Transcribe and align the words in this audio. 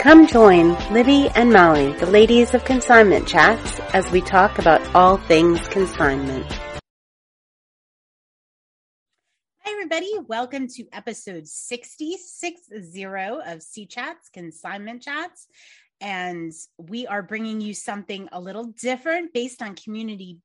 Come 0.00 0.26
join 0.26 0.78
Libby 0.94 1.28
and 1.34 1.52
Molly, 1.52 1.92
the 1.92 2.06
ladies 2.06 2.54
of 2.54 2.64
Consignment 2.64 3.28
Chats, 3.28 3.78
as 3.92 4.10
we 4.10 4.22
talk 4.22 4.58
about 4.58 4.80
all 4.94 5.18
things 5.18 5.60
consignment. 5.68 6.50
Hi, 9.58 9.72
everybody. 9.72 10.10
Welcome 10.26 10.68
to 10.68 10.86
episode 10.94 11.46
6060 11.46 13.34
of 13.44 13.62
C 13.62 13.84
Chats, 13.84 14.30
Consignment 14.30 15.02
Chats. 15.02 15.48
And 16.00 16.50
we 16.78 17.06
are 17.06 17.22
bringing 17.22 17.60
you 17.60 17.74
something 17.74 18.26
a 18.32 18.40
little 18.40 18.72
different 18.80 19.34
based 19.34 19.60
on 19.60 19.74
community 19.74 20.38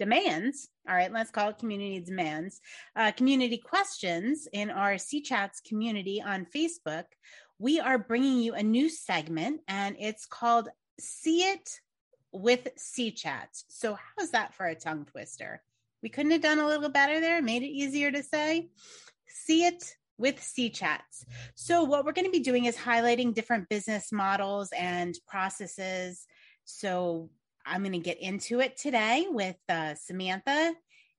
demands. 0.00 0.68
All 0.88 0.96
right, 0.96 1.12
let's 1.12 1.30
call 1.30 1.50
it 1.50 1.58
community 1.58 2.00
demands. 2.00 2.60
Uh, 2.96 3.12
community 3.12 3.58
questions 3.58 4.48
in 4.52 4.70
our 4.70 4.98
C 4.98 5.22
Chats 5.22 5.60
community 5.60 6.20
on 6.20 6.46
Facebook 6.46 7.04
we 7.62 7.78
are 7.78 7.96
bringing 7.96 8.40
you 8.40 8.54
a 8.54 8.62
new 8.62 8.88
segment 8.88 9.60
and 9.68 9.94
it's 10.00 10.26
called 10.26 10.68
See 10.98 11.42
It 11.42 11.78
with 12.32 12.66
C 12.76 13.12
Chats. 13.12 13.64
So, 13.68 13.96
how's 14.16 14.32
that 14.32 14.52
for 14.52 14.66
a 14.66 14.74
tongue 14.74 15.04
twister? 15.04 15.62
We 16.02 16.08
couldn't 16.08 16.32
have 16.32 16.40
done 16.40 16.58
a 16.58 16.66
little 16.66 16.88
better 16.88 17.20
there, 17.20 17.40
made 17.40 17.62
it 17.62 17.66
easier 17.66 18.10
to 18.10 18.24
say. 18.24 18.70
See 19.28 19.64
It 19.64 19.94
with 20.18 20.42
C 20.42 20.70
Chats. 20.70 21.24
So, 21.54 21.84
what 21.84 22.04
we're 22.04 22.12
going 22.12 22.24
to 22.24 22.32
be 22.32 22.40
doing 22.40 22.64
is 22.64 22.76
highlighting 22.76 23.32
different 23.32 23.68
business 23.68 24.10
models 24.10 24.70
and 24.76 25.14
processes. 25.28 26.26
So, 26.64 27.30
I'm 27.64 27.82
going 27.82 27.92
to 27.92 27.98
get 28.00 28.20
into 28.20 28.58
it 28.58 28.76
today 28.76 29.26
with 29.30 29.56
uh, 29.68 29.94
Samantha 29.94 30.74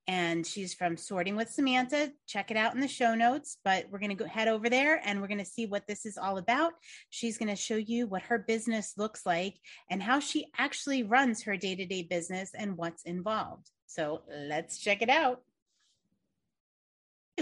and 0.08 0.46
she's 0.46 0.74
from 0.74 0.98
Sorting 0.98 1.36
with 1.36 1.50
Samantha. 1.50 2.12
Check 2.28 2.52
it 2.52 2.58
out 2.58 2.76
in 2.76 2.82
the 2.82 2.88
show 2.88 3.16
notes. 3.16 3.58
But 3.64 3.86
we're 3.90 4.00
going 4.00 4.10
to 4.10 4.16
go 4.16 4.26
head 4.26 4.48
over 4.48 4.70
there 4.70 5.02
and 5.06 5.22
we're 5.22 5.28
going 5.28 5.38
to 5.40 5.46
see 5.46 5.66
what 5.66 5.88
this 5.88 6.06
is 6.06 6.18
all 6.18 6.38
about. 6.38 6.74
She's 7.10 7.38
going 7.38 7.50
to 7.50 7.56
show 7.56 7.76
you 7.76 8.08
what 8.08 8.24
her 8.24 8.40
business 8.40 8.94
looks 8.98 9.26
like 9.26 9.56
and 9.90 10.04
how 10.04 10.20
she 10.20 10.48
actually 10.58 11.04
runs 11.04 11.44
her 11.44 11.56
day 11.56 11.76
to 11.76 11.86
day 11.86 12.04
business 12.04 12.52
and 12.54 12.78
what's 12.78 13.04
involved. 13.04 13.70
So 13.88 14.24
let's 14.30 14.80
check 14.80 15.02
it 15.02 15.10
out. 15.10 15.42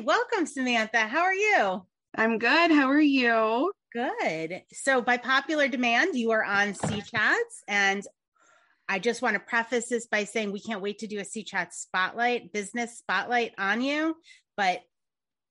Welcome, 0.01 0.45
Samantha. 0.45 0.99
How 0.99 1.21
are 1.21 1.33
you? 1.33 1.85
I'm 2.15 2.37
good. 2.37 2.71
How 2.71 2.89
are 2.89 2.99
you? 2.99 3.71
Good. 3.93 4.63
So, 4.71 5.01
by 5.01 5.17
popular 5.17 5.67
demand, 5.67 6.15
you 6.15 6.31
are 6.31 6.45
on 6.45 6.73
C 6.73 7.01
Chats, 7.01 7.63
and 7.67 8.05
I 8.91 8.99
just 8.99 9.21
want 9.21 9.35
to 9.35 9.39
preface 9.39 9.87
this 9.87 10.05
by 10.05 10.25
saying 10.25 10.51
we 10.51 10.59
can't 10.59 10.81
wait 10.81 10.99
to 10.99 11.07
do 11.07 11.19
a 11.19 11.23
C 11.23 11.45
Chat 11.45 11.73
spotlight, 11.73 12.51
business 12.51 12.97
spotlight 12.97 13.53
on 13.57 13.79
you. 13.79 14.17
But 14.57 14.81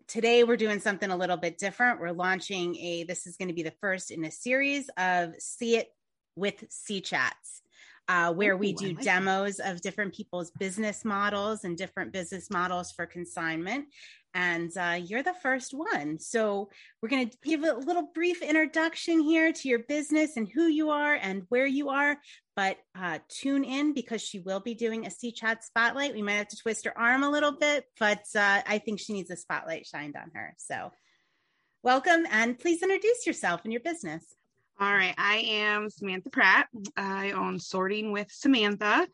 today 0.09 0.45
we're 0.45 0.59
doing 0.59 0.79
something 0.79 1.11
a 1.11 1.17
little 1.17 1.39
bit 1.39 1.57
different. 1.57 2.01
We're 2.01 2.13
launching 2.13 2.77
a, 2.77 3.05
this 3.05 3.27
is 3.27 3.39
going 3.39 3.49
to 3.49 3.55
be 3.55 3.63
the 3.63 3.73
first 3.81 4.11
in 4.11 4.27
a 4.27 4.31
series 4.31 4.91
of 4.99 5.33
See 5.39 5.77
It 5.77 5.89
with 6.37 6.67
C 6.69 7.01
Chats. 7.01 7.63
Uh, 8.09 8.33
where 8.33 8.55
Ooh, 8.55 8.59
we 8.59 8.73
do 8.73 8.89
like 8.89 9.03
demos 9.03 9.59
that. 9.59 9.71
of 9.71 9.81
different 9.81 10.13
people's 10.13 10.51
business 10.59 11.05
models 11.05 11.63
and 11.63 11.79
different 11.79 12.13
business 12.13 12.51
models 12.51 12.91
for 12.91 13.07
consignment 13.07 13.87
and 14.35 14.71
uh, 14.77 14.99
you're 15.03 15.23
the 15.23 15.35
first 15.43 15.73
one. 15.73 16.19
So, 16.19 16.69
we're 17.01 17.09
going 17.09 17.29
to 17.29 17.37
give 17.43 17.63
a 17.63 17.73
little 17.75 18.09
brief 18.15 18.43
introduction 18.43 19.21
here 19.21 19.53
to 19.53 19.69
your 19.69 19.81
business 19.81 20.37
and 20.37 20.49
who 20.49 20.67
you 20.67 20.91
are 20.91 21.15
and 21.15 21.45
where 21.49 21.67
you 21.67 21.91
are. 21.91 22.17
But 22.57 22.79
uh, 22.99 23.19
tune 23.29 23.65
in 23.65 23.95
because 23.95 24.23
she 24.23 24.41
will 24.41 24.61
be 24.61 24.75
doing 24.75 25.07
a 25.07 25.11
C 25.11 25.33
chat 25.33 25.65
spotlight. 25.65 26.15
We 26.15 26.23
might 26.23 26.35
have 26.35 26.49
to 26.49 26.57
twist 26.57 26.85
her 26.85 26.99
arm 26.99 27.23
a 27.23 27.31
little 27.31 27.53
bit, 27.53 27.85
but 27.99 28.25
uh, 28.37 28.63
I 28.67 28.79
think 28.85 29.01
she 29.01 29.13
needs 29.13 29.31
a 29.31 29.37
spotlight 29.37 29.87
shined 29.87 30.17
on 30.17 30.31
her. 30.35 30.55
So, 30.59 30.93
welcome 31.83 32.27
and 32.31 32.59
please 32.59 32.83
introduce 32.83 33.27
yourself 33.27 33.63
and 33.65 33.73
your 33.73 33.83
business. 33.83 34.25
All 34.81 34.93
right. 34.95 35.15
I 35.19 35.45
am 35.47 35.91
Samantha 35.91 36.31
Pratt. 36.31 36.69
I 36.97 37.33
own 37.33 37.59
Sorting 37.59 38.13
with 38.13 38.29
Samantha. 38.31 39.07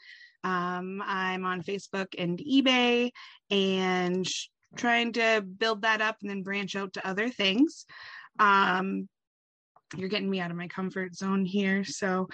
Um, 0.44 1.02
I'm 1.04 1.44
on 1.44 1.62
Facebook 1.62 2.14
and 2.16 2.38
eBay 2.38 3.10
and 3.50 4.24
trying 4.74 5.12
to 5.14 5.42
build 5.42 5.82
that 5.82 6.00
up 6.00 6.16
and 6.20 6.30
then 6.30 6.42
branch 6.42 6.76
out 6.76 6.94
to 6.94 7.06
other 7.06 7.28
things. 7.28 7.86
Um, 8.38 9.08
you're 9.96 10.08
getting 10.08 10.30
me 10.30 10.40
out 10.40 10.50
of 10.50 10.56
my 10.56 10.68
comfort 10.68 11.14
zone 11.14 11.44
here. 11.44 11.84
So, 11.84 12.28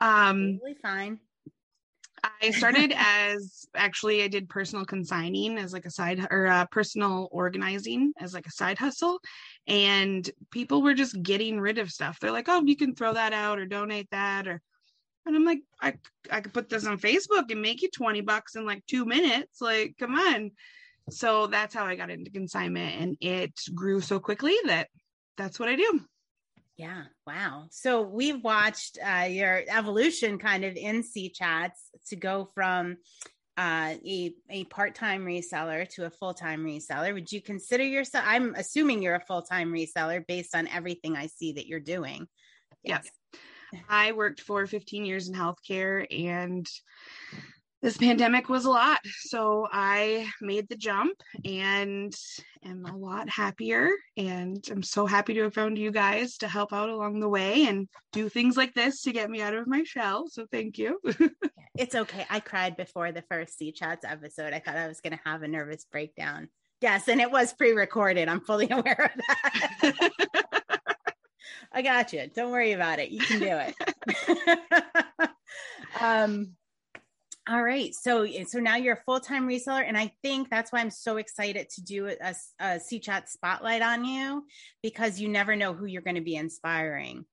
um, 0.00 0.54
totally 0.54 0.76
fine. 0.80 1.20
I 2.42 2.50
started 2.50 2.92
as 2.96 3.66
actually 3.74 4.22
I 4.22 4.28
did 4.28 4.48
personal 4.48 4.84
consigning 4.84 5.58
as 5.58 5.72
like 5.72 5.86
a 5.86 5.90
side 5.90 6.26
or 6.30 6.46
uh, 6.46 6.66
personal 6.66 7.28
organizing 7.30 8.12
as 8.18 8.34
like 8.34 8.46
a 8.46 8.52
side 8.52 8.78
hustle, 8.78 9.20
and 9.66 10.28
people 10.50 10.82
were 10.82 10.94
just 10.94 11.20
getting 11.22 11.60
rid 11.60 11.78
of 11.78 11.90
stuff. 11.90 12.18
They're 12.18 12.30
like, 12.30 12.48
"Oh, 12.48 12.62
you 12.64 12.76
can 12.76 12.94
throw 12.94 13.12
that 13.12 13.32
out 13.32 13.58
or 13.58 13.66
donate 13.66 14.10
that," 14.10 14.48
or 14.48 14.60
and 15.26 15.36
I'm 15.36 15.44
like, 15.44 15.60
"I 15.80 15.94
I 16.30 16.40
could 16.40 16.54
put 16.54 16.68
this 16.68 16.86
on 16.86 16.98
Facebook 16.98 17.50
and 17.50 17.62
make 17.62 17.82
you 17.82 17.90
twenty 17.90 18.20
bucks 18.22 18.56
in 18.56 18.64
like 18.66 18.84
two 18.86 19.04
minutes. 19.04 19.60
Like, 19.60 19.96
come 19.98 20.14
on." 20.14 20.52
So 21.10 21.46
that's 21.46 21.74
how 21.74 21.84
I 21.84 21.96
got 21.96 22.10
into 22.10 22.30
consignment 22.30 23.00
and 23.00 23.16
it 23.20 23.52
grew 23.74 24.00
so 24.00 24.18
quickly 24.18 24.56
that 24.66 24.88
that's 25.36 25.58
what 25.58 25.68
I 25.68 25.76
do. 25.76 26.00
Yeah. 26.76 27.04
Wow. 27.26 27.68
So 27.70 28.02
we've 28.02 28.42
watched 28.42 28.98
uh, 29.04 29.24
your 29.24 29.62
evolution 29.68 30.38
kind 30.38 30.64
of 30.64 30.76
in 30.76 31.02
C 31.02 31.30
chats 31.30 31.90
to 32.08 32.16
go 32.16 32.50
from 32.54 32.98
uh, 33.56 33.94
a, 34.04 34.34
a 34.50 34.64
part-time 34.64 35.24
reseller 35.24 35.88
to 35.90 36.04
a 36.04 36.10
full-time 36.10 36.64
reseller. 36.64 37.14
Would 37.14 37.32
you 37.32 37.40
consider 37.40 37.84
yourself, 37.84 38.24
I'm 38.26 38.54
assuming 38.54 39.02
you're 39.02 39.14
a 39.14 39.24
full-time 39.24 39.72
reseller 39.72 40.26
based 40.26 40.54
on 40.54 40.68
everything 40.68 41.16
I 41.16 41.28
see 41.28 41.52
that 41.54 41.66
you're 41.66 41.80
doing. 41.80 42.26
Yes. 42.82 43.08
yes. 43.72 43.82
I 43.88 44.12
worked 44.12 44.42
for 44.42 44.66
15 44.66 45.06
years 45.06 45.28
in 45.28 45.34
healthcare 45.34 46.06
and 46.10 46.66
this 47.82 47.96
pandemic 47.96 48.48
was 48.48 48.64
a 48.64 48.70
lot. 48.70 49.00
So 49.22 49.68
I 49.70 50.28
made 50.40 50.68
the 50.68 50.76
jump 50.76 51.20
and 51.44 52.14
am 52.64 52.84
a 52.86 52.96
lot 52.96 53.28
happier. 53.28 53.90
And 54.16 54.64
I'm 54.70 54.82
so 54.82 55.06
happy 55.06 55.34
to 55.34 55.42
have 55.42 55.54
found 55.54 55.78
you 55.78 55.90
guys 55.90 56.38
to 56.38 56.48
help 56.48 56.72
out 56.72 56.88
along 56.88 57.20
the 57.20 57.28
way 57.28 57.66
and 57.66 57.88
do 58.12 58.28
things 58.28 58.56
like 58.56 58.74
this 58.74 59.02
to 59.02 59.12
get 59.12 59.30
me 59.30 59.42
out 59.42 59.54
of 59.54 59.66
my 59.66 59.82
shell. 59.84 60.26
So 60.28 60.46
thank 60.50 60.78
you. 60.78 61.00
it's 61.78 61.94
okay. 61.94 62.26
I 62.30 62.40
cried 62.40 62.76
before 62.76 63.12
the 63.12 63.24
first 63.30 63.58
C 63.58 63.72
Chats 63.72 64.04
episode. 64.04 64.52
I 64.52 64.58
thought 64.58 64.76
I 64.76 64.88
was 64.88 65.00
going 65.00 65.12
to 65.12 65.20
have 65.24 65.42
a 65.42 65.48
nervous 65.48 65.84
breakdown. 65.90 66.48
Yes. 66.80 67.08
And 67.08 67.20
it 67.20 67.30
was 67.30 67.52
pre 67.52 67.72
recorded. 67.72 68.28
I'm 68.28 68.40
fully 68.40 68.68
aware 68.70 69.12
of 69.14 69.20
that. 69.82 70.10
I 71.72 71.82
got 71.82 72.12
you. 72.12 72.28
Don't 72.34 72.52
worry 72.52 72.72
about 72.72 73.00
it. 73.00 73.10
You 73.10 73.20
can 73.20 73.38
do 73.38 73.74
it. 74.48 75.28
um, 76.00 76.56
all 77.48 77.62
right. 77.62 77.94
So 77.94 78.26
so 78.46 78.58
now 78.58 78.76
you're 78.76 78.94
a 78.94 79.02
full-time 79.04 79.46
reseller 79.46 79.84
and 79.86 79.96
I 79.96 80.12
think 80.22 80.50
that's 80.50 80.72
why 80.72 80.80
I'm 80.80 80.90
so 80.90 81.16
excited 81.16 81.70
to 81.70 81.82
do 81.82 82.08
a, 82.08 82.34
a 82.58 82.80
C 82.80 82.98
chat 82.98 83.28
spotlight 83.28 83.82
on 83.82 84.04
you 84.04 84.44
because 84.82 85.20
you 85.20 85.28
never 85.28 85.54
know 85.54 85.72
who 85.72 85.86
you're 85.86 86.02
going 86.02 86.16
to 86.16 86.22
be 86.22 86.34
inspiring. 86.34 87.24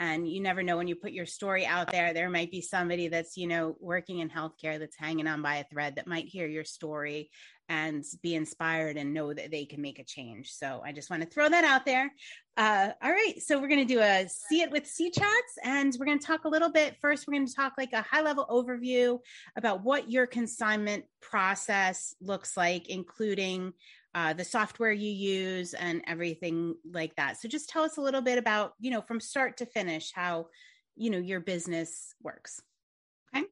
And 0.00 0.28
you 0.28 0.40
never 0.40 0.62
know 0.62 0.76
when 0.76 0.88
you 0.88 0.94
put 0.94 1.12
your 1.12 1.26
story 1.26 1.66
out 1.66 1.90
there, 1.90 2.14
there 2.14 2.30
might 2.30 2.50
be 2.50 2.60
somebody 2.60 3.08
that's, 3.08 3.36
you 3.36 3.46
know, 3.46 3.76
working 3.80 4.20
in 4.20 4.30
healthcare 4.30 4.78
that's 4.78 4.96
hanging 4.96 5.26
on 5.26 5.42
by 5.42 5.56
a 5.56 5.64
thread 5.64 5.96
that 5.96 6.06
might 6.06 6.26
hear 6.26 6.46
your 6.46 6.64
story 6.64 7.30
and 7.68 8.02
be 8.22 8.34
inspired 8.34 8.96
and 8.96 9.12
know 9.12 9.32
that 9.32 9.50
they 9.50 9.66
can 9.66 9.82
make 9.82 9.98
a 9.98 10.04
change. 10.04 10.52
So 10.52 10.80
I 10.84 10.92
just 10.92 11.10
want 11.10 11.22
to 11.22 11.28
throw 11.28 11.48
that 11.48 11.64
out 11.64 11.84
there. 11.84 12.10
Uh, 12.56 12.90
all 13.02 13.10
right. 13.10 13.34
So 13.40 13.60
we're 13.60 13.68
going 13.68 13.86
to 13.86 13.94
do 13.94 14.00
a 14.00 14.26
see 14.28 14.62
it 14.62 14.70
with 14.70 14.86
C 14.86 15.10
chats 15.10 15.58
and 15.62 15.94
we're 15.98 16.06
going 16.06 16.18
to 16.18 16.26
talk 16.26 16.44
a 16.44 16.48
little 16.48 16.72
bit. 16.72 16.96
First, 17.00 17.26
we're 17.26 17.34
going 17.34 17.46
to 17.46 17.54
talk 17.54 17.74
like 17.76 17.92
a 17.92 18.02
high 18.02 18.22
level 18.22 18.46
overview 18.48 19.18
about 19.56 19.84
what 19.84 20.10
your 20.10 20.26
consignment 20.26 21.04
process 21.20 22.14
looks 22.20 22.56
like, 22.56 22.88
including 22.88 23.74
uh, 24.18 24.32
the 24.32 24.44
software 24.44 24.90
you 24.90 25.10
use 25.10 25.74
and 25.74 26.02
everything 26.08 26.74
like 26.92 27.14
that. 27.14 27.40
So 27.40 27.48
just 27.48 27.68
tell 27.68 27.84
us 27.84 27.98
a 27.98 28.00
little 28.00 28.20
bit 28.20 28.36
about, 28.36 28.72
you 28.80 28.90
know, 28.90 29.00
from 29.00 29.20
start 29.20 29.58
to 29.58 29.66
finish, 29.66 30.10
how, 30.12 30.48
you 30.96 31.08
know, 31.10 31.18
your 31.18 31.38
business 31.38 32.14
works. 32.20 32.60
Okay. 33.32 33.46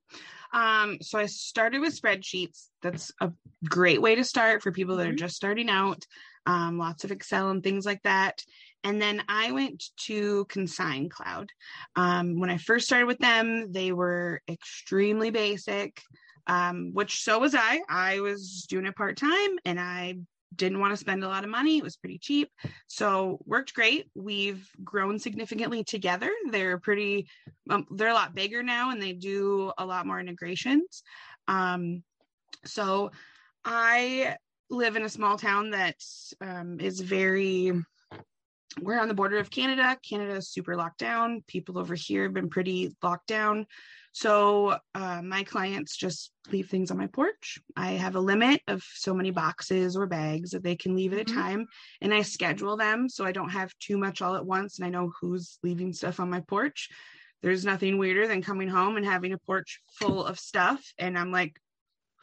Um, 0.52 0.98
so 1.02 1.20
I 1.20 1.26
started 1.26 1.80
with 1.80 2.00
spreadsheets. 2.00 2.66
That's 2.82 3.12
a 3.20 3.30
great 3.68 4.02
way 4.02 4.16
to 4.16 4.24
start 4.24 4.60
for 4.60 4.72
people 4.72 4.96
that 4.96 5.06
are 5.06 5.10
mm-hmm. 5.10 5.18
just 5.18 5.36
starting 5.36 5.70
out. 5.70 6.04
Um, 6.46 6.78
lots 6.78 7.04
of 7.04 7.12
Excel 7.12 7.50
and 7.50 7.62
things 7.62 7.86
like 7.86 8.02
that. 8.02 8.42
And 8.82 9.00
then 9.00 9.22
I 9.28 9.52
went 9.52 9.84
to 10.06 10.46
Consign 10.46 11.08
Cloud. 11.08 11.48
Um, 11.94 12.40
when 12.40 12.50
I 12.50 12.58
first 12.58 12.86
started 12.86 13.06
with 13.06 13.18
them, 13.18 13.70
they 13.70 13.92
were 13.92 14.40
extremely 14.48 15.30
basic, 15.30 16.02
um, 16.48 16.90
which 16.92 17.22
so 17.22 17.38
was 17.38 17.54
I. 17.54 17.82
I 17.88 18.18
was 18.18 18.66
doing 18.68 18.86
it 18.86 18.96
part 18.96 19.16
time 19.16 19.58
and 19.64 19.78
I 19.78 20.16
didn't 20.54 20.80
want 20.80 20.92
to 20.92 20.96
spend 20.96 21.24
a 21.24 21.28
lot 21.28 21.44
of 21.44 21.50
money. 21.50 21.78
It 21.78 21.84
was 21.84 21.96
pretty 21.96 22.18
cheap. 22.18 22.50
So 22.86 23.38
worked 23.44 23.74
great. 23.74 24.10
We've 24.14 24.68
grown 24.82 25.18
significantly 25.18 25.84
together. 25.84 26.30
They're 26.50 26.78
pretty, 26.78 27.28
um, 27.68 27.86
they're 27.90 28.08
a 28.08 28.14
lot 28.14 28.34
bigger 28.34 28.62
now 28.62 28.90
and 28.90 29.02
they 29.02 29.12
do 29.12 29.72
a 29.78 29.84
lot 29.84 30.06
more 30.06 30.20
integrations. 30.20 31.02
Um, 31.48 32.02
so 32.64 33.10
I 33.64 34.36
live 34.70 34.96
in 34.96 35.04
a 35.04 35.08
small 35.08 35.38
town 35.38 35.70
that 35.70 35.96
um, 36.40 36.78
is 36.80 37.00
very 37.00 37.72
we're 38.80 39.00
on 39.00 39.08
the 39.08 39.14
border 39.14 39.38
of 39.38 39.50
Canada. 39.50 39.96
Canada 40.08 40.34
is 40.34 40.50
super 40.50 40.76
locked 40.76 40.98
down. 40.98 41.42
People 41.46 41.78
over 41.78 41.94
here 41.94 42.24
have 42.24 42.34
been 42.34 42.50
pretty 42.50 42.94
locked 43.02 43.26
down. 43.26 43.66
So 44.16 44.78
uh, 44.94 45.20
my 45.20 45.42
clients 45.42 45.94
just 45.94 46.30
leave 46.50 46.70
things 46.70 46.90
on 46.90 46.96
my 46.96 47.06
porch. 47.06 47.58
I 47.76 47.92
have 47.92 48.16
a 48.16 48.20
limit 48.20 48.62
of 48.66 48.82
so 48.94 49.12
many 49.12 49.30
boxes 49.30 49.94
or 49.94 50.06
bags 50.06 50.52
that 50.52 50.62
they 50.62 50.74
can 50.74 50.96
leave 50.96 51.12
at 51.12 51.26
mm-hmm. 51.26 51.38
a 51.38 51.42
time, 51.42 51.66
and 52.00 52.14
I 52.14 52.22
schedule 52.22 52.78
them 52.78 53.10
so 53.10 53.26
I 53.26 53.32
don't 53.32 53.50
have 53.50 53.74
too 53.78 53.98
much 53.98 54.22
all 54.22 54.34
at 54.34 54.46
once, 54.46 54.78
and 54.78 54.86
I 54.86 54.88
know 54.88 55.12
who's 55.20 55.58
leaving 55.62 55.92
stuff 55.92 56.18
on 56.18 56.30
my 56.30 56.40
porch. 56.40 56.88
There's 57.42 57.66
nothing 57.66 57.98
weirder 57.98 58.26
than 58.26 58.40
coming 58.40 58.68
home 58.68 58.96
and 58.96 59.04
having 59.04 59.34
a 59.34 59.38
porch 59.38 59.82
full 60.00 60.24
of 60.24 60.38
stuff, 60.38 60.82
and 60.96 61.18
I'm 61.18 61.30
like, 61.30 61.60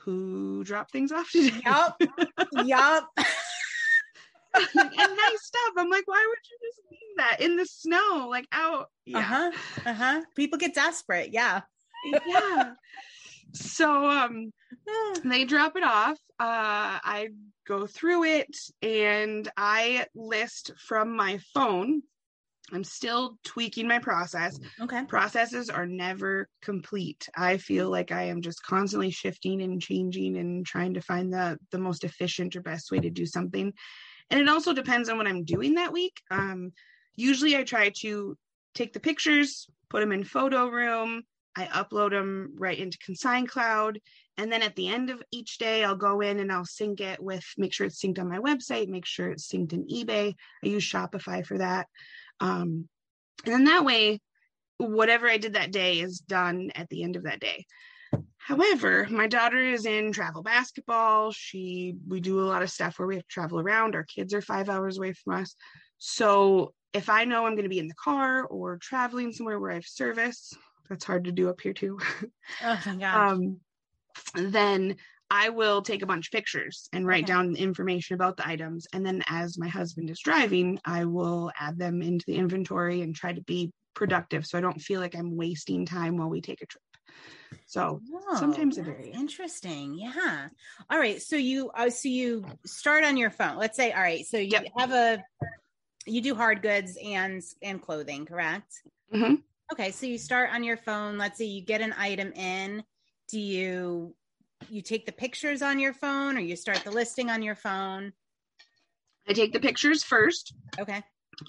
who 0.04 0.64
dropped 0.64 0.92
things 0.92 1.12
off 1.12 1.30
today? 1.30 1.62
Yup. 1.64 2.02
yup. 2.66 3.08
and 4.56 4.76
nice 4.76 5.44
stuff. 5.44 5.74
I'm 5.78 5.92
like, 5.92 6.08
why 6.08 6.26
would 6.28 6.40
you 6.50 6.58
just 6.68 6.80
leave 6.90 7.18
that 7.18 7.40
in 7.40 7.56
the 7.56 7.68
snow? 7.68 8.30
Like 8.32 8.48
out. 8.52 8.90
Yeah. 9.06 9.20
Uh-huh. 9.20 9.52
Uh-huh. 9.86 10.22
People 10.36 10.58
get 10.58 10.74
desperate. 10.74 11.32
Yeah. 11.32 11.62
Yeah. 12.26 12.74
So 13.54 14.10
um 14.10 14.52
they 15.24 15.46
drop 15.46 15.76
it 15.76 15.84
off. 15.84 16.18
Uh 16.40 17.00
I 17.04 17.30
go 17.68 17.86
through 17.88 18.26
it 18.26 18.56
and 18.82 19.50
I 19.58 20.08
list 20.16 20.72
from 20.78 21.16
my 21.16 21.40
phone. 21.54 22.02
I'm 22.72 22.84
still 22.84 23.38
tweaking 23.44 23.88
my 23.88 24.00
process. 24.00 24.60
Okay. 24.82 25.04
Processes 25.06 25.70
are 25.70 25.86
never 25.86 26.48
complete. 26.62 27.30
I 27.36 27.58
feel 27.58 27.90
like 27.90 28.12
I 28.12 28.24
am 28.24 28.42
just 28.42 28.64
constantly 28.64 29.12
shifting 29.12 29.62
and 29.62 29.82
changing 29.82 30.38
and 30.38 30.66
trying 30.66 30.96
to 30.96 31.02
find 31.02 31.32
the 31.32 31.58
the 31.72 31.78
most 31.80 32.04
efficient 32.04 32.56
or 32.56 32.62
best 32.62 32.92
way 32.92 33.00
to 33.00 33.10
do 33.10 33.26
something 33.26 33.74
and 34.30 34.42
it 34.42 34.50
also 34.50 34.74
depends 34.74 35.10
on 35.10 35.18
what 35.18 35.28
i'm 35.28 35.44
doing 35.44 35.76
that 35.76 35.94
week 35.94 36.22
um, 36.32 36.72
usually 37.16 37.56
i 37.56 37.64
try 37.64 37.90
to 37.90 38.38
take 38.74 38.94
the 38.94 39.00
pictures 39.00 39.68
put 39.90 40.00
them 40.00 40.12
in 40.12 40.24
PhotoRoom 40.24 41.22
i 41.56 41.66
upload 41.66 42.12
them 42.12 42.54
right 42.58 42.80
into 42.80 42.98
consign 43.00 43.46
cloud 43.48 44.00
and 44.38 44.52
then 44.52 44.62
at 44.62 44.76
the 44.76 44.88
end 44.88 45.10
of 45.10 45.22
each 45.32 45.58
day 45.58 45.84
i'll 45.84 45.96
go 45.96 46.22
in 46.22 46.40
and 46.40 46.52
i'll 46.52 46.66
sync 46.66 47.02
it 47.02 47.22
with 47.22 47.46
make 47.58 47.74
sure 47.74 47.88
it's 47.88 48.02
synced 48.02 48.20
on 48.20 48.30
my 48.30 48.40
website 48.40 48.88
make 48.88 49.06
sure 49.06 49.30
it's 49.30 49.48
synced 49.48 49.74
in 49.74 49.86
ebay 49.88 50.34
i 50.64 50.68
use 50.68 50.84
shopify 50.84 51.46
for 51.46 51.58
that 51.58 51.88
um, 52.40 52.88
and 53.46 53.54
then 53.54 53.64
that 53.66 53.86
way 53.86 54.20
whatever 54.78 55.30
i 55.30 55.38
did 55.38 55.54
that 55.54 55.72
day 55.72 56.00
is 56.00 56.20
done 56.20 56.72
at 56.76 56.90
the 56.90 57.04
end 57.04 57.16
of 57.16 57.24
that 57.24 57.40
day 57.40 57.66
However, 58.38 59.08
my 59.10 59.28
daughter 59.28 59.58
is 59.58 59.86
in 59.86 60.12
travel 60.12 60.44
basketball. 60.44 61.32
She 61.32 61.96
we 62.08 62.20
do 62.20 62.42
a 62.42 62.50
lot 62.50 62.62
of 62.62 62.70
stuff 62.70 63.00
where 63.00 63.08
we 63.08 63.16
have 63.16 63.24
to 63.24 63.30
travel 63.30 63.60
around. 63.60 63.96
Our 63.96 64.04
kids 64.04 64.34
are 64.34 64.42
5 64.42 64.70
hours 64.70 64.98
away 64.98 65.14
from 65.14 65.36
us. 65.36 65.56
So, 65.98 66.74
if 66.92 67.10
I 67.10 67.24
know 67.24 67.46
I'm 67.46 67.54
going 67.54 67.64
to 67.64 67.70
be 67.70 67.80
in 67.80 67.88
the 67.88 67.94
car 67.94 68.44
or 68.44 68.78
traveling 68.78 69.32
somewhere 69.32 69.62
where 69.62 69.72
I 69.72 69.76
have 69.76 69.86
service, 69.86 70.54
that's 70.90 71.06
hard 71.06 71.26
to 71.26 71.32
do 71.32 71.50
up 71.50 71.62
here 71.62 71.74
too. 71.74 72.00
Oh 72.64 72.80
gosh. 73.00 73.32
Um, 73.32 73.60
then 74.36 74.98
I 75.30 75.50
will 75.50 75.82
take 75.82 76.04
a 76.04 76.06
bunch 76.06 76.28
of 76.28 76.32
pictures 76.32 76.88
and 76.94 77.08
write 77.08 77.24
okay. 77.24 77.34
down 77.34 77.56
information 77.56 78.14
about 78.14 78.38
the 78.38 78.48
items. 78.48 78.86
And 78.94 79.06
then 79.06 79.24
as 79.28 79.58
my 79.58 79.68
husband 79.68 80.10
is 80.10 80.20
driving, 80.20 80.80
I 80.86 81.06
will 81.06 81.52
add 81.60 81.80
them 81.80 82.02
into 82.02 82.26
the 82.28 82.36
inventory 82.36 83.02
and 83.02 83.16
try 83.16 83.34
to 83.34 83.42
be 83.42 83.72
productive 83.96 84.46
so 84.46 84.58
I 84.58 84.62
don't 84.62 84.82
feel 84.82 85.00
like 85.00 85.16
I'm 85.16 85.36
wasting 85.36 85.86
time 85.86 86.18
while 86.18 86.30
we 86.30 86.42
take 86.42 86.62
a 86.62 86.66
trip. 86.66 86.84
So 87.66 88.02
oh, 88.14 88.38
sometimes 88.40 88.78
it 88.78 88.86
varies. 88.86 89.16
Interesting. 89.16 89.96
Yeah. 89.96 90.48
All 90.90 91.00
right. 91.00 91.22
So 91.22 91.36
you 91.36 91.72
uh, 91.72 91.90
so 91.90 92.10
you 92.10 92.46
start 92.66 93.04
on 93.04 93.18
your 93.18 93.30
phone. 93.30 93.58
Let's 93.58 93.78
say 93.78 93.92
all 93.92 94.02
right. 94.02 94.26
So 94.26 94.38
you 94.38 94.50
yep. 94.52 94.68
have 94.78 94.92
a 94.92 95.24
you 96.06 96.22
do 96.22 96.36
hard 96.36 96.62
goods 96.62 96.98
and 97.04 97.42
and 97.62 97.82
clothing, 97.82 98.26
correct? 98.26 98.72
Mm-hmm. 99.14 99.36
Okay. 99.72 99.92
So 99.92 100.06
you 100.06 100.18
start 100.18 100.52
on 100.52 100.64
your 100.64 100.78
phone. 100.78 101.18
Let's 101.18 101.38
say 101.38 101.46
you 101.46 101.62
get 101.62 101.82
an 101.82 101.94
item 101.98 102.32
in. 102.34 102.84
Do 103.30 103.40
you 103.40 104.16
you 104.70 104.82
take 104.82 105.06
the 105.06 105.12
pictures 105.12 105.62
on 105.62 105.80
your 105.80 105.94
phone 105.94 106.38
or 106.38 106.40
you 106.40 106.56
start 106.56 106.84
the 106.84 106.92
listing 106.92 107.30
on 107.30 107.42
your 107.42 107.56
phone? 107.56 108.14
I 109.28 109.34
take 109.34 109.54
the 109.54 109.60
pictures 109.60 110.04
first. 110.04 110.54
Okay. 110.80 111.02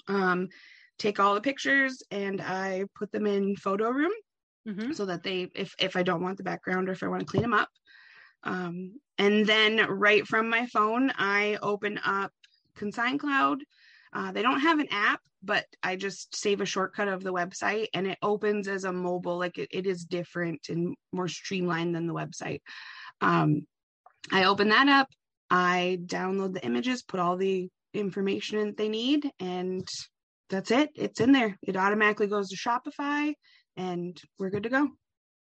Um, 0.07 0.49
take 0.97 1.19
all 1.19 1.35
the 1.35 1.41
pictures 1.41 2.01
and 2.11 2.41
I 2.41 2.85
put 2.95 3.11
them 3.11 3.25
in 3.25 3.55
PhotoRoom 3.55 4.09
mm-hmm. 4.67 4.91
so 4.91 5.05
that 5.05 5.23
they 5.23 5.49
if 5.55 5.73
if 5.79 5.95
i 5.95 6.03
don't 6.03 6.23
want 6.23 6.37
the 6.37 6.43
background 6.43 6.89
or 6.89 6.93
if 6.93 7.03
i 7.03 7.07
want 7.07 7.21
to 7.21 7.25
clean 7.25 7.43
them 7.43 7.53
up 7.53 7.69
um, 8.43 8.99
and 9.17 9.45
then 9.45 9.77
right 9.89 10.27
from 10.27 10.49
my 10.49 10.65
phone 10.67 11.11
i 11.17 11.57
open 11.61 11.99
up 12.05 12.31
consign 12.75 13.17
cloud 13.17 13.59
uh, 14.15 14.31
they 14.31 14.41
don't 14.41 14.61
have 14.61 14.79
an 14.79 14.87
app 14.91 15.19
but 15.43 15.65
i 15.83 15.95
just 15.95 16.35
save 16.35 16.61
a 16.61 16.65
shortcut 16.65 17.07
of 17.07 17.23
the 17.23 17.33
website 17.33 17.87
and 17.93 18.07
it 18.07 18.17
opens 18.21 18.67
as 18.67 18.83
a 18.83 18.93
mobile 18.93 19.37
like 19.37 19.57
it, 19.57 19.69
it 19.71 19.85
is 19.85 20.05
different 20.05 20.61
and 20.69 20.95
more 21.11 21.27
streamlined 21.27 21.93
than 21.95 22.07
the 22.07 22.13
website. 22.13 22.61
Um, 23.21 23.67
i 24.31 24.45
open 24.45 24.69
that 24.69 24.87
up 24.87 25.07
i 25.51 25.99
download 26.05 26.53
the 26.53 26.65
images 26.65 27.03
put 27.03 27.19
all 27.19 27.37
the 27.37 27.69
information 27.93 28.65
that 28.65 28.77
they 28.77 28.89
need 28.89 29.29
and 29.39 29.87
that's 30.49 30.71
it. 30.71 30.91
It's 30.95 31.19
in 31.19 31.31
there. 31.31 31.57
It 31.61 31.75
automatically 31.75 32.27
goes 32.27 32.49
to 32.49 32.55
shopify 32.55 33.33
and 33.77 34.19
we're 34.37 34.49
good 34.49 34.63
to 34.63 34.69
go. 34.69 34.89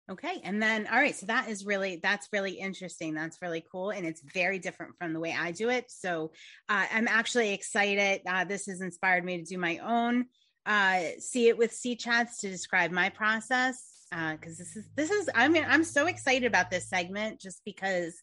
Okay. 0.10 0.42
And 0.44 0.62
then, 0.62 0.88
all 0.88 0.98
right. 0.98 1.16
So 1.16 1.28
that 1.28 1.48
is 1.48 1.66
really, 1.66 2.00
that's 2.02 2.28
really 2.34 2.54
interesting. 2.54 3.14
That's 3.14 3.42
really 3.42 3.64
cool. 3.72 3.92
And 3.92 4.06
it's 4.06 4.22
very 4.34 4.60
different 4.60 4.98
from 4.98 5.14
the 5.14 5.20
way 5.20 5.36
I 5.38 5.52
do 5.52 5.70
it. 5.70 5.86
So 5.90 6.32
uh, 6.68 6.86
I'm 6.92 7.08
actually 7.08 7.54
excited. 7.54 8.22
Uh, 8.28 8.44
this 8.44 8.66
has 8.66 8.82
inspired 8.82 9.24
me 9.24 9.38
to 9.38 9.44
do 9.44 9.58
my 9.58 9.78
own 9.78 10.26
uh, 10.66 11.02
see 11.20 11.48
it 11.48 11.58
with 11.58 11.74
C 11.74 11.96
chats 11.96 12.38
to 12.38 12.50
describe 12.50 12.92
my 12.92 13.10
process. 13.10 13.84
Uh, 14.14 14.36
cause 14.38 14.58
this 14.58 14.76
is, 14.76 14.90
this 14.96 15.10
is, 15.10 15.30
I 15.34 15.48
mean, 15.48 15.66
I'm 15.68 15.84
so 15.84 16.08
excited 16.08 16.46
about 16.46 16.70
this 16.70 16.90
segment 16.90 17.40
just 17.40 17.62
because 17.66 18.22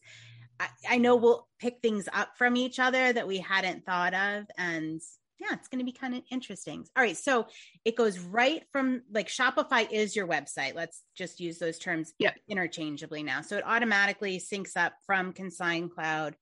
I, 0.60 0.69
I 0.88 0.98
know 0.98 1.16
we'll 1.16 1.48
pick 1.58 1.78
things 1.81 2.08
up 2.12 2.31
from 2.36 2.56
each 2.56 2.78
other 2.78 3.12
that 3.12 3.26
we 3.26 3.38
hadn't 3.38 3.86
thought 3.86 4.14
of. 4.14 4.44
And 4.58 5.00
yeah, 5.38 5.52
it's 5.52 5.69
going 5.69 5.79
to 5.79 5.85
be 5.85 5.93
kind 5.93 6.14
of 6.14 6.23
interesting. 6.31 6.85
All 6.96 7.02
right. 7.02 7.17
So 7.17 7.46
it 7.85 7.96
goes 7.96 8.19
right 8.19 8.64
from 8.73 9.02
like 9.12 9.29
Shopify 9.29 9.90
is 9.90 10.17
your 10.17 10.26
website. 10.26 10.75
Let's 10.75 11.02
just 11.17 11.38
use 11.38 11.58
those 11.58 11.79
terms 11.79 12.12
interchangeably 12.49 13.23
now. 13.23 13.43
So 13.43 13.56
it 13.56 13.64
automatically 13.67 14.38
syncs 14.38 14.76
up 14.76 14.94
from 15.06 15.32
Consign 15.32 15.88
Cloud 15.88 16.37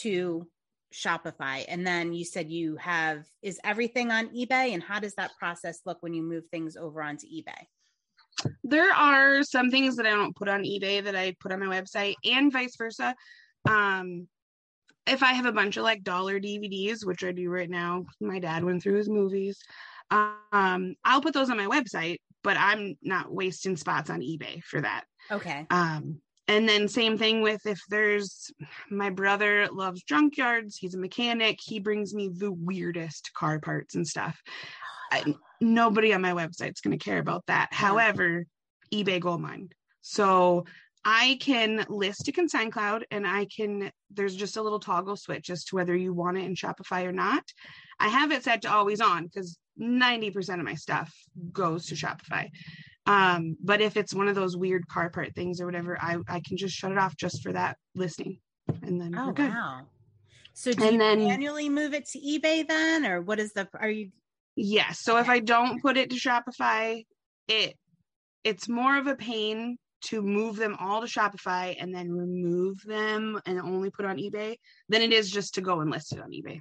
to 0.00 0.46
Shopify. 0.92 1.64
And 1.68 1.86
then 1.86 2.14
you 2.14 2.24
said 2.24 2.50
you 2.50 2.76
have, 2.76 3.24
is 3.42 3.60
everything 3.64 4.10
on 4.10 4.28
eBay? 4.28 4.72
And 4.72 4.82
how 4.82 4.98
does 4.98 5.14
that 5.16 5.36
process 5.38 5.80
look 5.84 5.98
when 6.00 6.14
you 6.14 6.22
move 6.22 6.44
things 6.50 6.76
over 6.76 7.02
onto 7.02 7.26
eBay? 7.26 7.66
There 8.64 8.92
are 8.92 9.42
some 9.42 9.70
things 9.70 9.96
that 9.96 10.06
I 10.06 10.10
don't 10.10 10.36
put 10.36 10.48
on 10.48 10.62
eBay 10.62 11.04
that 11.04 11.16
I 11.16 11.34
put 11.40 11.52
on 11.52 11.60
my 11.60 11.80
website 11.80 12.14
and 12.24 12.52
vice 12.52 12.76
versa. 12.76 13.14
Um, 13.68 14.28
if 15.08 15.22
I 15.22 15.32
have 15.32 15.46
a 15.46 15.52
bunch 15.52 15.76
of 15.76 15.84
like 15.84 16.04
dollar 16.04 16.40
DVDs, 16.40 17.04
which 17.04 17.24
I 17.24 17.32
do 17.32 17.50
right 17.50 17.70
now, 17.70 18.04
my 18.20 18.38
dad 18.38 18.64
went 18.64 18.82
through 18.82 18.96
his 18.96 19.08
movies. 19.08 19.58
Um, 20.10 20.94
I'll 21.04 21.20
put 21.20 21.34
those 21.34 21.50
on 21.50 21.56
my 21.56 21.66
website, 21.66 22.18
but 22.42 22.56
I'm 22.58 22.96
not 23.02 23.32
wasting 23.32 23.76
spots 23.76 24.10
on 24.10 24.20
eBay 24.20 24.62
for 24.62 24.80
that. 24.80 25.04
Okay. 25.30 25.66
Um, 25.70 26.20
and 26.46 26.66
then 26.66 26.88
same 26.88 27.18
thing 27.18 27.42
with 27.42 27.66
if 27.66 27.80
there's 27.90 28.50
my 28.90 29.10
brother 29.10 29.68
loves 29.70 30.02
junkyards, 30.02 30.76
he's 30.78 30.94
a 30.94 30.98
mechanic, 30.98 31.58
he 31.62 31.78
brings 31.78 32.14
me 32.14 32.30
the 32.32 32.50
weirdest 32.50 33.32
car 33.34 33.60
parts 33.60 33.94
and 33.94 34.06
stuff. 34.06 34.40
I, 35.12 35.34
nobody 35.60 36.14
on 36.14 36.22
my 36.22 36.32
website's 36.32 36.80
going 36.80 36.98
to 36.98 37.04
care 37.04 37.18
about 37.18 37.44
that. 37.48 37.68
However, 37.72 38.46
eBay 38.92 39.20
gold 39.20 39.42
mine. 39.42 39.68
So 40.00 40.64
I 41.04 41.38
can 41.40 41.86
list 41.88 42.24
to 42.26 42.32
consign 42.32 42.70
cloud 42.70 43.06
and 43.10 43.26
I 43.26 43.46
can, 43.46 43.90
there's 44.10 44.36
just 44.36 44.56
a 44.56 44.62
little 44.62 44.80
toggle 44.80 45.16
switch 45.16 45.50
as 45.50 45.64
to 45.64 45.76
whether 45.76 45.96
you 45.96 46.12
want 46.12 46.38
it 46.38 46.44
in 46.44 46.54
Shopify 46.54 47.04
or 47.04 47.12
not. 47.12 47.44
I 47.98 48.08
have 48.08 48.32
it 48.32 48.44
set 48.44 48.62
to 48.62 48.72
always 48.72 49.00
on 49.00 49.24
because 49.24 49.58
90% 49.80 50.58
of 50.58 50.64
my 50.64 50.74
stuff 50.74 51.12
goes 51.52 51.86
to 51.86 51.94
Shopify. 51.94 52.48
Um, 53.06 53.56
but 53.62 53.80
if 53.80 53.96
it's 53.96 54.12
one 54.12 54.28
of 54.28 54.34
those 54.34 54.56
weird 54.56 54.86
car 54.88 55.08
part 55.08 55.34
things 55.34 55.60
or 55.60 55.66
whatever, 55.66 55.98
I, 56.00 56.18
I 56.28 56.40
can 56.46 56.56
just 56.56 56.74
shut 56.74 56.92
it 56.92 56.98
off 56.98 57.16
just 57.16 57.42
for 57.42 57.52
that 57.52 57.78
listing. 57.94 58.38
And 58.82 59.00
then 59.00 59.14
oh, 59.16 59.34
wow. 59.36 59.86
So 60.52 60.72
do 60.72 60.84
and 60.84 60.92
you 60.94 60.98
then, 60.98 61.24
manually 61.24 61.68
move 61.68 61.94
it 61.94 62.06
to 62.10 62.18
eBay 62.18 62.66
then, 62.66 63.06
or 63.06 63.22
what 63.22 63.38
is 63.38 63.52
the, 63.52 63.68
are 63.78 63.88
you? 63.88 64.10
Yes. 64.56 64.86
Yeah, 64.88 64.92
so 64.92 65.16
if 65.18 65.28
I 65.28 65.38
don't 65.38 65.80
put 65.80 65.96
it 65.96 66.10
to 66.10 66.16
Shopify, 66.16 67.06
it, 67.46 67.76
it's 68.44 68.68
more 68.68 68.98
of 68.98 69.06
a 69.06 69.14
pain 69.14 69.78
to 70.00 70.22
move 70.22 70.56
them 70.56 70.76
all 70.78 71.00
to 71.00 71.06
Shopify 71.06 71.76
and 71.78 71.94
then 71.94 72.10
remove 72.10 72.82
them 72.84 73.40
and 73.46 73.60
only 73.60 73.90
put 73.90 74.04
on 74.04 74.18
eBay 74.18 74.56
than 74.88 75.02
it 75.02 75.12
is 75.12 75.30
just 75.30 75.54
to 75.54 75.60
go 75.60 75.80
and 75.80 75.90
list 75.90 76.12
it 76.12 76.20
on 76.20 76.30
eBay. 76.30 76.60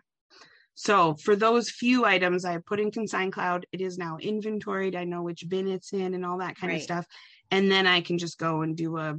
So 0.74 1.16
for 1.16 1.36
those 1.36 1.72
few 1.72 2.06
items 2.06 2.46
I 2.46 2.60
put 2.60 2.80
in 2.80 2.92
Consign 2.92 3.32
Cloud, 3.32 3.66
it 3.72 3.82
is 3.82 3.98
now 3.98 4.18
inventoried. 4.20 4.96
I 4.96 5.06
know 5.06 5.24
which 5.24 5.48
bin 5.50 5.68
it's 5.68 5.92
in 5.92 6.14
and 6.14 6.24
all 6.24 6.38
that 6.38 6.56
kind 6.56 6.72
right. 6.72 6.78
of 6.78 6.84
stuff. 6.84 7.06
And 7.50 7.72
then 7.72 7.88
I 7.88 8.02
can 8.02 8.20
just 8.20 8.38
go 8.38 8.62
and 8.62 8.78
do 8.78 8.98
a 8.98 9.18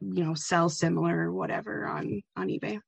you 0.00 0.24
know 0.24 0.34
sell 0.34 0.68
similar 0.68 1.16
or 1.16 1.32
whatever 1.32 1.86
on 1.86 2.20
on 2.36 2.48
eBay. 2.48 2.80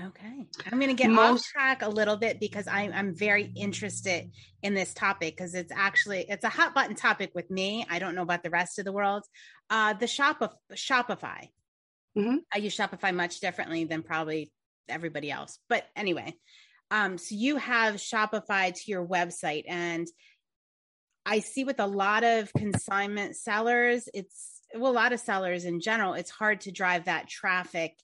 Okay. 0.00 0.46
I'm 0.70 0.78
going 0.78 0.94
to 0.94 1.02
get 1.02 1.10
Most, 1.10 1.40
off 1.40 1.46
track 1.46 1.82
a 1.82 1.88
little 1.88 2.16
bit 2.16 2.38
because 2.38 2.68
I, 2.68 2.82
I'm 2.82 3.14
very 3.14 3.52
interested 3.56 4.30
in 4.62 4.74
this 4.74 4.94
topic 4.94 5.36
because 5.36 5.54
it's 5.54 5.72
actually 5.74 6.24
it's 6.28 6.44
a 6.44 6.48
hot 6.48 6.74
button 6.74 6.94
topic 6.94 7.32
with 7.34 7.50
me. 7.50 7.84
I 7.90 7.98
don't 7.98 8.14
know 8.14 8.22
about 8.22 8.44
the 8.44 8.50
rest 8.50 8.78
of 8.78 8.84
the 8.84 8.92
world. 8.92 9.24
Uh, 9.70 9.94
the 9.94 10.06
shop 10.06 10.40
of 10.40 10.54
Shopify. 10.74 11.48
Mm-hmm. 12.16 12.36
I 12.52 12.58
use 12.58 12.76
Shopify 12.76 13.14
much 13.14 13.40
differently 13.40 13.84
than 13.84 14.02
probably 14.02 14.52
everybody 14.88 15.30
else. 15.30 15.58
But 15.68 15.84
anyway, 15.96 16.34
um, 16.90 17.18
so 17.18 17.34
you 17.34 17.56
have 17.56 17.96
Shopify 17.96 18.72
to 18.72 18.82
your 18.90 19.06
website, 19.06 19.64
and 19.68 20.06
I 21.26 21.40
see 21.40 21.64
with 21.64 21.80
a 21.80 21.86
lot 21.86 22.24
of 22.24 22.52
consignment 22.52 23.36
sellers, 23.36 24.08
it's 24.14 24.62
well, 24.74 24.92
a 24.92 24.94
lot 24.94 25.12
of 25.12 25.20
sellers 25.20 25.64
in 25.64 25.80
general, 25.80 26.14
it's 26.14 26.30
hard 26.30 26.62
to 26.62 26.72
drive 26.72 27.06
that 27.06 27.28
traffic 27.28 27.94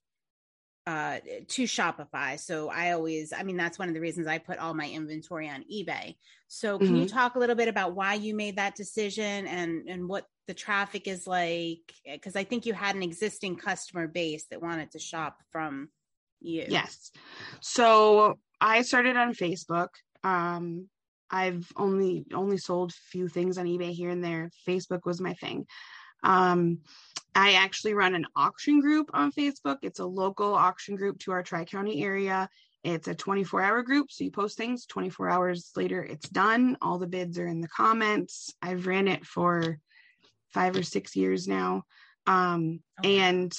uh 0.86 1.18
to 1.48 1.64
Shopify. 1.64 2.38
So 2.38 2.68
I 2.68 2.92
always 2.92 3.32
I 3.32 3.42
mean 3.42 3.56
that's 3.56 3.78
one 3.78 3.88
of 3.88 3.94
the 3.94 4.00
reasons 4.00 4.26
I 4.26 4.38
put 4.38 4.58
all 4.58 4.74
my 4.74 4.88
inventory 4.88 5.48
on 5.48 5.64
eBay. 5.72 6.16
So 6.48 6.78
can 6.78 6.88
mm-hmm. 6.88 6.96
you 6.96 7.08
talk 7.08 7.34
a 7.34 7.38
little 7.38 7.56
bit 7.56 7.68
about 7.68 7.94
why 7.94 8.14
you 8.14 8.34
made 8.34 8.56
that 8.56 8.74
decision 8.74 9.46
and 9.46 9.88
and 9.88 10.08
what 10.08 10.26
the 10.46 10.54
traffic 10.54 11.08
is 11.08 11.26
like 11.26 11.92
because 12.04 12.36
I 12.36 12.44
think 12.44 12.66
you 12.66 12.74
had 12.74 12.96
an 12.96 13.02
existing 13.02 13.56
customer 13.56 14.06
base 14.06 14.44
that 14.50 14.60
wanted 14.60 14.90
to 14.92 14.98
shop 14.98 15.38
from 15.50 15.88
you. 16.40 16.66
Yes. 16.68 17.10
So 17.60 18.38
I 18.60 18.82
started 18.82 19.16
on 19.16 19.34
Facebook. 19.34 19.88
Um 20.22 20.88
I've 21.30 21.66
only 21.76 22.26
only 22.34 22.58
sold 22.58 22.92
few 22.92 23.28
things 23.28 23.58
on 23.58 23.66
eBay 23.66 23.92
here 23.92 24.10
and 24.10 24.22
there. 24.22 24.50
Facebook 24.68 25.00
was 25.04 25.20
my 25.20 25.32
thing. 25.34 25.66
Um, 26.22 26.78
I 27.34 27.54
actually 27.54 27.94
run 27.94 28.14
an 28.14 28.26
auction 28.36 28.80
group 28.80 29.10
on 29.12 29.32
Facebook. 29.32 29.78
It's 29.82 29.98
a 29.98 30.06
local 30.06 30.54
auction 30.54 30.96
group 30.96 31.18
to 31.20 31.32
our 31.32 31.42
Tri 31.42 31.64
County 31.64 32.02
area. 32.02 32.48
It's 32.84 33.08
a 33.08 33.14
24 33.14 33.62
hour 33.62 33.82
group. 33.82 34.12
So 34.12 34.24
you 34.24 34.30
post 34.30 34.56
things 34.56 34.86
24 34.86 35.30
hours 35.30 35.70
later, 35.74 36.02
it's 36.02 36.28
done. 36.28 36.76
All 36.82 36.98
the 36.98 37.06
bids 37.06 37.38
are 37.38 37.46
in 37.46 37.60
the 37.60 37.68
comments. 37.68 38.54
I've 38.60 38.86
ran 38.86 39.08
it 39.08 39.24
for 39.24 39.78
five 40.52 40.76
or 40.76 40.82
six 40.82 41.16
years 41.16 41.48
now. 41.48 41.82
Um, 42.26 42.80
okay. 43.00 43.18
and 43.18 43.52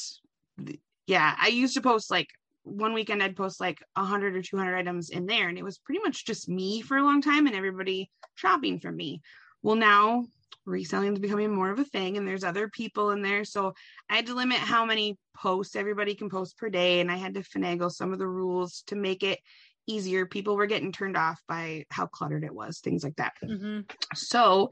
yeah, 1.08 1.36
I 1.40 1.48
used 1.48 1.76
to 1.76 1.82
post 1.82 2.10
like 2.10 2.30
one 2.64 2.94
weekend 2.94 3.22
I'd 3.22 3.36
post 3.36 3.60
like 3.60 3.80
100 3.94 4.36
or 4.36 4.42
200 4.42 4.76
items 4.76 5.10
in 5.10 5.26
there, 5.26 5.50
and 5.50 5.58
it 5.58 5.64
was 5.64 5.78
pretty 5.78 6.02
much 6.02 6.26
just 6.26 6.50
me 6.50 6.82
for 6.82 6.98
a 6.98 7.04
long 7.04 7.22
time 7.22 7.46
and 7.46 7.56
everybody 7.56 8.10
shopping 8.36 8.80
from 8.80 8.96
me. 8.96 9.22
Well, 9.62 9.76
now 9.76 10.26
reselling 10.66 11.14
is 11.14 11.20
becoming 11.20 11.54
more 11.54 11.70
of 11.70 11.80
a 11.80 11.86
thing 11.86 12.18
and 12.18 12.28
there's 12.28 12.44
other 12.44 12.68
people 12.70 13.12
in 13.12 13.22
there. 13.22 13.46
So 13.46 13.74
i 14.10 14.16
had 14.16 14.28
to 14.28 14.36
limit 14.36 14.58
how 14.58 14.86
many 14.86 15.18
posts 15.36 15.76
everybody 15.76 16.16
can 16.16 16.30
post 16.30 16.58
per 16.58 16.70
day 16.70 17.00
and 17.02 17.12
i 17.12 17.16
had 17.16 17.34
to 17.34 17.42
finagle 17.42 17.92
some 17.92 18.14
of 18.14 18.20
the 18.20 18.28
rules 18.28 18.84
to 18.88 18.96
make 18.96 19.24
it 19.24 19.40
easier. 19.88 20.26
People 20.26 20.56
were 20.56 20.66
getting 20.66 20.92
turned 20.92 21.18
off 21.18 21.42
by 21.48 21.86
how 21.92 22.08
cluttered 22.08 22.44
it 22.44 22.54
was 22.54 22.80
things 22.80 23.04
like 23.04 23.16
that. 23.18 23.34
Mm-hmm. 23.44 23.82
so 24.14 24.70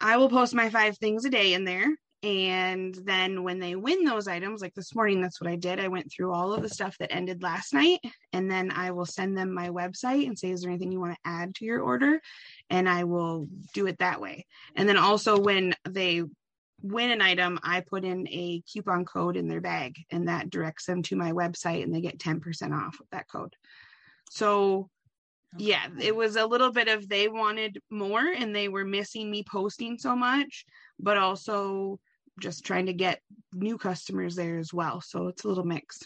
i 0.00 0.16
will 0.16 0.28
post 0.28 0.54
my 0.54 0.70
five 0.70 0.96
things 0.98 1.24
a 1.24 1.30
day 1.30 1.54
in 1.54 1.64
there 1.64 1.88
and 2.22 2.94
then 3.04 3.44
when 3.44 3.60
they 3.60 3.76
win 3.76 4.04
those 4.04 4.26
items, 4.26 4.60
like 4.60 4.74
this 4.74 4.94
morning, 4.94 5.20
that's 5.20 5.40
what 5.40 5.50
I 5.50 5.54
did. 5.54 5.78
I 5.78 5.86
went 5.86 6.10
through 6.10 6.32
all 6.32 6.52
of 6.52 6.62
the 6.62 6.68
stuff 6.68 6.98
that 6.98 7.12
ended 7.12 7.42
last 7.44 7.72
night, 7.72 8.00
and 8.32 8.50
then 8.50 8.72
I 8.72 8.90
will 8.90 9.06
send 9.06 9.38
them 9.38 9.54
my 9.54 9.68
website 9.68 10.26
and 10.26 10.36
say, 10.36 10.50
Is 10.50 10.62
there 10.62 10.70
anything 10.70 10.90
you 10.90 10.98
want 10.98 11.14
to 11.14 11.30
add 11.30 11.54
to 11.56 11.64
your 11.64 11.80
order? 11.80 12.20
And 12.70 12.88
I 12.88 13.04
will 13.04 13.46
do 13.72 13.86
it 13.86 13.98
that 13.98 14.20
way. 14.20 14.46
And 14.74 14.88
then 14.88 14.96
also, 14.96 15.38
when 15.38 15.74
they 15.88 16.24
win 16.82 17.10
an 17.10 17.22
item, 17.22 17.60
I 17.62 17.80
put 17.80 18.04
in 18.04 18.26
a 18.28 18.62
coupon 18.62 19.04
code 19.04 19.36
in 19.36 19.46
their 19.46 19.60
bag, 19.60 19.94
and 20.10 20.26
that 20.26 20.50
directs 20.50 20.86
them 20.86 21.02
to 21.04 21.16
my 21.16 21.30
website, 21.30 21.84
and 21.84 21.94
they 21.94 22.00
get 22.00 22.18
10% 22.18 22.72
off 22.72 22.98
with 22.98 23.10
that 23.10 23.28
code. 23.30 23.54
So, 24.30 24.90
yeah, 25.56 25.86
it 26.00 26.16
was 26.16 26.34
a 26.34 26.46
little 26.46 26.72
bit 26.72 26.88
of 26.88 27.08
they 27.08 27.28
wanted 27.28 27.80
more 27.90 28.20
and 28.20 28.54
they 28.54 28.68
were 28.68 28.84
missing 28.84 29.30
me 29.30 29.44
posting 29.48 29.98
so 29.98 30.14
much, 30.14 30.66
but 30.98 31.16
also 31.16 31.98
just 32.38 32.64
trying 32.64 32.86
to 32.86 32.92
get 32.92 33.20
new 33.54 33.78
customers 33.78 34.34
there 34.34 34.58
as 34.58 34.72
well. 34.72 35.00
So 35.00 35.28
it's 35.28 35.44
a 35.44 35.48
little 35.48 35.64
mix. 35.64 36.00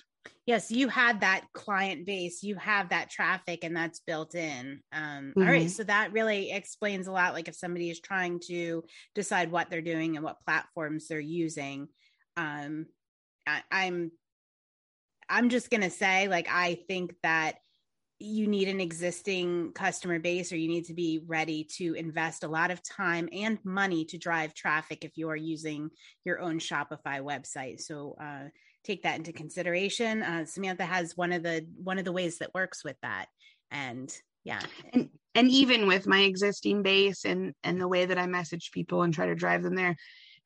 Yes, 0.46 0.70
you 0.70 0.88
have 0.88 1.20
that 1.20 1.44
client 1.52 2.04
base, 2.04 2.42
you 2.42 2.56
have 2.56 2.88
that 2.88 3.10
traffic, 3.10 3.62
and 3.62 3.76
that's 3.76 4.00
built 4.00 4.34
in. 4.34 4.80
Um, 4.92 5.02
mm-hmm. 5.02 5.40
all 5.42 5.48
right, 5.48 5.62
mm-hmm. 5.62 5.68
so 5.68 5.84
that 5.84 6.12
really 6.12 6.50
explains 6.50 7.06
a 7.06 7.12
lot. 7.12 7.34
Like 7.34 7.48
if 7.48 7.54
somebody 7.54 7.90
is 7.90 8.00
trying 8.00 8.40
to 8.48 8.82
decide 9.14 9.52
what 9.52 9.70
they're 9.70 9.80
doing 9.80 10.16
and 10.16 10.24
what 10.24 10.42
platforms 10.44 11.06
they're 11.06 11.20
using, 11.20 11.88
um, 12.36 12.86
I, 13.46 13.62
I'm, 13.70 14.10
I'm 15.28 15.48
just 15.48 15.70
gonna 15.70 15.90
say, 15.90 16.28
like 16.28 16.48
I 16.50 16.78
think 16.88 17.14
that 17.22 17.56
you 18.22 18.46
need 18.46 18.68
an 18.68 18.80
existing 18.80 19.72
customer 19.72 20.18
base 20.18 20.52
or 20.52 20.56
you 20.56 20.68
need 20.68 20.84
to 20.86 20.94
be 20.94 21.20
ready 21.26 21.64
to 21.64 21.94
invest 21.94 22.44
a 22.44 22.48
lot 22.48 22.70
of 22.70 22.82
time 22.82 23.28
and 23.32 23.58
money 23.64 24.04
to 24.06 24.18
drive 24.18 24.54
traffic 24.54 25.04
if 25.04 25.16
you 25.16 25.28
are 25.28 25.36
using 25.36 25.90
your 26.24 26.40
own 26.40 26.58
Shopify 26.58 27.20
website. 27.20 27.80
So 27.80 28.16
uh, 28.20 28.48
take 28.84 29.02
that 29.02 29.18
into 29.18 29.32
consideration. 29.32 30.22
Uh, 30.22 30.44
Samantha 30.44 30.84
has 30.84 31.16
one 31.16 31.32
of 31.32 31.42
the 31.42 31.66
one 31.82 31.98
of 31.98 32.04
the 32.04 32.12
ways 32.12 32.38
that 32.38 32.54
works 32.54 32.84
with 32.84 32.96
that, 33.02 33.26
and 33.70 34.14
yeah. 34.44 34.60
And, 34.92 35.08
and 35.34 35.48
even 35.50 35.86
with 35.86 36.06
my 36.06 36.20
existing 36.20 36.82
base 36.82 37.24
and 37.24 37.54
and 37.64 37.80
the 37.80 37.88
way 37.88 38.06
that 38.06 38.18
I 38.18 38.26
message 38.26 38.70
people 38.72 39.02
and 39.02 39.12
try 39.12 39.26
to 39.26 39.34
drive 39.34 39.62
them 39.62 39.74
there, 39.74 39.96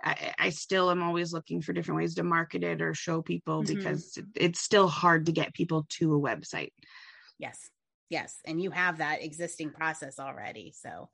I, 0.03 0.35
I, 0.39 0.51
still 0.51 0.91
am 0.91 1.03
always 1.03 1.33
looking 1.33 1.63
for 1.63 1.73
different 1.73 1.99
ways 1.99 2.15
to 2.17 2.23
market 2.23 2.63
it 2.63 2.83
or 2.83 2.95
show 2.95 3.23
people 3.23 3.63
mm-hmm. 3.63 3.75
because 3.75 4.19
it's 4.35 4.61
still 4.61 4.89
hard 4.89 5.27
to 5.27 5.33
get 5.33 5.55
people 5.55 5.87
to 5.91 6.15
a 6.15 6.21
website. 6.21 6.73
Yes. 7.39 7.71
Yes. 8.09 8.37
And 8.45 8.63
you 8.63 8.71
have 8.71 8.99
that 8.99 9.23
existing 9.23 9.71
process 9.71 10.19
already. 10.19 10.73
So, 10.77 11.09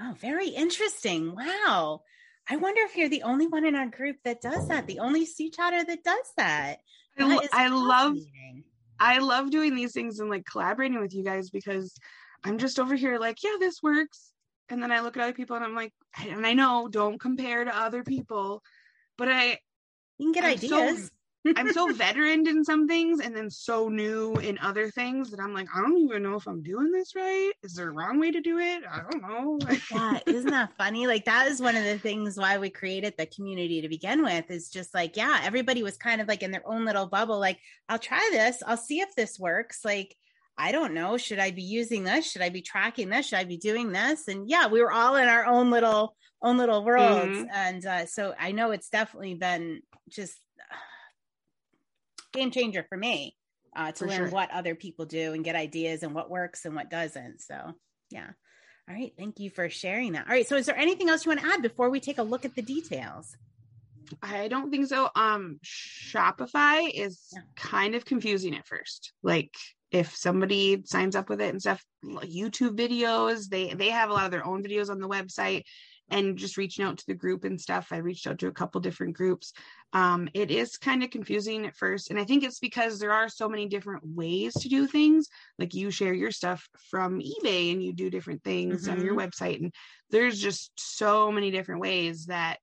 oh, 0.00 0.14
very 0.20 0.48
interesting. 0.48 1.34
Wow. 1.34 2.02
I 2.48 2.56
wonder 2.56 2.82
if 2.82 2.96
you're 2.96 3.08
the 3.08 3.22
only 3.22 3.46
one 3.46 3.64
in 3.64 3.74
our 3.74 3.86
group 3.86 4.16
that 4.24 4.40
does 4.40 4.68
that, 4.68 4.86
the 4.86 4.98
only 4.98 5.24
C 5.24 5.50
chatter 5.50 5.82
that 5.82 6.04
does 6.04 6.32
that. 6.36 6.76
that 7.16 7.48
I, 7.52 7.64
I 7.64 7.68
love 7.68 8.16
I 9.00 9.18
love 9.18 9.50
doing 9.50 9.74
these 9.74 9.92
things 9.92 10.20
and 10.20 10.30
like 10.30 10.44
collaborating 10.44 11.00
with 11.00 11.14
you 11.14 11.24
guys 11.24 11.50
because 11.50 11.94
I'm 12.44 12.58
just 12.58 12.78
over 12.78 12.94
here 12.94 13.18
like, 13.18 13.42
yeah, 13.42 13.56
this 13.58 13.82
works. 13.82 14.32
And 14.68 14.82
then 14.82 14.92
I 14.92 15.00
look 15.00 15.16
at 15.16 15.22
other 15.22 15.32
people 15.32 15.56
and 15.56 15.64
I'm 15.64 15.74
like, 15.74 15.92
and 16.22 16.46
I 16.46 16.52
know 16.54 16.88
don't 16.88 17.20
compare 17.20 17.64
to 17.64 17.76
other 17.76 18.02
people, 18.02 18.62
but 19.18 19.28
I 19.28 19.58
you 20.18 20.26
can 20.26 20.32
get 20.32 20.44
I'm 20.44 20.52
ideas. 20.52 21.06
So, 21.06 21.10
I'm 21.56 21.72
so 21.72 21.92
veteran 21.92 22.46
in 22.46 22.64
some 22.64 22.88
things 22.88 23.20
and 23.20 23.36
then 23.36 23.50
so 23.50 23.88
new 23.88 24.34
in 24.36 24.58
other 24.58 24.90
things 24.90 25.30
that 25.30 25.40
I'm 25.40 25.52
like, 25.52 25.68
I 25.74 25.80
don't 25.80 25.98
even 25.98 26.22
know 26.22 26.36
if 26.36 26.46
I'm 26.46 26.62
doing 26.62 26.90
this 26.90 27.14
right. 27.14 27.52
Is 27.62 27.74
there 27.74 27.88
a 27.88 27.92
wrong 27.92 28.18
way 28.18 28.30
to 28.30 28.40
do 28.40 28.58
it? 28.58 28.82
I 28.90 29.02
don't 29.10 29.22
know. 29.22 29.58
yeah, 29.90 30.20
isn't 30.26 30.50
that 30.50 30.72
funny? 30.78 31.06
Like 31.06 31.26
that 31.26 31.48
is 31.48 31.60
one 31.60 31.76
of 31.76 31.84
the 31.84 31.98
things 31.98 32.38
why 32.38 32.58
we 32.58 32.70
created 32.70 33.14
the 33.18 33.26
community 33.26 33.82
to 33.82 33.88
begin 33.88 34.22
with. 34.22 34.50
Is 34.50 34.70
just 34.70 34.94
like, 34.94 35.16
yeah, 35.16 35.40
everybody 35.44 35.82
was 35.82 35.96
kind 35.96 36.20
of 36.20 36.28
like 36.28 36.42
in 36.42 36.50
their 36.50 36.66
own 36.66 36.84
little 36.84 37.06
bubble. 37.06 37.38
Like, 37.38 37.58
I'll 37.88 37.98
try 37.98 38.28
this. 38.32 38.62
I'll 38.66 38.76
see 38.76 39.00
if 39.00 39.14
this 39.14 39.38
works. 39.38 39.84
Like, 39.84 40.16
I 40.56 40.72
don't 40.72 40.94
know. 40.94 41.16
Should 41.16 41.40
I 41.40 41.50
be 41.50 41.62
using 41.62 42.04
this? 42.04 42.30
Should 42.30 42.42
I 42.42 42.48
be 42.48 42.62
tracking 42.62 43.08
this? 43.08 43.26
Should 43.26 43.38
I 43.38 43.44
be 43.44 43.56
doing 43.56 43.92
this? 43.92 44.28
And 44.28 44.48
yeah, 44.48 44.68
we 44.68 44.80
were 44.80 44.92
all 44.92 45.16
in 45.16 45.28
our 45.28 45.44
own 45.46 45.70
little 45.70 46.16
own 46.42 46.58
little 46.58 46.84
worlds. 46.84 47.38
Mm-hmm. 47.38 47.46
And 47.52 47.86
uh, 47.86 48.06
so 48.06 48.34
I 48.38 48.52
know 48.52 48.70
it's 48.70 48.88
definitely 48.88 49.34
been 49.34 49.82
just 50.08 50.38
game 52.34 52.50
changer 52.50 52.84
for 52.88 52.98
me 52.98 53.36
uh, 53.76 53.92
to 53.92 53.98
for 53.98 54.06
learn 54.06 54.16
sure. 54.16 54.28
what 54.28 54.50
other 54.50 54.74
people 54.74 55.06
do 55.06 55.32
and 55.32 55.44
get 55.44 55.56
ideas 55.56 56.02
and 56.02 56.14
what 56.14 56.30
works 56.30 56.64
and 56.64 56.74
what 56.74 56.90
doesn't. 56.90 57.40
So, 57.40 57.74
yeah. 58.10 58.30
All 58.88 58.94
right. 58.94 59.12
Thank 59.16 59.40
you 59.40 59.50
for 59.50 59.70
sharing 59.70 60.12
that. 60.12 60.26
All 60.26 60.32
right. 60.32 60.46
So, 60.46 60.56
is 60.56 60.66
there 60.66 60.76
anything 60.76 61.08
else 61.08 61.24
you 61.24 61.30
want 61.30 61.40
to 61.40 61.46
add 61.46 61.62
before 61.62 61.90
we 61.90 62.00
take 62.00 62.18
a 62.18 62.22
look 62.22 62.44
at 62.44 62.54
the 62.54 62.62
details? 62.62 63.34
I 64.22 64.48
don't 64.48 64.70
think 64.70 64.86
so. 64.86 65.08
Um, 65.16 65.58
Shopify 65.64 66.90
is 66.92 67.28
yeah. 67.32 67.40
kind 67.56 67.94
of 67.94 68.04
confusing 68.04 68.54
at 68.54 68.66
first. 68.66 69.12
Like, 69.22 69.54
if 69.90 70.14
somebody 70.14 70.82
signs 70.84 71.16
up 71.16 71.28
with 71.30 71.40
it 71.40 71.50
and 71.50 71.60
stuff, 71.60 71.82
YouTube 72.04 72.76
videos, 72.76 73.48
they 73.48 73.72
they 73.72 73.90
have 73.90 74.10
a 74.10 74.12
lot 74.12 74.26
of 74.26 74.32
their 74.32 74.44
own 74.44 74.62
videos 74.62 74.90
on 74.90 74.98
the 74.98 75.08
website 75.08 75.62
and 76.10 76.36
just 76.36 76.56
reaching 76.56 76.84
out 76.84 76.98
to 76.98 77.06
the 77.06 77.14
group 77.14 77.44
and 77.44 77.60
stuff. 77.60 77.88
I 77.90 77.98
reached 77.98 78.26
out 78.26 78.38
to 78.40 78.48
a 78.48 78.52
couple 78.52 78.80
different 78.80 79.16
groups. 79.16 79.52
Um, 79.92 80.28
it 80.34 80.50
is 80.50 80.76
kind 80.76 81.02
of 81.02 81.10
confusing 81.10 81.66
at 81.66 81.76
first. 81.76 82.10
And 82.10 82.18
I 82.18 82.24
think 82.24 82.44
it's 82.44 82.58
because 82.58 82.98
there 82.98 83.12
are 83.12 83.28
so 83.28 83.48
many 83.48 83.68
different 83.68 84.02
ways 84.04 84.54
to 84.54 84.68
do 84.68 84.86
things. 84.86 85.28
Like 85.58 85.74
you 85.74 85.90
share 85.90 86.14
your 86.14 86.30
stuff 86.30 86.68
from 86.90 87.20
eBay 87.20 87.72
and 87.72 87.82
you 87.82 87.92
do 87.92 88.10
different 88.10 88.42
things 88.42 88.82
mm-hmm. 88.82 88.92
on 88.92 89.04
your 89.04 89.14
mm-hmm. 89.14 89.28
website. 89.28 89.62
And 89.62 89.72
there's 90.10 90.40
just 90.40 90.72
so 90.76 91.32
many 91.32 91.50
different 91.50 91.80
ways 91.80 92.26
that 92.26 92.58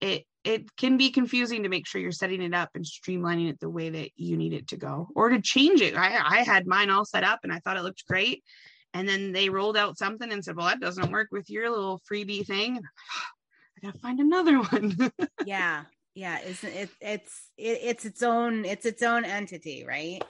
it 0.00 0.24
it 0.42 0.74
can 0.76 0.96
be 0.96 1.10
confusing 1.10 1.64
to 1.64 1.68
make 1.68 1.86
sure 1.86 2.00
you're 2.00 2.12
setting 2.12 2.40
it 2.40 2.54
up 2.54 2.70
and 2.74 2.82
streamlining 2.82 3.50
it 3.50 3.60
the 3.60 3.68
way 3.68 3.90
that 3.90 4.10
you 4.16 4.38
need 4.38 4.54
it 4.54 4.68
to 4.68 4.78
go 4.78 5.08
or 5.14 5.28
to 5.28 5.42
change 5.42 5.82
it. 5.82 5.94
I, 5.94 6.38
I 6.38 6.42
had 6.44 6.66
mine 6.66 6.88
all 6.88 7.04
set 7.04 7.24
up 7.24 7.40
and 7.42 7.52
I 7.52 7.58
thought 7.58 7.76
it 7.76 7.82
looked 7.82 8.06
great 8.06 8.42
and 8.94 9.08
then 9.08 9.32
they 9.32 9.48
rolled 9.48 9.76
out 9.76 9.98
something 9.98 10.30
and 10.30 10.44
said, 10.44 10.56
well, 10.56 10.66
that 10.66 10.80
doesn't 10.80 11.12
work 11.12 11.28
with 11.30 11.48
your 11.48 11.70
little 11.70 12.00
freebie 12.10 12.46
thing. 12.46 12.80
I 13.82 13.86
gotta 13.86 13.98
find 13.98 14.20
another 14.20 14.58
one. 14.58 15.12
yeah. 15.46 15.84
Yeah. 16.14 16.38
It's, 16.44 16.64
it, 16.64 16.90
it's, 17.00 17.50
it, 17.56 17.78
it's 17.82 18.04
its 18.04 18.22
own, 18.22 18.64
it's 18.64 18.84
its 18.84 19.02
own 19.02 19.24
entity. 19.24 19.84
Right. 19.86 20.22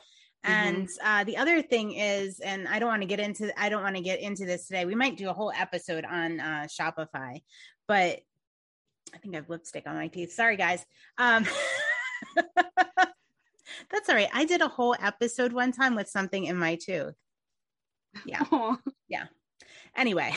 And 0.42 0.88
uh, 1.04 1.24
the 1.24 1.36
other 1.36 1.60
thing 1.60 1.92
is, 1.92 2.40
and 2.40 2.66
I 2.66 2.78
don't 2.78 2.88
want 2.88 3.02
to 3.02 3.08
get 3.08 3.20
into, 3.20 3.52
I 3.60 3.68
don't 3.68 3.82
want 3.82 3.96
to 3.96 4.02
get 4.02 4.20
into 4.20 4.46
this 4.46 4.66
today. 4.66 4.86
We 4.86 4.94
might 4.94 5.16
do 5.18 5.28
a 5.28 5.34
whole 5.34 5.52
episode 5.54 6.04
on 6.04 6.40
uh, 6.40 6.66
Shopify, 6.66 7.42
but 7.86 8.20
I 9.14 9.18
think 9.18 9.34
I 9.34 9.38
have 9.38 9.50
lipstick 9.50 9.86
on 9.86 9.96
my 9.96 10.08
teeth. 10.08 10.32
Sorry, 10.32 10.56
guys. 10.56 10.84
Um, 11.18 11.44
that's 13.90 14.08
all 14.08 14.14
right. 14.14 14.30
I 14.32 14.44
did 14.44 14.62
a 14.62 14.68
whole 14.68 14.96
episode 15.00 15.52
one 15.52 15.72
time 15.72 15.94
with 15.94 16.08
something 16.08 16.44
in 16.44 16.56
my 16.56 16.76
tooth. 16.76 17.14
Yeah. 18.24 18.44
Aw. 18.50 18.76
Yeah. 19.08 19.26
Anyway. 19.96 20.32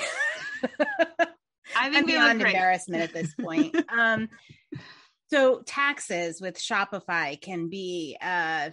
I 1.76 1.88
I'm 1.88 1.94
think 1.94 2.08
they 2.08 2.14
beyond 2.14 2.42
embarrassment 2.42 3.04
at 3.04 3.14
this 3.14 3.34
point. 3.36 3.76
um, 3.90 4.30
so 5.30 5.62
taxes 5.66 6.42
with 6.42 6.58
Shopify 6.58 7.40
can 7.40 7.70
be, 7.70 8.18
uh, 8.22 8.70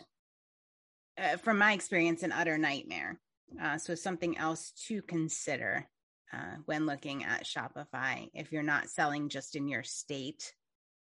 uh, 1.18 1.36
from 1.38 1.58
my 1.58 1.72
experience, 1.72 2.22
an 2.22 2.32
utter 2.32 2.58
nightmare. 2.58 3.18
Uh, 3.60 3.78
so 3.78 3.94
something 3.94 4.38
else 4.38 4.72
to 4.88 5.02
consider 5.02 5.86
uh, 6.32 6.56
when 6.66 6.86
looking 6.86 7.24
at 7.24 7.44
Shopify 7.44 8.28
if 8.32 8.52
you're 8.52 8.62
not 8.62 8.88
selling 8.88 9.28
just 9.28 9.56
in 9.56 9.66
your 9.68 9.82
state. 9.82 10.54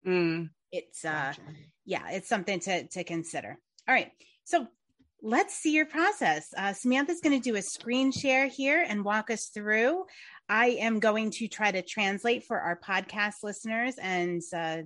Mm, 0.06 0.50
It's 0.72 1.06
uh, 1.06 1.34
gotcha. 1.36 1.42
yeah, 1.86 2.10
it's 2.12 2.28
something 2.28 2.60
to 2.62 2.88
to 2.88 3.04
consider. 3.04 3.58
All 3.88 3.94
right, 3.96 4.12
so 4.44 4.66
let's 5.22 5.54
see 5.56 5.74
your 5.74 5.86
process. 5.86 6.54
Uh, 6.58 6.74
Samantha's 6.74 7.22
going 7.22 7.40
to 7.40 7.50
do 7.50 7.56
a 7.58 7.62
screen 7.62 8.12
share 8.12 8.48
here 8.48 8.86
and 8.88 9.04
walk 9.04 9.30
us 9.30 9.48
through. 9.48 10.06
I 10.50 10.78
am 10.80 11.00
going 11.00 11.32
to 11.32 11.48
try 11.48 11.72
to 11.72 11.82
translate 11.82 12.44
for 12.44 12.60
our 12.60 12.78
podcast 12.78 13.44
listeners, 13.44 13.96
and 14.02 14.42
uh, 14.54 14.84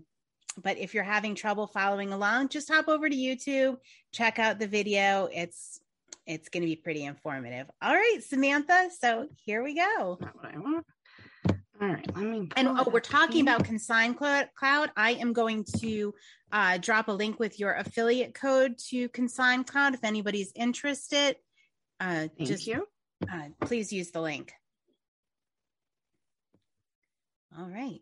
but 0.62 0.78
if 0.78 0.94
you're 0.94 1.04
having 1.04 1.36
trouble 1.36 1.68
following 1.68 2.14
along, 2.14 2.50
just 2.50 2.72
hop 2.72 2.88
over 2.88 3.10
to 3.10 3.16
YouTube, 3.16 3.78
check 4.12 4.40
out 4.40 4.60
the 4.60 4.68
video. 4.68 5.28
It's 5.34 5.80
it's 6.28 6.50
going 6.50 6.62
to 6.62 6.68
be 6.68 6.76
pretty 6.76 7.04
informative. 7.04 7.70
All 7.82 7.94
right, 7.94 8.20
Samantha. 8.22 8.90
So 9.00 9.28
here 9.46 9.64
we 9.64 9.76
go. 9.76 10.18
Not 10.20 10.36
what 10.36 10.54
I 10.54 10.58
want. 10.60 10.86
All 11.82 11.90
right, 11.90 12.16
let 12.16 12.26
me. 12.26 12.50
And 12.56 12.70
oh, 12.70 12.90
we're 12.92 13.02
talking 13.02 13.42
about 13.42 13.66
Consign 13.66 14.14
Cloud. 14.14 14.92
I 14.96 15.12
am 15.20 15.34
going 15.34 15.66
to 15.80 16.14
uh, 16.52 16.78
drop 16.78 17.10
a 17.10 17.12
link 17.12 17.40
with 17.40 17.60
your 17.60 17.74
affiliate 17.74 18.34
code 18.34 18.78
to 18.90 19.10
Consign 19.10 19.66
Cloud 19.66 19.94
if 19.94 20.04
anybody's 20.04 20.54
interested. 20.56 21.36
Uh, 22.00 22.28
Thank 22.38 22.48
just 22.48 22.66
you. 22.66 22.88
uh, 23.32 23.50
please 23.62 23.92
use 23.92 24.12
the 24.12 24.22
link. 24.22 24.54
All 27.58 27.68
right. 27.68 28.00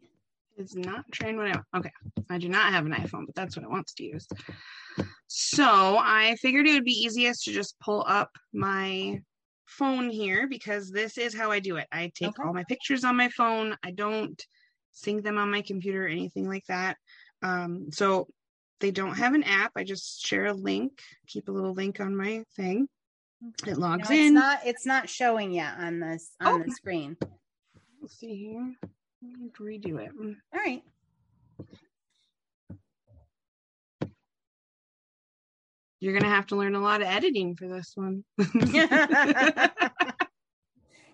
It's 0.55 0.75
not 0.75 1.05
trained 1.11 1.37
what 1.37 1.47
I. 1.47 1.77
Okay. 1.77 1.91
I 2.29 2.37
do 2.37 2.49
not 2.49 2.71
have 2.73 2.85
an 2.85 2.93
iPhone, 2.93 3.25
but 3.25 3.33
that's 3.33 3.55
what 3.55 3.63
it 3.63 3.71
wants 3.71 3.93
to 3.95 4.03
use. 4.03 4.27
So 5.27 5.97
I 5.97 6.35
figured 6.41 6.67
it 6.67 6.73
would 6.73 6.85
be 6.85 6.91
easiest 6.91 7.45
to 7.45 7.51
just 7.51 7.79
pull 7.79 8.05
up 8.07 8.29
my 8.53 9.19
phone 9.73 10.09
here 10.09 10.47
because 10.47 10.91
this 10.91 11.17
is 11.17 11.35
how 11.35 11.51
I 11.51 11.59
do 11.59 11.77
it. 11.77 11.87
I 11.91 12.11
take 12.15 12.29
Okay. 12.29 12.43
all 12.45 12.53
my 12.53 12.63
pictures 12.67 13.03
on 13.03 13.17
my 13.17 13.29
phone. 13.29 13.75
I 13.83 13.91
don't 13.91 14.41
sync 14.91 15.23
them 15.23 15.37
on 15.37 15.51
my 15.51 15.61
computer 15.61 16.05
or 16.05 16.07
anything 16.07 16.47
like 16.47 16.65
that. 16.67 16.97
Um, 17.41 17.91
so 17.91 18.27
they 18.79 18.91
don't 18.91 19.15
have 19.15 19.33
an 19.33 19.43
app. 19.43 19.71
I 19.75 19.83
just 19.83 20.25
share 20.25 20.45
a 20.45 20.53
link, 20.53 21.01
keep 21.27 21.47
a 21.47 21.51
little 21.51 21.73
link 21.73 21.99
on 21.99 22.15
my 22.15 22.43
thing. 22.55 22.87
It 23.65 23.77
No, 23.77 23.79
logs 23.79 24.09
it's 24.09 24.27
in. 24.27 24.33
not. 24.33 24.59
It's 24.65 24.85
not 24.85 25.09
showing 25.09 25.51
yet 25.51 25.77
on 25.77 25.99
this 25.99 26.35
on 26.39 26.61
Oh. 26.61 26.63
the 26.63 26.71
screen. 26.71 27.17
Let's 28.01 28.17
see 28.19 28.35
here. 28.35 28.73
Let 29.21 29.39
me 29.39 29.49
redo 29.59 29.99
it. 29.99 30.11
All 30.17 30.59
right. 30.59 30.83
You're 36.03 36.19
gonna 36.19 36.33
have 36.33 36.47
to 36.47 36.57
learn 36.57 36.75
a 36.75 36.81
lot 36.81 37.01
of 37.01 37.07
editing 37.07 37.55
for 37.55 37.65
this 37.69 37.93
one. 37.95 38.25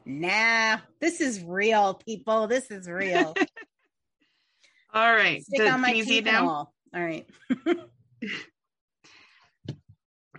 nah, 0.04 0.78
this 1.00 1.22
is 1.22 1.44
real, 1.44 1.94
people. 1.94 2.48
This 2.48 2.72
is 2.72 2.90
real. 2.90 3.36
All 4.94 5.14
right. 5.14 5.44
Stick 5.44 5.60
Does- 5.60 5.70
on 5.72 5.82
my 5.82 5.90
can 5.90 5.98
you 5.98 6.04
see 6.06 6.22
teeth 6.22 6.26
now? 6.26 6.50
all. 6.50 6.74
All 6.96 7.04
right. 7.04 7.28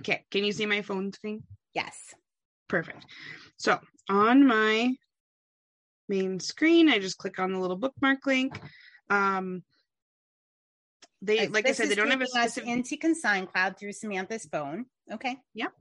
Okay. 0.00 0.24
Can 0.30 0.44
you 0.44 0.52
see 0.52 0.64
my 0.64 0.80
phone 0.80 1.12
screen? 1.12 1.42
Yes. 1.74 2.14
Perfect. 2.68 3.04
So 3.58 3.78
on 4.08 4.46
my 4.46 4.94
main 6.08 6.40
screen, 6.40 6.88
I 6.88 6.98
just 6.98 7.18
click 7.18 7.38
on 7.38 7.52
the 7.52 7.58
little 7.58 7.76
bookmark 7.76 8.24
link. 8.24 8.58
Um, 9.10 9.62
they, 11.22 11.48
like 11.48 11.68
I 11.68 11.72
said, 11.72 11.88
they 11.88 11.94
don't 11.94 12.10
have 12.10 12.22
a 12.22 12.26
specific. 12.26 12.68
into 12.68 12.96
Consign 12.96 13.46
Cloud 13.46 13.78
through 13.78 13.92
Samantha's 13.92 14.46
phone. 14.50 14.86
Okay. 15.12 15.36
Yep. 15.54 15.72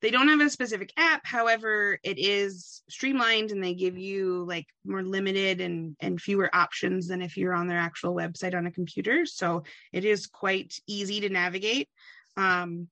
They 0.00 0.10
don't 0.10 0.28
have 0.28 0.40
a 0.40 0.50
specific 0.50 0.92
app. 0.96 1.22
However, 1.24 1.98
it 2.04 2.18
is 2.18 2.82
streamlined, 2.88 3.50
and 3.50 3.64
they 3.64 3.74
give 3.74 3.98
you 3.98 4.44
like 4.46 4.66
more 4.84 5.02
limited 5.02 5.60
and 5.60 5.96
and 5.98 6.20
fewer 6.20 6.48
options 6.54 7.08
than 7.08 7.20
if 7.22 7.36
you're 7.36 7.54
on 7.54 7.66
their 7.66 7.78
actual 7.78 8.14
website 8.14 8.54
on 8.54 8.66
a 8.66 8.70
computer. 8.70 9.26
So 9.26 9.64
it 9.92 10.04
is 10.04 10.26
quite 10.26 10.74
easy 10.86 11.20
to 11.22 11.28
navigate. 11.30 11.88
Um, 12.36 12.88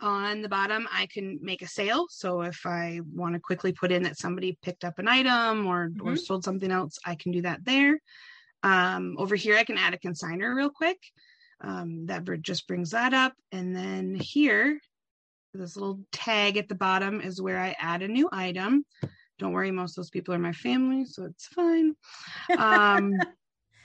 on 0.00 0.42
the 0.42 0.48
bottom, 0.48 0.88
I 0.92 1.06
can 1.06 1.38
make 1.40 1.62
a 1.62 1.68
sale. 1.68 2.06
So 2.10 2.42
if 2.42 2.66
I 2.66 3.00
want 3.14 3.34
to 3.34 3.40
quickly 3.40 3.72
put 3.72 3.92
in 3.92 4.02
that 4.02 4.18
somebody 4.18 4.58
picked 4.60 4.84
up 4.84 4.98
an 4.98 5.06
item 5.08 5.66
or 5.66 5.84
or 6.00 6.12
Mhm. 6.14 6.18
sold 6.18 6.44
something 6.44 6.70
else, 6.72 6.98
I 7.06 7.14
can 7.14 7.30
do 7.32 7.42
that 7.42 7.64
there. 7.64 8.00
Um, 8.62 9.16
over 9.18 9.36
here, 9.36 9.56
I 9.56 9.64
can 9.64 9.78
add 9.78 9.94
a 9.94 9.98
consigner 9.98 10.54
real 10.54 10.70
quick. 10.70 10.98
Um, 11.60 12.06
that 12.06 12.24
just 12.42 12.68
brings 12.68 12.90
that 12.90 13.14
up, 13.14 13.32
and 13.50 13.74
then 13.74 14.14
here, 14.14 14.78
this 15.54 15.74
little 15.74 16.00
tag 16.12 16.58
at 16.58 16.68
the 16.68 16.74
bottom 16.74 17.22
is 17.22 17.40
where 17.40 17.58
I 17.58 17.74
add 17.78 18.02
a 18.02 18.08
new 18.08 18.28
item. 18.30 18.84
Don't 19.38 19.52
worry, 19.52 19.70
most 19.70 19.92
of 19.92 19.96
those 19.96 20.10
people 20.10 20.34
are 20.34 20.38
my 20.38 20.52
family, 20.52 21.06
so 21.06 21.24
it's 21.24 21.46
fine. 21.46 21.94
Um, 22.58 23.14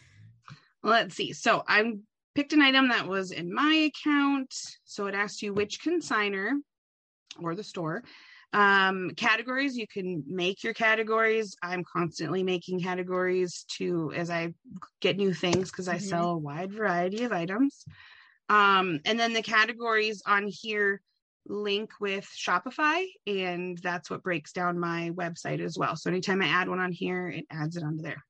let's 0.83 1.15
see. 1.15 1.31
So 1.33 1.63
I 1.67 1.93
picked 2.35 2.53
an 2.53 2.61
item 2.61 2.89
that 2.89 3.07
was 3.07 3.31
in 3.31 3.53
my 3.53 3.89
account. 3.91 4.53
So 4.83 5.07
it 5.07 5.15
asks 5.15 5.41
you 5.41 5.53
which 5.53 5.81
consigner 5.81 6.53
or 7.41 7.55
the 7.55 7.63
store. 7.63 8.03
Um, 8.53 9.11
categories, 9.15 9.77
you 9.77 9.87
can 9.87 10.23
make 10.27 10.63
your 10.63 10.73
categories. 10.73 11.55
I'm 11.63 11.83
constantly 11.83 12.43
making 12.43 12.81
categories 12.81 13.65
to 13.77 14.11
as 14.13 14.29
I 14.29 14.53
get 14.99 15.17
new 15.17 15.33
things 15.33 15.71
because 15.71 15.87
I 15.87 15.97
Mhm. 15.97 16.01
sell 16.01 16.31
a 16.31 16.37
wide 16.37 16.73
variety 16.73 17.23
of 17.23 17.31
items. 17.31 17.85
Um, 18.49 18.99
and 19.05 19.17
then 19.17 19.33
the 19.33 19.41
categories 19.41 20.21
on 20.25 20.47
here 20.47 21.01
link 21.47 21.91
with 21.99 22.25
Shopify, 22.25 23.05
and 23.25 23.77
that's 23.77 24.09
what 24.09 24.23
breaks 24.23 24.51
down 24.51 24.77
my 24.79 25.11
website 25.11 25.61
as 25.61 25.77
well. 25.77 25.95
So 25.95 26.09
anytime 26.09 26.41
I 26.41 26.47
add 26.47 26.67
one 26.67 26.79
on 26.79 26.91
here, 26.91 27.29
it 27.29 27.45
adds 27.49 27.77
it 27.77 27.83
onto 27.83 28.03
there. 28.03 28.23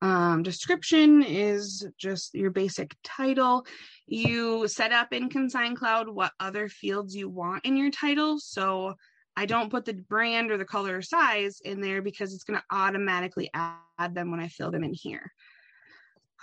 Um, 0.00 0.42
description 0.42 1.22
is 1.22 1.86
just 1.98 2.34
your 2.34 2.50
basic 2.50 2.94
title. 3.02 3.66
You 4.06 4.66
set 4.68 4.92
up 4.92 5.12
in 5.12 5.28
Consign 5.28 5.74
Cloud 5.74 6.08
what 6.08 6.32
other 6.40 6.68
fields 6.68 7.14
you 7.14 7.28
want 7.28 7.64
in 7.64 7.76
your 7.76 7.90
title. 7.90 8.38
So 8.38 8.94
I 9.36 9.46
don't 9.46 9.70
put 9.70 9.84
the 9.84 9.94
brand 9.94 10.50
or 10.50 10.58
the 10.58 10.64
color 10.64 10.98
or 10.98 11.02
size 11.02 11.60
in 11.64 11.80
there 11.80 12.02
because 12.02 12.34
it's 12.34 12.44
going 12.44 12.58
to 12.58 12.76
automatically 12.76 13.50
add 13.54 14.14
them 14.14 14.30
when 14.30 14.40
I 14.40 14.48
fill 14.48 14.70
them 14.70 14.84
in 14.84 14.92
here. 14.92 15.32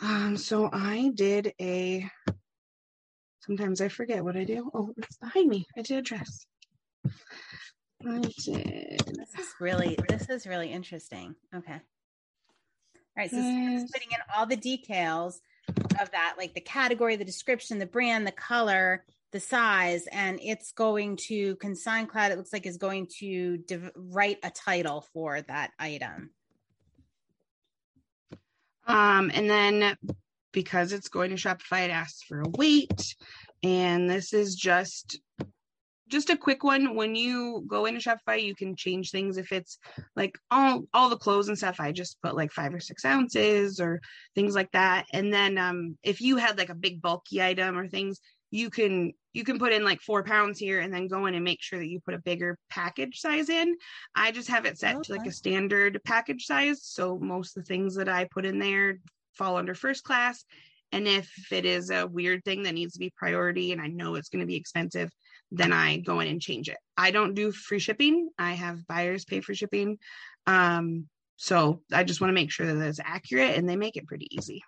Um, 0.01 0.37
so 0.37 0.69
I 0.71 1.11
did 1.13 1.53
a. 1.59 2.09
Sometimes 3.41 3.81
I 3.81 3.87
forget 3.87 4.23
what 4.23 4.37
I 4.37 4.43
do. 4.43 4.69
Oh, 4.73 4.93
it's 4.97 5.17
behind 5.17 5.49
me. 5.49 5.65
I 5.77 5.81
did 5.81 5.97
a 5.97 6.01
dress. 6.01 6.45
I 8.05 8.19
did. 8.19 9.01
This 9.05 9.35
is 9.37 9.53
really 9.59 9.97
this 10.07 10.29
is 10.29 10.47
really 10.47 10.71
interesting. 10.71 11.35
Okay. 11.53 11.79
All 13.19 13.23
right, 13.23 13.31
so 13.31 13.37
Yes. 13.37 13.91
putting 13.91 14.11
in 14.11 14.19
all 14.33 14.45
the 14.45 14.55
details 14.55 15.41
of 15.99 16.09
that, 16.11 16.35
like 16.37 16.53
the 16.53 16.61
category, 16.61 17.17
the 17.17 17.25
description, 17.25 17.77
the 17.77 17.85
brand, 17.85 18.25
the 18.25 18.31
color, 18.31 19.03
the 19.31 19.41
size, 19.41 20.07
and 20.13 20.39
it's 20.41 20.71
going 20.71 21.17
to 21.27 21.57
Consign 21.57 22.07
Cloud. 22.07 22.31
It 22.31 22.37
looks 22.37 22.53
like 22.53 22.65
is 22.65 22.77
going 22.77 23.07
to 23.19 23.57
div- 23.57 23.91
write 23.93 24.39
a 24.41 24.49
title 24.49 25.01
for 25.11 25.41
that 25.41 25.71
item. 25.77 26.29
Um, 28.87 29.29
and 29.33 29.49
then 29.49 29.97
because 30.53 30.93
it's 30.93 31.09
going 31.09 31.31
to 31.31 31.35
Shopify, 31.35 31.83
it 31.83 31.91
asks 31.91 32.23
for 32.23 32.39
a 32.39 32.47
weight. 32.47 33.17
And 33.63 34.09
this 34.09 34.31
is 34.31 34.55
just 34.55 35.19
just 36.09 36.29
a 36.29 36.37
quick 36.37 36.63
one. 36.63 36.95
When 36.95 37.15
you 37.15 37.63
go 37.67 37.85
into 37.85 38.01
Shopify, 38.01 38.41
you 38.41 38.55
can 38.55 38.75
change 38.75 39.11
things. 39.11 39.37
If 39.37 39.51
it's 39.51 39.77
like 40.15 40.37
all 40.51 40.83
all 40.93 41.09
the 41.09 41.17
clothes 41.17 41.47
and 41.47 41.57
stuff, 41.57 41.79
I 41.79 41.91
just 41.91 42.21
put 42.21 42.35
like 42.35 42.51
five 42.51 42.73
or 42.73 42.79
six 42.79 43.05
ounces 43.05 43.79
or 43.79 44.01
things 44.35 44.55
like 44.55 44.71
that. 44.71 45.05
And 45.13 45.33
then 45.33 45.57
um 45.57 45.97
if 46.03 46.21
you 46.21 46.37
had 46.37 46.57
like 46.57 46.69
a 46.69 46.75
big 46.75 47.01
bulky 47.01 47.41
item 47.41 47.77
or 47.77 47.87
things, 47.87 48.19
you 48.51 48.69
can 48.69 49.13
you 49.33 49.43
can 49.43 49.59
put 49.59 49.73
in 49.73 49.83
like 49.83 50.01
four 50.01 50.23
pounds 50.23 50.57
here 50.57 50.79
and 50.79 50.93
then 50.93 51.07
go 51.07 51.27
in 51.27 51.35
and 51.35 51.43
make 51.43 51.61
sure 51.61 51.79
that 51.79 51.87
you 51.87 51.99
put 51.99 52.15
a 52.15 52.19
bigger 52.19 52.57
package 52.69 53.19
size 53.19 53.49
in. 53.49 53.75
I 54.15 54.31
just 54.31 54.49
have 54.49 54.65
it 54.65 54.79
set 54.79 55.03
to 55.03 55.11
like 55.13 55.27
a 55.27 55.31
standard 55.31 55.99
package 56.03 56.45
size. 56.45 56.83
So 56.83 57.19
most 57.19 57.55
of 57.55 57.63
the 57.63 57.67
things 57.67 57.95
that 57.95 58.09
I 58.09 58.25
put 58.25 58.45
in 58.45 58.57
there 58.57 58.99
fall 59.33 59.57
under 59.57 59.75
first 59.75 60.03
class. 60.03 60.43
And 60.91 61.07
if 61.07 61.29
it 61.51 61.65
is 61.65 61.91
a 61.91 62.07
weird 62.07 62.43
thing 62.43 62.63
that 62.63 62.73
needs 62.73 62.93
to 62.93 62.99
be 62.99 63.13
priority 63.15 63.71
and 63.71 63.81
I 63.81 63.87
know 63.87 64.15
it's 64.15 64.29
going 64.29 64.39
to 64.39 64.47
be 64.47 64.55
expensive, 64.55 65.11
then 65.51 65.73
I 65.73 65.97
go 65.97 66.19
in 66.19 66.27
and 66.27 66.41
change 66.41 66.69
it. 66.69 66.77
I 66.97 67.11
don't 67.11 67.33
do 67.33 67.51
free 67.51 67.79
shipping. 67.79 68.29
I 68.37 68.53
have 68.53 68.87
buyers 68.87 69.25
pay 69.25 69.41
for 69.41 69.55
shipping. 69.55 69.97
Um, 70.45 71.07
so 71.37 71.81
I 71.91 72.03
just 72.03 72.21
want 72.21 72.29
to 72.29 72.35
make 72.35 72.51
sure 72.51 72.67
that 72.67 72.87
it's 72.87 72.99
accurate 73.03 73.57
and 73.57 73.67
they 73.67 73.75
make 73.75 73.97
it 73.97 74.07
pretty 74.07 74.27
easy. 74.35 74.61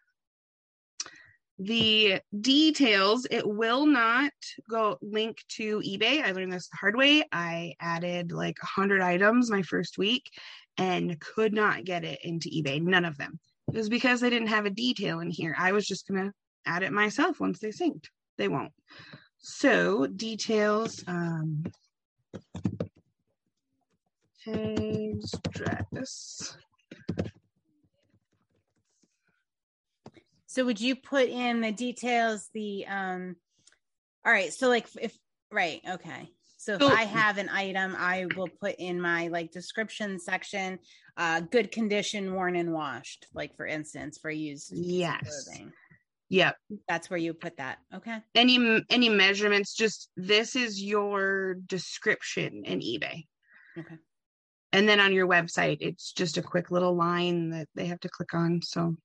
The 1.60 2.22
details, 2.40 3.28
it 3.30 3.48
will 3.48 3.86
not 3.86 4.32
go 4.68 4.98
link 5.02 5.44
to 5.58 5.80
eBay. 5.82 6.24
I 6.24 6.32
learned 6.32 6.52
this 6.52 6.70
the 6.70 6.78
hard 6.78 6.96
way. 6.96 7.24
I 7.32 7.76
added 7.80 8.32
like 8.32 8.58
100 8.64 9.02
items 9.02 9.52
my 9.52 9.62
first 9.62 9.98
week 9.98 10.32
and 10.78 11.20
could 11.20 11.54
not 11.54 11.84
get 11.84 12.04
it 12.04 12.20
into 12.24 12.50
eBay. 12.50 12.82
None 12.82 13.06
of 13.06 13.18
them. 13.18 13.40
It 13.72 13.78
was 13.78 13.90
because 13.90 14.22
they 14.22 14.32
didn't 14.32 14.48
have 14.48 14.66
a 14.66 14.72
detail 14.72 15.20
in 15.20 15.30
here. 15.30 15.56
I 15.58 15.74
was 15.74 15.86
just 15.86 16.08
going 16.08 16.26
to 16.26 16.34
add 16.66 16.84
it 16.84 16.92
myself 16.92 17.40
once 17.40 17.60
they 17.60 17.70
synced. 17.70 18.08
They 18.38 18.48
won't. 18.48 18.72
So 19.42 20.06
details, 20.08 21.04
um, 21.08 21.64
tags, 24.46 25.32
dress. 25.50 26.58
So 30.46 30.66
would 30.66 30.80
you 30.80 30.96
put 30.96 31.30
in 31.30 31.62
the 31.62 31.72
details, 31.72 32.50
the, 32.54 32.86
um, 32.88 33.36
all 34.26 34.32
right. 34.32 34.54
So 34.54 34.70
like 34.70 34.88
if, 35.02 35.18
right. 35.52 35.82
Okay. 35.90 36.30
So 36.58 36.76
if 36.76 36.84
I 36.84 37.06
have 37.06 37.40
an 37.40 37.50
item, 37.50 37.96
I 37.98 38.28
will 38.38 38.50
put 38.60 38.76
in 38.78 39.02
my 39.02 39.30
like 39.30 39.52
description 39.52 40.20
section, 40.20 40.78
uh, 41.18 41.40
good 41.40 41.72
condition, 41.72 42.36
worn 42.36 42.56
and 42.56 42.72
washed, 42.72 43.26
like 43.34 43.56
for 43.58 43.66
instance, 43.66 44.20
for 44.20 44.30
used 44.30 44.72
Yes. 44.76 45.48
clothing. 45.48 45.74
Yep. 46.32 46.56
That's 46.88 47.10
where 47.10 47.20
you 47.20 47.34
put 47.34 47.58
that. 47.58 47.80
Okay. 47.94 48.20
Any 48.36 48.86
any 48.90 49.10
measurements? 49.10 49.74
Just 49.74 50.10
this 50.16 50.56
is 50.56 50.82
your 50.82 51.56
description 51.66 52.64
in 52.64 52.80
eBay. 52.80 53.26
Okay. 53.78 53.96
And 54.72 54.88
then 54.88 55.02
on 55.02 55.12
your 55.12 55.28
website, 55.28 55.80
it's 55.82 56.14
just 56.14 56.38
a 56.38 56.42
quick 56.42 56.72
little 56.72 56.96
line 56.96 57.50
that 57.50 57.68
they 57.76 57.86
have 57.88 58.00
to 58.00 58.10
click 58.10 58.34
on. 58.34 58.62
So, 58.62 58.96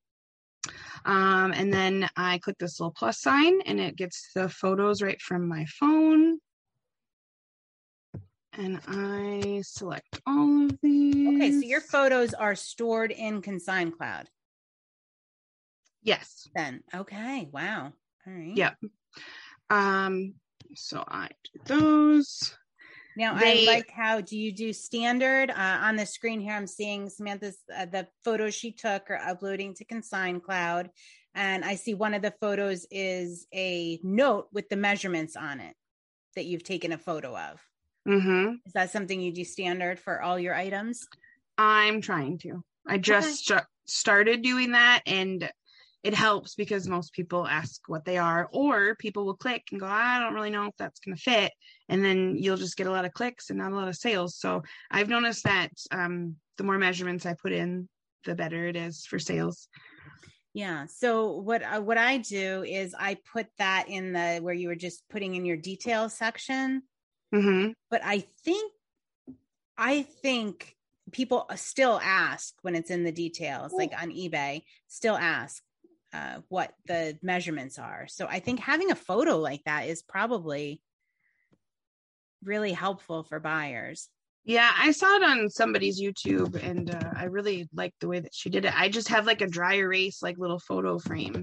um, 1.05 1.53
and 1.53 1.73
then 1.73 2.09
I 2.17 2.39
click 2.39 2.59
this 2.61 2.79
little 2.79 2.95
plus 2.97 3.21
sign, 3.21 3.61
and 3.63 3.81
it 3.81 3.97
gets 3.97 4.31
the 4.33 4.49
photos 4.49 5.03
right 5.03 5.21
from 5.21 5.49
my 5.49 5.65
phone. 5.81 6.39
And 8.53 8.81
I 8.87 9.63
select 9.65 10.21
all 10.29 10.67
of 10.67 10.79
these. 10.81 11.27
Okay. 11.35 11.51
So 11.51 11.67
your 11.67 11.81
photos 11.81 12.35
are 12.35 12.55
stored 12.55 13.11
in 13.11 13.43
Consign 13.43 13.91
Cloud 13.91 14.29
yes. 16.07 16.49
then. 16.55 16.81
Okay. 16.95 17.49
Wow. 17.53 17.93
All 18.27 18.33
right. 18.33 18.57
Yeah. 18.57 18.73
Um. 19.71 20.35
So 20.75 21.05
I 21.07 21.29
do 21.45 21.61
those. 21.67 22.57
Now 23.17 23.35
They- 23.39 23.67
I 23.67 23.73
like 23.75 23.91
how 23.91 24.21
do 24.21 24.37
you 24.39 24.53
do 24.53 24.73
standard 24.73 25.51
uh, 25.51 25.55
on 25.83 25.97
the 25.97 26.05
screen 26.07 26.41
here? 26.41 26.53
I'm 26.55 26.67
seeing 26.67 27.09
Samantha's 27.09 27.59
uh, 27.75 27.87
the 27.87 28.07
photos 28.25 28.55
she 28.55 28.73
took 28.73 29.11
are 29.11 29.17
uploading 29.19 29.75
to 29.75 29.85
Consign 29.87 30.41
Cloud, 30.41 30.91
and 31.35 31.65
I 31.65 31.77
see 31.77 31.95
one 31.95 32.15
of 32.15 32.21
the 32.23 32.35
photos 32.41 32.87
is 32.91 33.47
a 33.55 33.99
note 34.03 34.49
with 34.53 34.69
the 34.69 34.77
measurements 34.77 35.35
on 35.37 35.61
it 35.61 35.75
that 36.35 36.45
you've 36.45 36.65
taken 36.65 36.93
a 36.93 36.99
photo 36.99 37.35
of. 37.37 37.61
Mm-hmm. 38.07 38.57
Is 38.67 38.73
that 38.75 38.91
something 38.91 39.21
you 39.21 39.33
do 39.33 39.45
standard 39.45 39.99
for 39.99 40.21
all 40.21 40.39
your 40.39 40.55
items? 40.55 41.07
I'm 41.57 42.03
trying 42.03 42.39
to. 42.41 42.63
I 42.87 42.99
just 42.99 43.51
Okay. 43.51 43.61
sta- 43.61 43.67
started 43.87 44.43
doing 44.43 44.73
that 44.73 45.01
and 45.07 45.51
it 46.07 46.15
helps 46.15 46.55
because 46.55 46.87
most 46.87 47.13
people 47.13 47.47
ask 47.47 47.81
what 47.89 48.05
they 48.05 48.17
are 48.17 48.49
or 48.53 48.95
people 48.95 49.27
will 49.27 49.37
click 49.37 49.65
and 49.73 49.81
go 49.81 49.87
I 49.87 50.21
don't 50.21 50.35
really 50.35 50.51
know 50.51 50.67
if 50.67 50.77
that's 50.79 51.01
going 51.01 51.17
to 51.17 51.21
fit 51.21 51.53
and 51.89 52.05
then 52.05 52.37
you'll 52.37 52.57
just 52.57 52.77
get 52.77 52.87
a 52.87 52.93
lot 52.93 53.05
of 53.05 53.13
clicks 53.13 53.51
and 53.51 53.59
not 53.59 53.73
a 53.73 53.75
lot 53.75 53.89
of 53.89 53.97
sales. 53.97 54.37
So 54.37 54.63
I've 54.89 55.09
noticed 55.09 55.43
that 55.45 55.73
um 55.91 56.37
the 56.59 56.65
more 56.65 56.79
measurements 56.79 57.27
I 57.27 57.35
put 57.35 57.53
in 57.53 57.89
the 58.25 58.37
better 58.37 58.69
it 58.69 58.77
is 58.77 59.05
for 59.05 59.19
sales. 59.19 59.69
Yeah. 60.55 60.87
So 60.87 61.33
what 61.33 61.63
uh, 61.63 61.81
what 61.81 61.99
I 61.99 62.19
do 62.19 62.63
is 62.63 62.95
I 62.99 63.19
put 63.33 63.49
that 63.59 63.87
in 63.89 64.13
the 64.13 64.39
where 64.41 64.55
you 64.55 64.69
were 64.69 64.77
just 64.77 65.03
putting 65.11 65.35
in 65.35 65.45
your 65.45 65.57
details 65.57 66.15
section. 66.15 66.83
Mhm. 67.35 67.75
but 67.91 68.01
I 68.05 68.21
think 68.45 68.73
I 69.77 70.03
think 70.03 70.77
people 71.13 71.47
still 71.57 72.01
ask 72.03 72.55
when 72.63 72.75
it's 72.75 72.91
in 72.91 73.05
the 73.05 73.13
details, 73.13 73.73
like 73.73 73.93
on 74.01 74.11
eBay, 74.11 74.63
still 74.89 75.17
ask 75.17 75.63
uh, 76.17 76.41
what 76.49 76.73
the 76.87 77.19
measurements 77.23 77.79
are. 77.79 78.07
So 78.09 78.27
I 78.27 78.41
think 78.41 78.61
having 78.61 78.91
a 78.91 78.97
photo 78.97 79.37
like 79.39 79.63
that 79.65 79.89
is 79.89 80.03
probably 80.03 80.81
really 82.43 82.73
helpful 82.73 83.25
for 83.25 83.41
buyers. 83.41 84.09
Yeah, 84.45 84.71
I 84.79 84.93
saw 84.93 85.17
it 85.17 85.23
on 85.25 85.51
somebody's 85.51 86.01
YouTube 86.01 86.55
and 86.63 86.95
uh, 86.95 87.11
I 87.17 87.25
really 87.25 87.69
liked 87.75 87.99
the 88.01 88.09
way 88.09 88.21
that 88.21 88.33
she 88.33 88.49
did 88.49 88.65
it. 88.65 88.79
I 88.79 88.89
just 88.89 89.09
have 89.09 89.27
like 89.27 89.41
a 89.43 89.49
dry 89.49 89.75
erase 89.75 90.23
like 90.23 90.39
little 90.39 90.61
photo 90.61 90.99
frame 90.99 91.43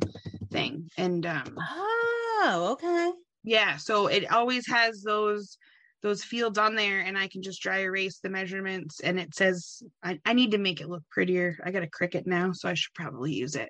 thing 0.51 0.89
and 0.97 1.25
um 1.25 1.57
Oh, 1.59 2.69
okay. 2.73 3.11
yeah 3.43 3.77
so 3.77 4.07
it 4.07 4.31
always 4.31 4.67
has 4.67 5.01
those 5.01 5.57
those 6.03 6.23
fields 6.23 6.57
on 6.57 6.75
there 6.75 6.99
and 6.99 7.17
i 7.17 7.27
can 7.27 7.41
just 7.41 7.61
dry 7.61 7.79
erase 7.79 8.19
the 8.19 8.29
measurements. 8.29 8.99
And 8.99 9.19
it 9.19 9.33
says 9.33 9.81
i, 10.03 10.19
I 10.25 10.33
need 10.33 10.51
to 10.51 10.57
make 10.57 10.81
it 10.81 10.89
look 10.89 11.03
prettier. 11.09 11.57
I 11.63 11.71
got 11.71 11.83
a 11.83 11.87
Cricut 11.87 12.27
now 12.27 12.51
so 12.51 12.69
i 12.69 12.73
should 12.75 12.93
probably 12.93 13.33
use 13.33 13.55
it. 13.55 13.69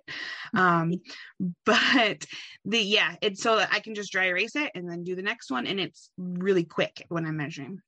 Um 0.54 0.96
but 1.66 2.26
the 2.66 2.80
yeah 2.80 3.16
it's 3.22 3.42
so 3.42 3.58
that 3.58 3.70
i 3.72 3.80
can 3.80 3.96
just 3.96 4.12
dry 4.12 4.26
erase 4.26 4.56
it 4.56 4.72
and 4.76 4.90
then 4.90 5.04
do 5.04 5.16
the 5.16 5.22
next 5.22 5.52
one 5.52 5.68
and 5.68 5.80
it's 5.80 6.10
really 6.18 6.66
quick 6.66 7.06
when 7.08 7.26
i'm 7.26 7.38
measuring. 7.38 7.80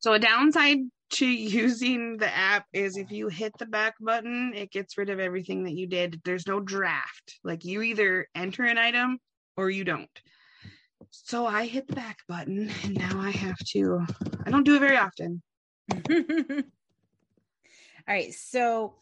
So 0.00 0.12
a 0.12 0.18
downside 0.18 0.78
to 1.10 1.26
using 1.26 2.18
the 2.18 2.34
app 2.34 2.66
is 2.72 2.96
if 2.96 3.10
you 3.10 3.28
hit 3.28 3.52
the 3.58 3.66
back 3.66 3.94
button 4.00 4.52
it 4.54 4.72
gets 4.72 4.98
rid 4.98 5.10
of 5.10 5.20
everything 5.20 5.64
that 5.64 5.74
you 5.74 5.86
did. 5.86 6.20
There's 6.24 6.46
no 6.46 6.60
draft. 6.60 7.38
Like 7.44 7.64
you 7.64 7.82
either 7.82 8.26
enter 8.34 8.64
an 8.64 8.78
item 8.78 9.18
or 9.56 9.70
you 9.70 9.84
don't 9.84 10.10
so 11.10 11.46
I 11.46 11.66
hit 11.66 11.86
the 11.86 11.94
back 11.94 12.18
button 12.28 12.70
and 12.84 12.94
now 12.94 13.20
I 13.20 13.30
have 13.30 13.58
to, 13.70 14.04
I 14.44 14.50
don't 14.50 14.64
do 14.64 14.76
it 14.76 14.80
very 14.80 14.96
often. 14.96 15.42
All 16.10 18.14
right. 18.14 18.32
So 18.32 18.94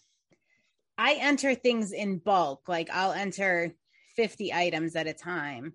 I 0.99 1.15
enter 1.15 1.55
things 1.55 1.93
in 1.93 2.19
bulk, 2.19 2.69
like 2.69 2.91
I'll 2.91 3.13
enter 3.13 3.75
50 4.17 4.53
items 4.53 4.97
at 4.97 5.07
a 5.07 5.13
time. 5.13 5.75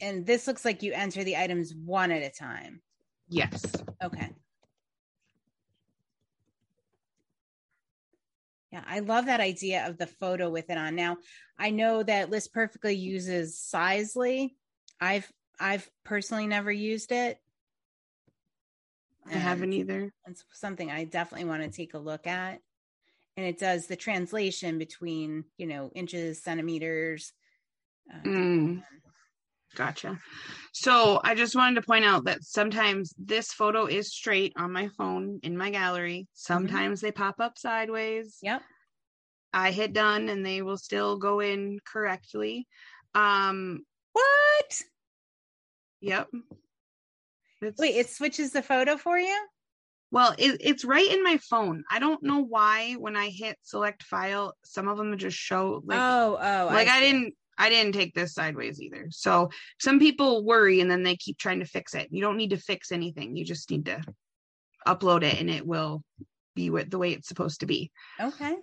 And 0.00 0.24
this 0.24 0.46
looks 0.46 0.64
like 0.64 0.82
you 0.82 0.92
enter 0.92 1.24
the 1.24 1.36
items 1.36 1.74
one 1.74 2.12
at 2.12 2.22
a 2.22 2.30
time. 2.30 2.80
Yes. 3.28 3.64
Okay. 4.02 4.30
Yeah, 8.72 8.84
I 8.86 9.00
love 9.00 9.26
that 9.26 9.40
idea 9.40 9.86
of 9.88 9.96
the 9.96 10.06
photo 10.06 10.50
with 10.50 10.68
it 10.68 10.76
on. 10.76 10.94
Now, 10.94 11.18
I 11.58 11.70
know 11.70 12.02
that 12.02 12.30
List 12.30 12.52
Perfectly 12.52 12.94
uses 12.94 13.58
Sizely. 13.58 14.56
I've 15.00 15.30
I've 15.58 15.90
personally 16.04 16.46
never 16.46 16.70
used 16.70 17.10
it. 17.10 17.38
I 19.26 19.34
haven't 19.34 19.72
either. 19.72 20.12
It's 20.26 20.44
something 20.52 20.90
I 20.90 21.04
definitely 21.04 21.48
want 21.48 21.62
to 21.62 21.70
take 21.70 21.94
a 21.94 21.98
look 21.98 22.26
at. 22.26 22.60
And 23.36 23.46
it 23.46 23.58
does 23.58 23.86
the 23.86 23.96
translation 23.96 24.78
between, 24.78 25.44
you 25.56 25.66
know, 25.66 25.90
inches, 25.94 26.42
centimeters. 26.42 27.32
uh, 28.12 28.18
Mm. 28.24 28.82
Gotcha. 29.78 30.18
So 30.72 31.20
I 31.22 31.36
just 31.36 31.54
wanted 31.54 31.76
to 31.76 31.86
point 31.86 32.04
out 32.04 32.24
that 32.24 32.42
sometimes 32.42 33.14
this 33.16 33.52
photo 33.52 33.86
is 33.86 34.12
straight 34.12 34.52
on 34.56 34.72
my 34.72 34.88
phone 34.98 35.38
in 35.44 35.56
my 35.56 35.70
gallery. 35.70 36.26
Sometimes 36.34 37.00
they 37.00 37.12
pop 37.12 37.36
up 37.38 37.56
sideways. 37.56 38.38
Yep. 38.42 38.62
I 39.52 39.70
hit 39.70 39.92
done 39.92 40.28
and 40.28 40.44
they 40.44 40.62
will 40.62 40.78
still 40.78 41.16
go 41.16 41.38
in 41.38 41.78
correctly. 41.86 42.66
Um, 43.14 43.84
What? 44.12 44.82
yep. 46.00 46.28
It's- 47.62 47.78
Wait, 47.78 47.94
it 47.94 48.10
switches 48.10 48.50
the 48.50 48.62
photo 48.62 48.96
for 48.96 49.16
you? 49.16 49.46
Well, 50.10 50.34
it, 50.38 50.60
it's 50.60 50.84
right 50.84 51.08
in 51.08 51.22
my 51.22 51.38
phone. 51.38 51.84
I 51.88 52.00
don't 52.00 52.22
know 52.24 52.40
why 52.40 52.94
when 52.94 53.14
I 53.16 53.28
hit 53.28 53.58
select 53.62 54.02
file, 54.02 54.54
some 54.64 54.88
of 54.88 54.96
them 54.98 55.16
just 55.18 55.36
show 55.36 55.82
like 55.84 55.98
oh, 56.00 56.36
oh. 56.40 56.66
like 56.66 56.88
I, 56.88 57.00
see. 57.00 57.12
didn't 57.12 57.34
I 57.58 57.68
didn't 57.68 57.92
take 57.92 58.14
this 58.14 58.34
sideways 58.34 58.80
either. 58.80 59.08
So 59.10 59.50
some 59.80 59.98
people 59.98 60.44
worry 60.44 60.80
and 60.80 60.90
then 60.90 61.02
they 61.02 61.16
keep 61.16 61.38
trying 61.38 61.58
to 61.60 61.66
fix 61.66 61.94
it. 61.94 62.08
You 62.10 62.22
don't 62.22 62.36
need 62.36 62.50
to 62.50 62.56
fix 62.56 62.92
anything. 62.92 63.36
You 63.36 63.44
just 63.44 63.70
need 63.70 63.86
to 63.86 64.02
upload 64.86 65.24
it 65.24 65.40
and 65.40 65.50
it 65.50 65.66
will 65.66 66.02
be 66.54 66.70
what 66.70 66.90
the 66.90 66.98
way 66.98 67.12
it's 67.12 67.28
supposed 67.28 67.60
to 67.60 67.66
be. 67.66 67.90
Okay. 68.20 68.56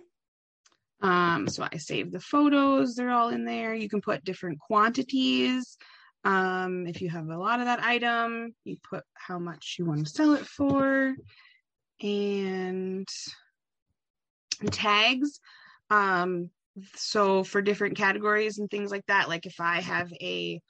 Um, 1.02 1.46
so 1.46 1.66
I 1.70 1.76
save 1.76 2.10
the 2.10 2.20
photos, 2.20 2.94
they're 2.94 3.10
all 3.10 3.28
in 3.28 3.44
there. 3.44 3.74
You 3.74 3.88
can 3.88 4.00
put 4.00 4.24
different 4.24 4.58
quantities. 4.58 5.76
Um, 6.24 6.86
if 6.86 7.02
you 7.02 7.10
have 7.10 7.28
a 7.28 7.36
lot 7.38 7.60
of 7.60 7.66
that 7.66 7.82
item, 7.82 8.54
you 8.64 8.76
put 8.82 9.04
how 9.14 9.38
much 9.38 9.76
you 9.78 9.84
want 9.84 10.06
to 10.06 10.12
sell 10.12 10.32
it 10.32 10.46
for. 10.46 11.14
And 12.02 13.08
tags. 14.70 15.40
Um, 15.90 16.50
so 16.94 17.44
for 17.44 17.62
different 17.62 17.96
categories 17.96 18.58
and 18.58 18.70
things 18.70 18.90
like 18.90 19.06
that, 19.06 19.28
like 19.28 19.46
if 19.46 19.60
I 19.60 19.80
have 19.80 20.12
a 20.14 20.60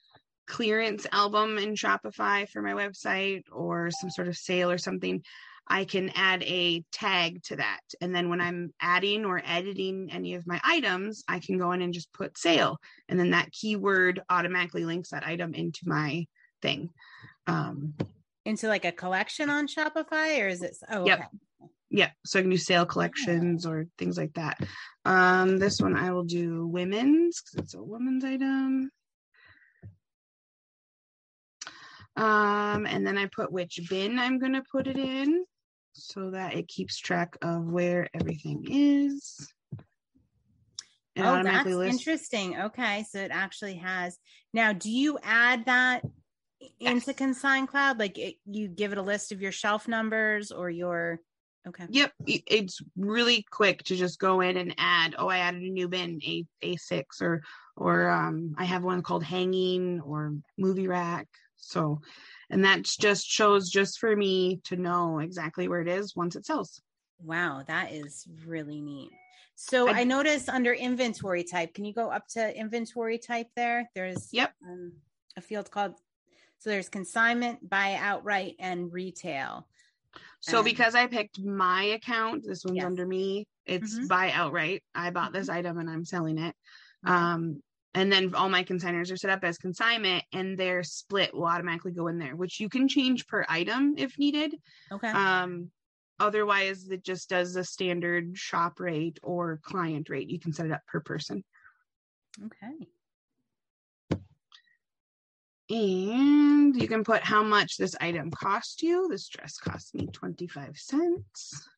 clearance 0.46 1.06
album 1.12 1.58
in 1.58 1.74
Shopify 1.74 2.48
for 2.48 2.62
my 2.62 2.72
website 2.72 3.42
or 3.50 3.90
some 3.90 4.10
sort 4.10 4.28
of 4.28 4.36
sale 4.36 4.70
or 4.70 4.78
something, 4.78 5.22
I 5.68 5.84
can 5.84 6.10
add 6.14 6.44
a 6.44 6.84
tag 6.92 7.42
to 7.44 7.56
that. 7.56 7.80
And 8.00 8.14
then 8.14 8.28
when 8.28 8.40
I'm 8.40 8.72
adding 8.80 9.24
or 9.24 9.42
editing 9.44 10.10
any 10.12 10.34
of 10.34 10.46
my 10.46 10.60
items, 10.62 11.24
I 11.26 11.40
can 11.40 11.58
go 11.58 11.72
in 11.72 11.82
and 11.82 11.92
just 11.92 12.12
put 12.12 12.38
sale. 12.38 12.78
And 13.08 13.18
then 13.18 13.30
that 13.30 13.50
keyword 13.50 14.22
automatically 14.30 14.84
links 14.84 15.10
that 15.10 15.26
item 15.26 15.54
into 15.54 15.80
my 15.86 16.26
thing. 16.62 16.90
Um, 17.48 17.94
into 18.44 18.68
like 18.68 18.84
a 18.84 18.92
collection 18.92 19.50
on 19.50 19.66
Shopify 19.66 20.40
or 20.40 20.46
is 20.46 20.62
it? 20.62 20.76
Oh, 20.88 21.04
yep. 21.04 21.18
Okay. 21.18 21.28
Yeah. 21.90 22.10
So 22.24 22.38
I 22.38 22.42
can 22.42 22.50
do 22.50 22.56
sale 22.56 22.86
collections 22.86 23.66
or 23.66 23.86
things 23.98 24.16
like 24.16 24.34
that. 24.34 24.58
Um, 25.06 25.58
this 25.58 25.80
one 25.80 25.94
I 25.96 26.10
will 26.10 26.24
do 26.24 26.66
women's 26.66 27.40
because 27.40 27.64
it's 27.64 27.74
a 27.74 27.82
women's 27.82 28.24
item. 28.24 28.90
Um, 32.16 32.86
and 32.86 33.06
then 33.06 33.16
I 33.16 33.26
put 33.26 33.52
which 33.52 33.78
bin 33.88 34.18
I'm 34.18 34.40
going 34.40 34.54
to 34.54 34.64
put 34.72 34.88
it 34.88 34.96
in 34.96 35.44
so 35.92 36.32
that 36.32 36.54
it 36.54 36.66
keeps 36.66 36.98
track 36.98 37.36
of 37.40 37.66
where 37.66 38.08
everything 38.14 38.66
is. 38.68 39.48
It 41.14 41.22
oh, 41.22 41.40
that's 41.40 41.68
lists. 41.68 42.00
interesting. 42.00 42.60
Okay, 42.60 43.04
so 43.08 43.20
it 43.20 43.30
actually 43.30 43.76
has. 43.76 44.18
Now, 44.52 44.72
do 44.72 44.90
you 44.90 45.20
add 45.22 45.66
that 45.66 46.02
into 46.80 47.06
yes. 47.06 47.16
Consign 47.16 47.68
Cloud? 47.68 48.00
Like, 48.00 48.18
it, 48.18 48.34
you 48.44 48.66
give 48.66 48.90
it 48.90 48.98
a 48.98 49.02
list 49.02 49.30
of 49.30 49.40
your 49.40 49.52
shelf 49.52 49.86
numbers 49.86 50.50
or 50.50 50.68
your. 50.68 51.20
Okay. 51.66 51.84
Yep, 51.88 52.12
it's 52.26 52.80
really 52.96 53.44
quick 53.50 53.82
to 53.84 53.96
just 53.96 54.20
go 54.20 54.40
in 54.40 54.56
and 54.56 54.74
add. 54.78 55.16
Oh, 55.18 55.28
I 55.28 55.38
added 55.38 55.62
a 55.62 55.68
new 55.70 55.88
bin, 55.88 56.20
a 56.24 56.44
a 56.62 56.76
six, 56.76 57.20
or 57.20 57.42
or 57.76 58.08
um, 58.08 58.54
I 58.56 58.64
have 58.64 58.84
one 58.84 59.02
called 59.02 59.24
hanging 59.24 60.00
or 60.00 60.34
movie 60.56 60.86
rack. 60.86 61.26
So 61.56 62.00
and 62.50 62.64
that 62.64 62.84
just 62.84 63.26
shows 63.26 63.70
just 63.70 63.98
for 63.98 64.14
me 64.14 64.60
to 64.64 64.76
know 64.76 65.18
exactly 65.18 65.68
where 65.68 65.80
it 65.80 65.88
is 65.88 66.14
once 66.14 66.36
it 66.36 66.46
sells 66.46 66.80
wow 67.22 67.62
that 67.66 67.92
is 67.92 68.26
really 68.44 68.80
neat 68.80 69.10
so 69.54 69.88
i, 69.88 70.00
I 70.00 70.04
noticed 70.04 70.48
under 70.48 70.72
inventory 70.72 71.44
type 71.44 71.74
can 71.74 71.84
you 71.84 71.94
go 71.94 72.10
up 72.10 72.28
to 72.28 72.56
inventory 72.56 73.18
type 73.18 73.48
there 73.56 73.88
there's 73.94 74.28
yep 74.32 74.52
um, 74.66 74.92
a 75.36 75.40
field 75.40 75.70
called 75.70 75.94
so 76.58 76.70
there's 76.70 76.88
consignment 76.88 77.68
buy 77.68 77.94
outright 78.00 78.56
and 78.58 78.92
retail 78.92 79.66
so 80.40 80.62
because 80.62 80.94
I 80.94 81.06
picked 81.06 81.40
my 81.40 81.82
account, 81.84 82.44
this 82.46 82.64
one's 82.64 82.76
yes. 82.76 82.86
under 82.86 83.06
me. 83.06 83.46
It's 83.64 83.96
mm-hmm. 83.96 84.06
buy 84.06 84.30
outright. 84.30 84.82
I 84.94 85.10
bought 85.10 85.32
this 85.32 85.48
mm-hmm. 85.48 85.58
item 85.58 85.78
and 85.78 85.90
I'm 85.90 86.04
selling 86.04 86.38
it. 86.38 86.54
Um, 87.04 87.60
and 87.96 88.12
then 88.12 88.34
all 88.34 88.50
my 88.50 88.62
consigners 88.62 89.10
are 89.10 89.16
set 89.16 89.30
up 89.30 89.42
as 89.42 89.58
consignment 89.58 90.22
and 90.32 90.56
their 90.56 90.84
split 90.84 91.34
will 91.34 91.46
automatically 91.46 91.92
go 91.92 92.06
in 92.06 92.18
there 92.18 92.36
which 92.36 92.60
you 92.60 92.68
can 92.68 92.86
change 92.86 93.26
per 93.26 93.44
item 93.48 93.94
if 93.96 94.18
needed 94.18 94.54
okay 94.92 95.08
um 95.08 95.70
otherwise 96.20 96.88
it 96.90 97.02
just 97.02 97.28
does 97.28 97.56
a 97.56 97.64
standard 97.64 98.36
shop 98.36 98.78
rate 98.78 99.18
or 99.22 99.60
client 99.62 100.08
rate 100.08 100.28
you 100.30 100.38
can 100.38 100.52
set 100.52 100.66
it 100.66 100.72
up 100.72 100.82
per 100.86 101.00
person 101.00 101.42
okay 102.44 102.86
and 105.68 106.76
you 106.76 106.88
can 106.88 107.04
put 107.04 107.22
how 107.22 107.42
much 107.42 107.76
this 107.76 107.96
item 108.00 108.30
cost 108.30 108.82
you. 108.82 109.08
This 109.08 109.28
dress 109.28 109.58
cost 109.58 109.94
me 109.94 110.06
25 110.06 110.76
cents. 110.76 111.68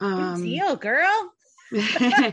Um, 0.00 0.36
Good 0.36 0.44
deal 0.44 0.76
girl. 0.76 1.32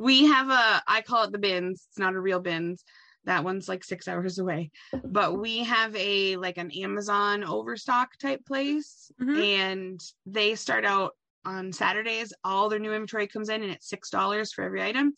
We 0.00 0.24
have 0.24 0.48
a 0.48 0.82
i 0.86 1.02
call 1.02 1.24
it 1.24 1.32
the 1.32 1.38
bins. 1.38 1.86
It's 1.90 1.98
not 1.98 2.14
a 2.14 2.20
real 2.20 2.40
bins. 2.40 2.82
That 3.24 3.44
one's 3.44 3.68
like 3.68 3.84
six 3.84 4.08
hours 4.08 4.38
away. 4.38 4.70
But 5.04 5.38
we 5.38 5.64
have 5.64 5.94
a 5.94 6.36
like 6.36 6.56
an 6.56 6.70
amazon 6.70 7.44
overstock 7.44 8.16
type 8.16 8.46
place. 8.46 9.12
Mm-hmm. 9.20 9.40
and 9.42 10.00
they 10.24 10.54
start 10.54 10.86
out 10.86 11.12
on 11.44 11.72
saturdays 11.72 12.32
all 12.44 12.70
their 12.70 12.78
new 12.78 12.92
inventory 12.92 13.26
comes 13.26 13.50
in 13.50 13.62
and 13.62 13.72
it's 13.72 13.90
six 13.90 14.08
dollars 14.08 14.54
for 14.54 14.64
every 14.64 14.82
item. 14.82 15.12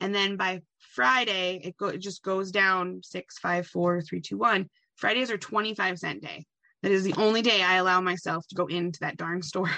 And 0.00 0.14
then 0.14 0.36
by 0.36 0.62
friday 0.98 1.60
it, 1.62 1.76
go, 1.76 1.86
it 1.86 1.98
just 1.98 2.24
goes 2.24 2.50
down 2.50 3.00
six 3.04 3.38
five 3.38 3.68
four 3.68 4.00
three 4.00 4.20
two 4.20 4.36
one 4.36 4.68
fridays 4.96 5.30
are 5.30 5.38
25 5.38 5.96
cent 5.96 6.20
day 6.20 6.44
that 6.82 6.90
is 6.90 7.04
the 7.04 7.14
only 7.16 7.40
day 7.40 7.62
i 7.62 7.76
allow 7.76 8.00
myself 8.00 8.44
to 8.48 8.56
go 8.56 8.66
into 8.66 8.98
that 8.98 9.16
darn 9.16 9.40
store 9.40 9.70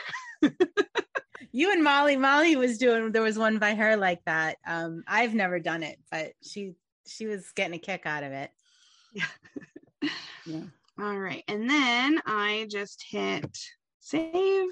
you 1.53 1.73
and 1.73 1.83
Molly, 1.83 2.17
Molly 2.17 2.57
was 2.57 2.79
doing. 2.79 3.13
There 3.13 3.23
was 3.23 3.39
one 3.39 3.59
by 3.59 3.75
her 3.75 3.97
like 3.97 4.21
that. 4.27 4.57
Um, 4.67 5.03
I've 5.07 5.35
never 5.35 5.59
done 5.59 5.83
it, 5.83 5.99
but 6.11 6.33
she 6.43 6.75
she 7.07 7.27
was 7.27 7.53
getting 7.53 7.75
a 7.75 7.79
kick 7.79 8.07
out 8.07 8.23
of 8.23 8.33
it. 8.33 8.51
Yeah. 9.13 10.11
yeah. 10.47 10.63
All 11.01 11.19
right, 11.19 11.43
and 11.49 11.69
then 11.69 12.21
I 12.27 12.67
just 12.71 13.05
hit 13.09 13.59
save, 14.01 14.71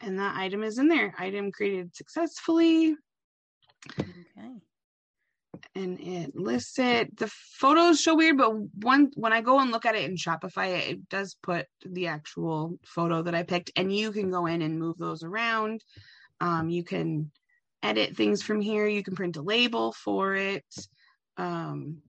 and 0.00 0.18
that 0.18 0.36
item 0.36 0.62
is 0.62 0.78
in 0.78 0.88
there. 0.88 1.14
Item 1.18 1.52
created 1.52 1.94
successfully. 1.94 2.96
Okay 4.00 4.60
and 5.74 6.00
it 6.00 6.34
lists 6.34 6.78
it. 6.78 7.16
The 7.16 7.28
photos 7.28 8.00
show 8.00 8.14
weird, 8.14 8.38
but 8.38 8.52
one 8.82 9.10
when 9.14 9.32
I 9.32 9.40
go 9.40 9.60
and 9.60 9.70
look 9.70 9.86
at 9.86 9.94
it 9.94 10.08
in 10.08 10.16
Shopify, 10.16 10.90
it 10.90 11.08
does 11.08 11.36
put 11.42 11.66
the 11.84 12.08
actual 12.08 12.78
photo 12.84 13.22
that 13.22 13.34
I 13.34 13.42
picked, 13.42 13.72
and 13.76 13.94
you 13.94 14.12
can 14.12 14.30
go 14.30 14.46
in 14.46 14.62
and 14.62 14.78
move 14.78 14.98
those 14.98 15.22
around. 15.22 15.82
Um, 16.40 16.68
you 16.68 16.84
can 16.84 17.30
edit 17.82 18.16
things 18.16 18.42
from 18.42 18.60
here. 18.60 18.86
You 18.86 19.02
can 19.02 19.14
print 19.14 19.36
a 19.36 19.42
label 19.42 19.92
for 19.92 20.34
it, 20.34 20.64
um, 21.36 22.02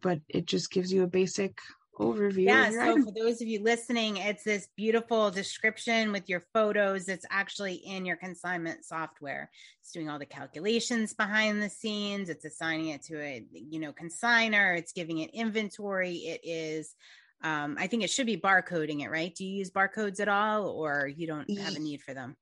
but 0.00 0.20
it 0.28 0.46
just 0.46 0.70
gives 0.70 0.92
you 0.92 1.02
a 1.02 1.08
basic 1.08 1.58
overview. 1.98 2.44
Yeah. 2.44 2.70
So 2.70 3.02
for 3.02 3.10
those 3.10 3.40
of 3.40 3.48
you 3.48 3.62
listening, 3.62 4.16
it's 4.16 4.44
this 4.44 4.68
beautiful 4.76 5.30
description 5.30 6.12
with 6.12 6.28
your 6.28 6.44
photos. 6.52 7.08
It's 7.08 7.26
actually 7.30 7.74
in 7.74 8.06
your 8.06 8.16
consignment 8.16 8.84
software. 8.84 9.50
It's 9.80 9.92
doing 9.92 10.08
all 10.08 10.18
the 10.18 10.26
calculations 10.26 11.14
behind 11.14 11.62
the 11.62 11.70
scenes. 11.70 12.28
It's 12.28 12.44
assigning 12.44 12.88
it 12.88 13.02
to 13.04 13.20
a, 13.20 13.44
you 13.52 13.80
know, 13.80 13.92
consigner. 13.92 14.76
It's 14.78 14.92
giving 14.92 15.18
it 15.18 15.30
inventory. 15.32 16.16
It 16.16 16.40
is, 16.44 16.94
um, 17.42 17.76
I 17.78 17.86
think 17.86 18.02
it 18.02 18.10
should 18.10 18.26
be 18.26 18.36
barcoding 18.36 19.02
it, 19.02 19.10
right? 19.10 19.34
Do 19.34 19.44
you 19.44 19.56
use 19.56 19.70
barcodes 19.70 20.20
at 20.20 20.28
all 20.28 20.68
or 20.68 21.06
you 21.06 21.26
don't 21.26 21.50
have 21.58 21.76
a 21.76 21.80
need 21.80 22.02
for 22.02 22.14
them? 22.14 22.36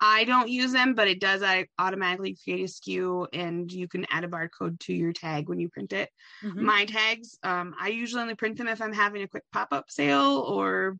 I 0.00 0.24
don't 0.24 0.48
use 0.48 0.72
them, 0.72 0.94
but 0.94 1.08
it 1.08 1.20
does 1.20 1.42
I 1.42 1.66
automatically 1.78 2.36
create 2.42 2.62
a 2.62 2.72
SKU 2.72 3.26
and 3.32 3.70
you 3.70 3.86
can 3.86 4.06
add 4.10 4.24
a 4.24 4.28
barcode 4.28 4.80
to 4.80 4.94
your 4.94 5.12
tag 5.12 5.48
when 5.48 5.60
you 5.60 5.68
print 5.68 5.92
it. 5.92 6.08
Mm-hmm. 6.42 6.64
My 6.64 6.86
tags, 6.86 7.38
um, 7.42 7.74
I 7.78 7.88
usually 7.88 8.22
only 8.22 8.34
print 8.34 8.56
them 8.56 8.68
if 8.68 8.80
I'm 8.80 8.94
having 8.94 9.22
a 9.22 9.28
quick 9.28 9.44
pop-up 9.52 9.90
sale 9.90 10.44
or 10.46 10.96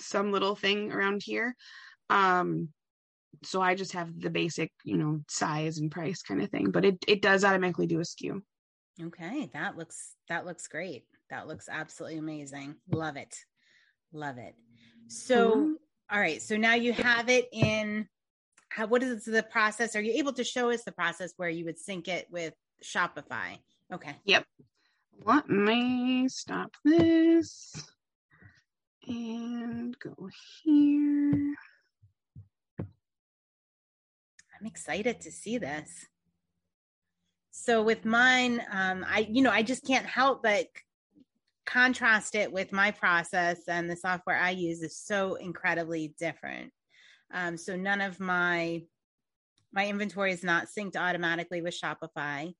some 0.00 0.32
little 0.32 0.56
thing 0.56 0.90
around 0.90 1.22
here. 1.24 1.54
Um, 2.10 2.70
so 3.44 3.60
I 3.60 3.76
just 3.76 3.92
have 3.92 4.20
the 4.20 4.30
basic, 4.30 4.72
you 4.84 4.96
know, 4.96 5.20
size 5.28 5.78
and 5.78 5.90
price 5.90 6.22
kind 6.22 6.42
of 6.42 6.50
thing, 6.50 6.70
but 6.70 6.84
it, 6.84 6.98
it 7.06 7.22
does 7.22 7.44
automatically 7.44 7.86
do 7.86 8.00
a 8.00 8.02
SKU. 8.02 8.42
Okay. 9.00 9.50
That 9.54 9.76
looks, 9.76 10.14
that 10.28 10.44
looks 10.44 10.66
great. 10.66 11.04
That 11.30 11.46
looks 11.46 11.68
absolutely 11.70 12.18
amazing. 12.18 12.74
Love 12.90 13.16
it. 13.16 13.36
Love 14.12 14.38
it. 14.38 14.54
So, 15.06 15.50
mm-hmm. 15.50 15.72
all 16.10 16.20
right. 16.20 16.42
So 16.42 16.56
now 16.56 16.74
you 16.74 16.92
have 16.92 17.28
it 17.28 17.48
in 17.52 18.08
how 18.74 18.86
what 18.86 19.02
is 19.02 19.24
the 19.24 19.42
process? 19.42 19.94
Are 19.94 20.00
you 20.00 20.14
able 20.14 20.32
to 20.34 20.44
show 20.44 20.70
us 20.70 20.82
the 20.84 20.92
process 20.92 21.34
where 21.36 21.50
you 21.50 21.64
would 21.66 21.78
sync 21.78 22.08
it 22.08 22.26
with 22.30 22.54
Shopify? 22.82 23.58
Okay. 23.92 24.16
Yep. 24.24 24.44
Let 25.24 25.48
me 25.48 26.28
stop 26.28 26.70
this 26.84 27.74
and 29.06 29.96
go 29.98 30.28
here. 30.62 31.54
I'm 32.78 34.66
excited 34.66 35.20
to 35.22 35.30
see 35.30 35.58
this. 35.58 36.06
So 37.50 37.82
with 37.82 38.04
mine, 38.06 38.62
um, 38.72 39.04
I 39.06 39.26
you 39.30 39.42
know 39.42 39.50
I 39.50 39.62
just 39.62 39.86
can't 39.86 40.06
help 40.06 40.42
but 40.42 40.66
contrast 41.66 42.34
it 42.34 42.50
with 42.50 42.72
my 42.72 42.90
process 42.90 43.68
and 43.68 43.88
the 43.88 43.96
software 43.96 44.38
I 44.38 44.50
use 44.50 44.82
is 44.82 44.96
so 44.96 45.34
incredibly 45.34 46.14
different. 46.18 46.72
Um, 47.32 47.56
so 47.56 47.76
none 47.76 48.00
of 48.00 48.20
my 48.20 48.82
my 49.72 49.88
inventory 49.88 50.32
is 50.32 50.44
not 50.44 50.66
synced 50.66 50.96
automatically 50.96 51.62
with 51.62 51.78
Shopify. 51.78 52.54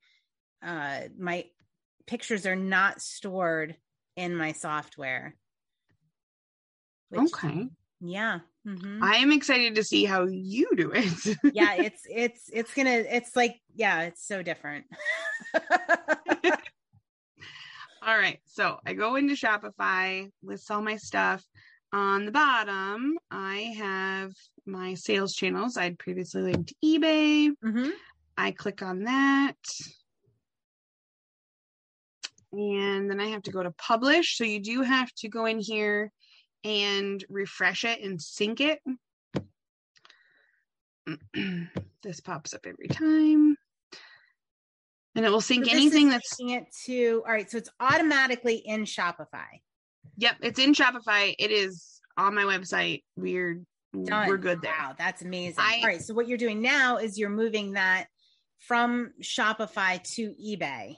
Uh, 0.65 1.01
my 1.19 1.45
pictures 2.07 2.47
are 2.47 2.57
not 2.57 3.03
stored 3.03 3.77
in 4.17 4.35
my 4.35 4.53
software. 4.53 5.35
Which, 7.11 7.33
okay. 7.35 7.69
Yeah. 8.01 8.41
Mm-hmm. 8.67 9.03
I 9.03 9.17
am 9.17 9.33
excited 9.33 9.75
to 9.75 9.85
see 9.85 10.05
how 10.05 10.25
you 10.25 10.71
do 10.77 10.93
it. 10.95 11.37
yeah, 11.55 11.75
it's 11.75 12.03
it's 12.09 12.49
it's 12.53 12.73
gonna 12.75 12.91
it's 12.91 13.37
like 13.37 13.57
yeah, 13.75 14.03
it's 14.03 14.27
so 14.27 14.43
different. 14.43 14.87
all 18.03 18.17
right, 18.17 18.39
so 18.47 18.79
I 18.87 18.95
go 18.95 19.17
into 19.17 19.35
Shopify, 19.35 20.31
list 20.43 20.71
all 20.71 20.81
my 20.83 20.97
stuff. 20.97 21.45
On 21.93 22.25
the 22.25 22.33
bottom, 22.33 23.19
I 23.31 23.75
have 23.77 24.33
my 24.67 24.95
sales 24.95 25.35
channels. 25.35 25.77
I'd 25.77 25.99
previously 25.99 26.43
linked 26.43 26.73
eBay. 26.85 27.51
Mm-hmm. 27.65 27.91
I 28.37 28.53
click 28.53 28.83
on 28.83 29.05
that. 29.05 29.55
And 32.53 33.11
then 33.11 33.21
I 33.21 33.27
have 33.27 33.43
to 33.43 33.51
go 33.51 33.63
to 33.63 33.71
publish. 33.73 34.37
So 34.37 34.45
you 34.45 34.61
do 34.61 34.83
have 34.83 35.13
to 35.19 35.29
go 35.29 35.47
in 35.47 35.59
here 35.59 36.11
and 36.65 37.25
refresh 37.29 37.85
it 37.85 38.01
and 38.03 38.21
sync 38.21 38.61
it. 38.61 38.81
this 42.03 42.21
pops 42.21 42.55
up 42.55 42.67
every 42.67 42.89
time. 42.89 43.57
And 45.15 45.27
it 45.27 45.31
will 45.31 45.41
sync 45.41 45.67
So 45.67 45.73
anything 45.73 46.09
that's 46.09 46.37
it 46.39 46.65
to 46.87 47.23
all 47.27 47.33
right. 47.33 47.51
So 47.51 47.59
it's 47.59 47.71
automatically 47.81 48.57
in 48.57 48.85
Shopify. 48.85 49.61
Yep, 50.19 50.37
it's 50.43 50.59
in 50.59 50.75
Shopify. 50.75 51.35
It 51.39 51.51
is 51.51 52.01
on 52.17 52.35
my 52.35 52.43
website. 52.45 53.03
We're 53.17 53.61
Done. 54.05 54.29
we're 54.29 54.39
good 54.39 54.63
there. 54.63 54.75
Wow, 54.79 54.95
that's 54.97 55.23
amazing. 55.23 55.57
I- 55.59 55.81
all 55.83 55.89
right. 55.89 56.01
So 56.03 56.15
what 56.15 56.27
you're 56.29 56.39
doing 56.39 56.63
now 56.63 56.97
is 56.99 57.19
you're 57.19 57.29
moving 57.31 57.73
that 57.73 58.07
from 58.59 59.13
Shopify 59.23 60.03
to 60.15 60.35
eBay 60.43 60.97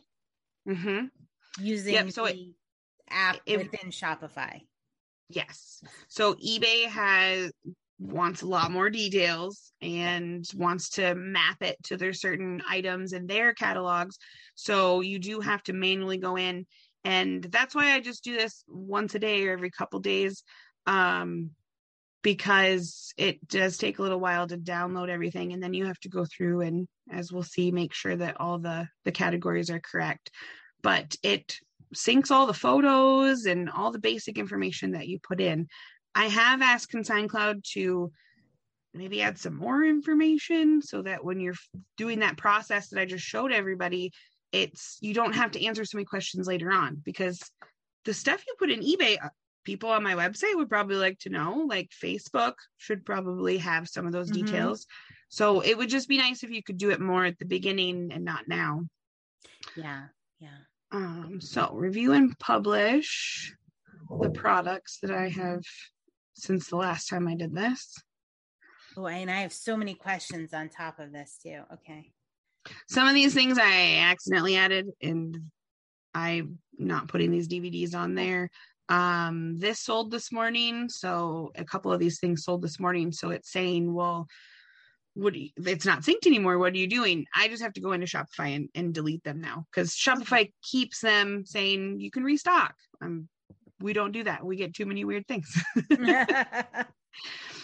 Mm-hmm. 0.68 1.06
using 1.64 1.94
Yep, 1.94 2.10
so 2.12 2.24
it- 2.26 2.34
the 2.36 2.54
app 3.10 3.38
it- 3.46 3.58
within 3.58 3.90
Shopify. 3.90 4.60
Yes. 5.28 5.82
So 6.08 6.34
eBay 6.34 6.86
has 6.86 7.50
wants 7.98 8.42
a 8.42 8.46
lot 8.46 8.70
more 8.70 8.90
details 8.90 9.72
and 9.80 10.44
wants 10.56 10.90
to 10.90 11.14
map 11.14 11.62
it 11.62 11.76
to 11.84 11.96
their 11.96 12.12
certain 12.12 12.60
items 12.68 13.12
in 13.12 13.26
their 13.26 13.54
catalogs. 13.54 14.18
So 14.56 15.00
you 15.00 15.18
do 15.18 15.40
have 15.40 15.62
to 15.64 15.72
manually 15.72 16.18
go 16.18 16.36
in 16.36 16.66
and 17.04 17.42
that's 17.44 17.74
why 17.74 17.92
I 17.92 18.00
just 18.00 18.24
do 18.24 18.36
this 18.36 18.64
once 18.66 19.14
a 19.14 19.18
day 19.18 19.46
or 19.46 19.52
every 19.52 19.70
couple 19.70 20.00
days 20.00 20.42
um 20.86 21.50
because 22.22 23.12
it 23.18 23.46
does 23.46 23.76
take 23.76 23.98
a 23.98 24.02
little 24.02 24.18
while 24.18 24.48
to 24.48 24.56
download 24.56 25.10
everything 25.10 25.52
and 25.52 25.62
then 25.62 25.74
you 25.74 25.84
have 25.84 26.00
to 26.00 26.08
go 26.08 26.24
through 26.24 26.62
and 26.62 26.88
as 27.12 27.30
we'll 27.30 27.42
see 27.42 27.70
make 27.70 27.92
sure 27.92 28.16
that 28.16 28.40
all 28.40 28.58
the 28.58 28.88
the 29.04 29.12
categories 29.12 29.70
are 29.70 29.80
correct. 29.80 30.30
But 30.82 31.16
it 31.22 31.58
syncs 31.94 32.30
all 32.30 32.46
the 32.46 32.54
photos 32.54 33.44
and 33.44 33.70
all 33.70 33.92
the 33.92 33.98
basic 33.98 34.38
information 34.38 34.92
that 34.92 35.06
you 35.06 35.18
put 35.20 35.40
in. 35.40 35.68
I 36.14 36.26
have 36.26 36.62
asked 36.62 36.90
Consign 36.90 37.28
Cloud 37.28 37.62
to 37.74 38.10
maybe 38.94 39.22
add 39.22 39.38
some 39.38 39.56
more 39.56 39.84
information 39.84 40.80
so 40.80 41.02
that 41.02 41.24
when 41.24 41.40
you're 41.40 41.54
doing 41.96 42.20
that 42.20 42.36
process 42.36 42.88
that 42.88 43.00
I 43.00 43.04
just 43.04 43.24
showed 43.24 43.52
everybody, 43.52 44.12
it's 44.54 44.98
you 45.00 45.12
don't 45.14 45.34
have 45.34 45.50
to 45.52 45.64
answer 45.66 45.84
so 45.84 45.96
many 45.98 46.04
questions 46.04 46.46
later 46.46 46.70
on 46.70 46.96
because 47.04 47.40
the 48.04 48.14
stuff 48.14 48.44
you 48.46 48.54
put 48.58 48.70
in 48.70 48.80
eBay, 48.80 49.16
uh, 49.22 49.30
people 49.64 49.90
on 49.90 50.02
my 50.02 50.14
website 50.14 50.54
would 50.54 50.68
probably 50.68 50.96
like 50.96 51.18
to 51.20 51.30
know. 51.30 51.64
Like 51.66 51.90
Facebook 51.90 52.54
should 52.76 53.04
probably 53.04 53.58
have 53.58 53.88
some 53.88 54.06
of 54.06 54.12
those 54.12 54.30
Mhm. 54.30 54.34
details. 54.34 54.86
So 55.28 55.60
it 55.60 55.76
would 55.76 55.88
just 55.88 56.08
be 56.08 56.18
nice 56.18 56.44
if 56.44 56.50
you 56.50 56.62
could 56.62 56.78
do 56.78 56.90
it 56.90 57.00
more 57.00 57.24
at 57.24 57.38
the 57.38 57.46
beginning 57.46 58.12
and 58.12 58.24
not 58.24 58.46
now. 58.46 58.86
Yeah. 59.74 60.08
Yeah. 60.38 60.58
Um, 60.92 61.40
so 61.40 61.72
review 61.74 62.12
and 62.12 62.38
publish 62.38 63.54
the 64.20 64.30
products 64.30 64.98
that 65.00 65.10
I 65.10 65.28
have 65.28 65.62
since 66.34 66.68
the 66.68 66.76
last 66.76 67.08
time 67.08 67.26
I 67.26 67.34
did 67.34 67.54
this. 67.54 67.96
Oh, 68.96 69.06
and 69.06 69.30
I 69.30 69.40
have 69.40 69.52
so 69.52 69.76
many 69.76 69.94
questions 69.94 70.54
on 70.54 70.68
top 70.68 71.00
of 71.00 71.10
this 71.10 71.38
too. 71.42 71.62
Okay. 71.72 72.12
Some 72.88 73.08
of 73.08 73.14
these 73.14 73.34
things 73.34 73.58
I 73.58 73.98
accidentally 74.10 74.56
added 74.56 74.88
and 75.02 75.38
I'm 76.14 76.58
not 76.78 77.08
putting 77.08 77.30
these 77.30 77.48
DVDs 77.48 77.94
on 77.94 78.14
there. 78.14 78.50
Um, 78.88 79.58
this 79.58 79.80
sold 79.80 80.10
this 80.10 80.30
morning, 80.30 80.88
so 80.88 81.52
a 81.54 81.64
couple 81.64 81.92
of 81.92 82.00
these 82.00 82.20
things 82.20 82.44
sold 82.44 82.62
this 82.62 82.78
morning. 82.78 83.12
So 83.12 83.30
it's 83.30 83.50
saying, 83.50 83.92
well, 83.92 84.26
what 85.14 85.34
you, 85.34 85.50
it's 85.56 85.86
not 85.86 86.02
synced 86.02 86.26
anymore. 86.26 86.58
What 86.58 86.72
are 86.72 86.78
you 86.78 86.86
doing? 86.86 87.24
I 87.34 87.48
just 87.48 87.62
have 87.62 87.72
to 87.74 87.80
go 87.80 87.92
into 87.92 88.06
Shopify 88.06 88.54
and, 88.56 88.68
and 88.74 88.92
delete 88.92 89.24
them 89.24 89.40
now 89.40 89.64
because 89.70 89.92
Shopify 89.92 90.52
keeps 90.62 91.00
them 91.00 91.44
saying 91.46 92.00
you 92.00 92.10
can 92.10 92.24
restock. 92.24 92.74
Um, 93.00 93.28
we 93.80 93.92
don't 93.92 94.12
do 94.12 94.24
that. 94.24 94.44
We 94.44 94.56
get 94.56 94.74
too 94.74 94.86
many 94.86 95.04
weird 95.04 95.26
things. 95.26 95.50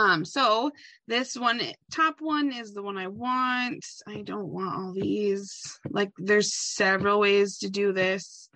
Um, 0.00 0.24
so 0.24 0.70
this 1.06 1.36
one, 1.36 1.60
top 1.92 2.16
one 2.20 2.52
is 2.52 2.72
the 2.72 2.82
one 2.82 2.96
I 2.96 3.08
want. 3.08 3.84
I 4.08 4.22
don't 4.22 4.48
want 4.48 4.74
all 4.74 4.92
these. 4.94 5.78
Like, 5.90 6.10
there's 6.16 6.54
several 6.54 7.20
ways 7.20 7.58
to 7.58 7.68
do 7.68 7.92
this. 7.92 8.48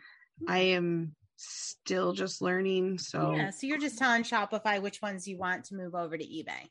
I 0.49 0.59
am 0.61 1.15
still 1.37 2.15
just 2.15 2.41
learning. 2.41 2.99
So 2.99 3.35
yeah. 3.37 3.51
So 3.51 3.67
you're 3.67 3.79
just 3.79 3.99
telling 3.99 4.23
Shopify 4.23 4.81
which 4.81 5.03
ones 5.03 5.29
you 5.29 5.37
want 5.37 5.65
to 5.67 5.75
move 5.75 5.95
over 5.95 6.17
to 6.17 6.25
eBay. 6.25 6.71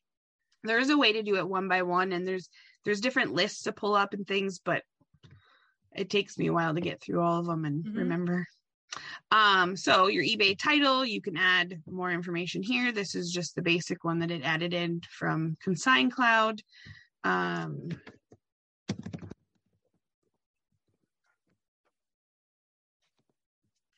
there 0.64 0.80
is 0.80 0.90
a 0.90 0.98
way 0.98 1.14
to 1.14 1.24
do 1.24 1.36
it 1.36 1.48
one 1.48 1.68
by 1.68 1.84
one, 1.84 2.12
and 2.12 2.28
there's 2.28 2.50
there's 2.84 3.00
different 3.02 3.34
lists 3.34 3.64
to 3.64 3.72
pull 3.72 3.94
up 3.94 4.14
and 4.14 4.26
things, 4.26 4.60
but 4.60 4.82
it 5.96 6.10
takes 6.10 6.38
me 6.38 6.48
a 6.48 6.54
while 6.54 6.74
to 6.74 6.82
get 6.82 7.00
through 7.00 7.22
all 7.22 7.40
of 7.40 7.46
them 7.46 7.64
and 7.66 7.86
Mhm. 7.86 7.96
remember. 7.98 8.48
Um, 9.32 9.75
so 9.75 10.08
your 10.08 10.23
eBay 10.23 10.58
title, 10.58 11.06
you 11.06 11.21
can 11.21 11.38
add 11.38 11.82
more 11.89 12.12
information 12.12 12.62
here. 12.62 12.91
This 12.91 13.15
is 13.15 13.32
just 13.32 13.56
the 13.56 13.62
basic 13.62 14.03
one 14.03 14.19
that 14.19 14.32
it 14.32 14.43
added 14.43 14.73
in 14.73 15.01
from 15.10 15.58
Consign 15.62 16.12
Cloud. 16.12 16.62
Um, 17.23 17.89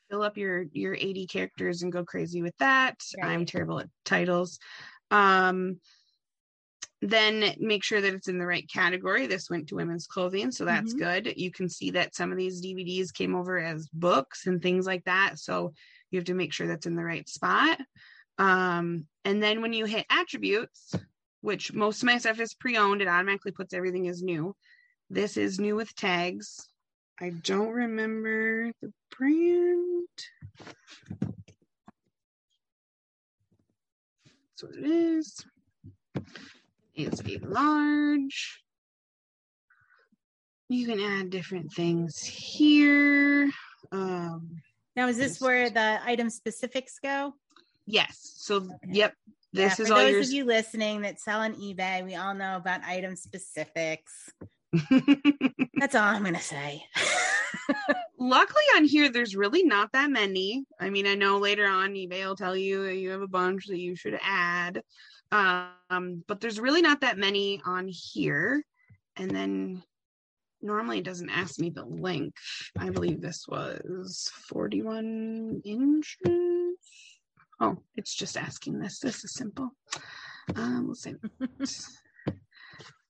fill 0.09 0.23
up 0.23 0.37
your 0.37 0.65
your 0.71 0.95
80 0.95 1.27
characters 1.27 1.81
and 1.81 1.91
go 1.91 2.05
crazy 2.05 2.41
with 2.41 2.55
that. 2.59 2.95
I'm 3.21 3.45
terrible 3.45 3.79
at 3.79 3.89
titles. 4.05 4.59
Um, 5.11 5.79
then 7.09 7.55
make 7.59 7.83
sure 7.83 8.01
that 8.01 8.13
it's 8.13 8.27
in 8.27 8.37
the 8.37 8.45
right 8.45 8.69
category. 8.69 9.27
This 9.27 9.49
went 9.49 9.67
to 9.69 9.75
women's 9.75 10.07
clothing, 10.07 10.51
so 10.51 10.65
that's 10.65 10.93
Mhm. 10.93 10.97
good. 10.97 11.33
You 11.37 11.51
can 11.51 11.69
see 11.69 11.91
that 11.91 12.15
some 12.15 12.31
of 12.31 12.37
these 12.37 12.61
DVDs 12.61 13.11
came 13.11 13.35
over 13.35 13.57
as 13.57 13.87
books 13.89 14.47
and 14.47 14.61
things 14.61 14.85
like 14.85 15.03
that. 15.05 15.39
So 15.39 15.73
you 16.11 16.19
have 16.19 16.25
to 16.25 16.33
make 16.33 16.53
sure 16.53 16.67
that's 16.67 16.85
in 16.85 16.95
the 16.95 17.03
right 17.03 17.27
spot. 17.27 17.79
Um, 18.37 19.07
and 19.23 19.41
then 19.41 19.61
when 19.61 19.73
you 19.73 19.85
hit 19.85 20.05
attributes, 20.09 20.93
which 21.41 21.73
most 21.73 22.01
of 22.01 22.07
my 22.07 22.17
stuff 22.17 22.39
is 22.39 22.53
pre-owned, 22.53 23.01
it 23.01 23.07
automatically 23.07 23.51
puts 23.51 23.73
everything 23.73 24.07
as 24.07 24.21
new. 24.23 24.55
This 25.09 25.37
is 25.37 25.59
new 25.59 25.75
with 25.75 25.93
tags. 25.95 26.67
I 27.19 27.29
don't 27.29 27.69
remember 27.69 28.71
the 28.81 28.91
brand. 29.17 30.07
That's 34.57 34.63
what 34.63 34.75
it 34.75 34.85
is. 34.85 35.45
It's 36.95 37.21
a 37.21 37.37
large. 37.45 38.61
You 40.69 40.87
can 40.87 40.99
add 40.99 41.29
different 41.29 41.71
things 41.73 42.19
here. 42.23 43.49
Um, 43.91 44.61
Now, 44.95 45.07
is 45.07 45.17
this 45.17 45.39
where 45.39 45.69
the 45.69 45.99
item 46.05 46.29
specifics 46.29 46.99
go? 46.99 47.33
yes. 47.85 48.33
So, 48.37 48.67
yep. 48.87 49.13
This 49.53 49.77
yeah, 49.79 49.83
is 49.83 49.87
for 49.89 49.93
all 49.93 49.99
those 50.01 50.11
yours. 50.11 50.27
of 50.29 50.33
you 50.33 50.43
listening 50.45 51.01
that 51.01 51.19
sell 51.19 51.39
on 51.39 51.53
eBay. 51.55 52.03
We 52.03 52.15
all 52.15 52.33
know 52.33 52.57
about 52.57 52.83
item 52.83 53.15
specifics. 53.15 54.29
That's 55.79 55.95
all 55.95 56.03
I'm 56.03 56.23
going 56.23 56.33
to 56.35 56.41
say. 56.41 56.83
Luckily, 58.19 58.63
on 58.75 58.83
here, 58.85 59.09
there's 59.09 59.35
really 59.35 59.63
not 59.63 59.93
that 59.93 60.09
many. 60.09 60.65
I 60.79 60.89
mean, 60.89 61.07
I 61.07 61.15
know 61.15 61.37
later 61.37 61.65
on 61.67 61.93
eBay 61.93 62.25
will 62.25 62.35
tell 62.35 62.55
you 62.55 62.83
you 62.83 63.11
have 63.11 63.21
a 63.21 63.27
bunch 63.27 63.67
that 63.67 63.79
you 63.79 63.95
should 63.95 64.19
add, 64.21 64.81
um, 65.31 66.23
but 66.27 66.39
there's 66.39 66.59
really 66.59 66.81
not 66.81 67.01
that 67.01 67.17
many 67.17 67.61
on 67.65 67.87
here. 67.87 68.63
And 69.17 69.31
then 69.31 69.83
normally 70.61 70.99
it 70.99 71.05
doesn't 71.05 71.29
ask 71.29 71.59
me 71.59 71.69
the 71.69 71.85
length. 71.85 72.41
I 72.77 72.89
believe 72.89 73.21
this 73.21 73.45
was 73.47 74.31
41 74.49 75.61
inches. 75.63 76.77
Oh, 77.59 77.77
it's 77.95 78.13
just 78.13 78.37
asking 78.37 78.79
this. 78.79 78.99
This 78.99 79.23
is 79.23 79.33
simple. 79.33 79.69
Um, 80.55 80.85
we'll 80.87 80.95
say. 80.95 81.15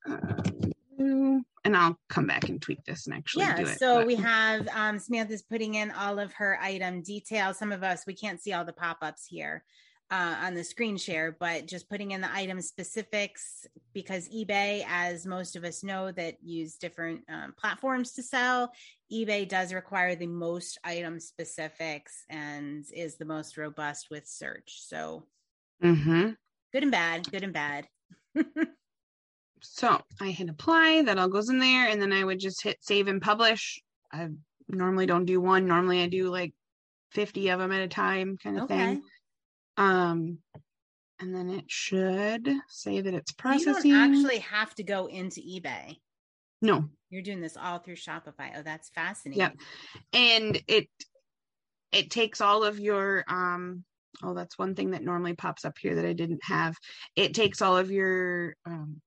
Um, 0.07 1.43
and 1.65 1.75
I'll 1.75 1.97
come 2.09 2.27
back 2.27 2.47
and 2.47 2.61
tweak 2.61 2.83
this 2.85 3.07
and 3.07 3.15
actually 3.15 3.45
yeah 3.45 3.55
do 3.55 3.65
it. 3.65 3.79
so 3.79 3.97
but- 3.97 4.07
we 4.07 4.15
have 4.15 4.67
um 4.73 4.99
samantha's 4.99 5.41
putting 5.41 5.75
in 5.75 5.91
all 5.91 6.19
of 6.19 6.31
her 6.33 6.59
item 6.61 7.01
details 7.01 7.57
some 7.57 7.71
of 7.71 7.83
us 7.83 8.05
we 8.05 8.13
can't 8.13 8.39
see 8.39 8.53
all 8.53 8.63
the 8.63 8.71
pop-ups 8.71 9.25
here 9.25 9.63
uh, 10.11 10.35
on 10.41 10.53
the 10.53 10.63
screen 10.63 10.97
share 10.97 11.35
but 11.39 11.65
just 11.65 11.89
putting 11.89 12.11
in 12.11 12.21
the 12.21 12.31
item 12.33 12.61
specifics 12.61 13.65
because 13.93 14.29
ebay 14.29 14.85
as 14.87 15.25
most 15.25 15.55
of 15.55 15.63
us 15.63 15.83
know 15.83 16.11
that 16.11 16.35
use 16.43 16.75
different 16.77 17.23
um, 17.27 17.53
platforms 17.57 18.13
to 18.13 18.21
sell 18.21 18.71
ebay 19.11 19.47
does 19.47 19.73
require 19.73 20.15
the 20.15 20.27
most 20.27 20.77
item 20.83 21.19
specifics 21.19 22.23
and 22.29 22.85
is 22.93 23.17
the 23.17 23.25
most 23.25 23.57
robust 23.57 24.09
with 24.11 24.27
search 24.27 24.81
so 24.83 25.25
Mhm. 25.83 26.37
good 26.71 26.83
and 26.83 26.91
bad 26.91 27.29
good 27.31 27.43
and 27.43 27.53
bad 27.53 27.87
So 29.61 30.01
I 30.21 30.31
hit 30.31 30.49
apply, 30.49 31.03
that 31.03 31.17
all 31.17 31.27
goes 31.29 31.49
in 31.49 31.59
there, 31.59 31.87
and 31.87 32.01
then 32.01 32.13
I 32.13 32.23
would 32.23 32.39
just 32.39 32.61
hit 32.61 32.77
save 32.81 33.07
and 33.07 33.21
publish. 33.21 33.81
I 34.11 34.29
normally 34.67 35.05
don't 35.05 35.25
do 35.25 35.41
one. 35.41 35.65
Normally 35.67 36.01
I 36.01 36.07
do 36.07 36.29
like 36.29 36.53
50 37.11 37.49
of 37.49 37.59
them 37.59 37.71
at 37.71 37.81
a 37.81 37.87
time 37.87 38.37
kind 38.37 38.57
of 38.57 38.65
okay 38.65 38.77
thing. 38.77 39.03
Um, 39.77 40.39
and 41.19 41.33
then 41.33 41.49
it 41.49 41.65
should 41.67 42.49
say 42.67 43.01
that 43.01 43.13
it's 43.13 43.31
processing. 43.31 43.91
You 43.91 43.97
don't 43.97 44.15
actually 44.15 44.39
have 44.39 44.75
to 44.75 44.83
go 44.83 45.05
into 45.07 45.41
eBay. 45.41 45.97
no, 46.61 46.85
You're 47.09 47.21
doing 47.21 47.41
this 47.41 47.57
all 47.57 47.79
through 47.79 47.95
Shopify. 47.95 48.51
Oh, 48.57 48.61
that's 48.63 48.89
fascinating. 48.89 49.57
and 50.13 50.61
it 50.67 50.87
it 51.91 52.11
takes 52.11 52.41
all 52.41 52.63
of 52.63 52.79
your 52.79 53.23
um 53.29 53.83
oh 54.23 54.33
that's 54.33 54.57
one 54.57 54.75
thing 54.75 54.91
that 54.91 55.03
normally 55.03 55.33
pops 55.33 55.63
up 55.65 55.77
here 55.79 55.95
that 55.95 56.05
i 56.05 56.13
didn't 56.13 56.41
have 56.43 56.75
it 57.15 57.33
takes 57.33 57.61
all 57.61 57.77
of 57.77 57.89
your 57.91 58.55
um 58.65 59.01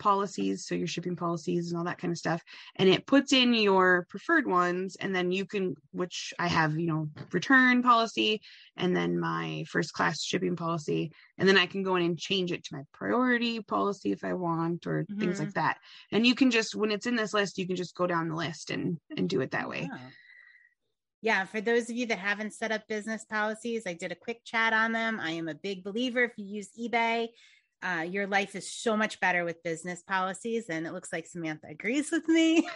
policies 0.00 0.66
so 0.66 0.74
your 0.74 0.88
shipping 0.88 1.14
policies 1.14 1.70
and 1.70 1.78
all 1.78 1.84
that 1.84 1.98
kind 1.98 2.10
of 2.10 2.18
stuff 2.18 2.42
and 2.76 2.88
it 2.88 3.06
puts 3.06 3.32
in 3.32 3.54
your 3.54 4.06
preferred 4.10 4.48
ones 4.48 4.96
and 4.96 5.14
then 5.14 5.30
you 5.30 5.46
can 5.46 5.76
which 5.92 6.34
i 6.40 6.48
have 6.48 6.76
you 6.76 6.88
know 6.88 7.08
return 7.32 7.82
policy 7.82 8.40
and 8.76 8.96
then 8.96 9.20
my 9.20 9.64
first 9.68 9.92
class 9.92 10.20
shipping 10.20 10.56
policy 10.56 11.12
and 11.38 11.48
then 11.48 11.56
i 11.56 11.66
can 11.66 11.84
go 11.84 11.94
in 11.94 12.02
and 12.02 12.18
change 12.18 12.50
it 12.50 12.64
to 12.64 12.74
my 12.74 12.82
priority 12.92 13.60
policy 13.60 14.10
if 14.10 14.24
i 14.24 14.32
want 14.32 14.86
or 14.88 15.06
things 15.20 15.36
Mhm. 15.36 15.44
like 15.44 15.54
that 15.54 15.78
and 16.10 16.26
you 16.26 16.34
can 16.34 16.50
just 16.50 16.74
when 16.74 16.90
it's 16.90 17.06
in 17.06 17.14
this 17.14 17.32
list 17.32 17.58
you 17.58 17.66
can 17.68 17.76
just 17.76 17.94
go 17.94 18.08
down 18.08 18.28
the 18.28 18.34
list 18.34 18.70
and 18.70 18.98
and 19.16 19.28
do 19.28 19.40
it 19.40 19.52
that 19.52 19.68
way 19.68 19.88
Oh. 19.92 20.10
Yeah, 21.22 21.44
for 21.44 21.60
those 21.60 21.90
of 21.90 21.96
you 21.96 22.06
that 22.06 22.18
haven't 22.18 22.54
set 22.54 22.72
up 22.72 22.88
business 22.88 23.24
policies, 23.26 23.82
I 23.86 23.92
did 23.92 24.10
a 24.10 24.14
quick 24.14 24.40
chat 24.44 24.72
on 24.72 24.92
them. 24.92 25.20
I 25.20 25.32
am 25.32 25.48
a 25.48 25.54
big 25.54 25.84
believer 25.84 26.24
if 26.24 26.32
you 26.38 26.46
use 26.46 26.70
eBay, 26.80 27.28
uh, 27.82 28.02
your 28.02 28.26
life 28.26 28.54
is 28.54 28.70
so 28.70 28.96
much 28.96 29.18
better 29.20 29.44
with 29.44 29.62
business 29.62 30.02
policies. 30.02 30.66
And 30.68 30.86
it 30.86 30.92
looks 30.92 31.12
like 31.12 31.26
Samantha 31.26 31.68
agrees 31.70 32.10
with 32.10 32.28
me. 32.28 32.68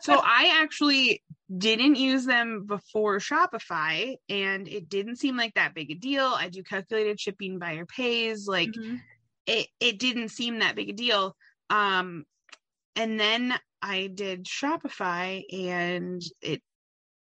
so 0.00 0.14
I 0.22 0.58
actually 0.62 1.22
didn't 1.56 1.96
use 1.96 2.24
them 2.26 2.66
before 2.66 3.18
Shopify 3.18 4.16
and 4.28 4.68
it 4.68 4.88
didn't 4.88 5.16
seem 5.16 5.36
like 5.36 5.54
that 5.54 5.74
big 5.74 5.90
a 5.90 5.94
deal. 5.94 6.24
I 6.26 6.48
do 6.50 6.62
calculated 6.62 7.18
shipping 7.20 7.58
buyer 7.58 7.86
pays 7.86 8.46
like 8.46 8.70
Mhm. 8.70 9.00
it 9.46 9.68
it 9.80 9.98
didn't 9.98 10.28
seem 10.30 10.58
that 10.58 10.74
big 10.76 10.90
a 10.90 10.92
deal. 10.92 11.36
Um 11.70 12.24
and 12.96 13.18
then 13.18 13.54
I 13.82 14.08
did 14.12 14.44
Shopify 14.44 15.42
and 15.52 16.22
it 16.40 16.62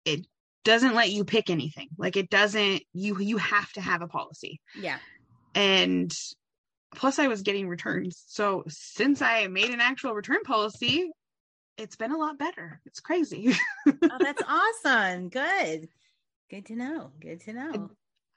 it 0.05 0.25
doesn't 0.63 0.95
let 0.95 1.11
you 1.11 1.25
pick 1.25 1.49
anything. 1.49 1.89
Like 1.97 2.17
it 2.17 2.29
doesn't 2.29 2.83
you 2.93 3.19
you 3.19 3.37
have 3.37 3.71
to 3.73 3.81
have 3.81 4.01
a 4.01 4.07
policy. 4.07 4.59
Yeah. 4.75 4.97
And 5.55 6.11
plus 6.95 7.19
I 7.19 7.27
was 7.27 7.41
getting 7.41 7.67
returns. 7.67 8.23
So 8.27 8.63
since 8.67 9.21
I 9.21 9.47
made 9.47 9.69
an 9.69 9.81
actual 9.81 10.13
return 10.13 10.41
policy, 10.43 11.09
it's 11.77 11.95
been 11.95 12.11
a 12.11 12.17
lot 12.17 12.37
better. 12.37 12.81
It's 12.85 12.99
crazy. 12.99 13.53
Oh, 13.85 14.17
that's 14.19 14.43
awesome. 14.47 15.29
Good. 15.29 15.89
Good 16.49 16.67
to 16.67 16.75
know. 16.75 17.11
Good 17.19 17.41
to 17.41 17.53
know. 17.53 17.89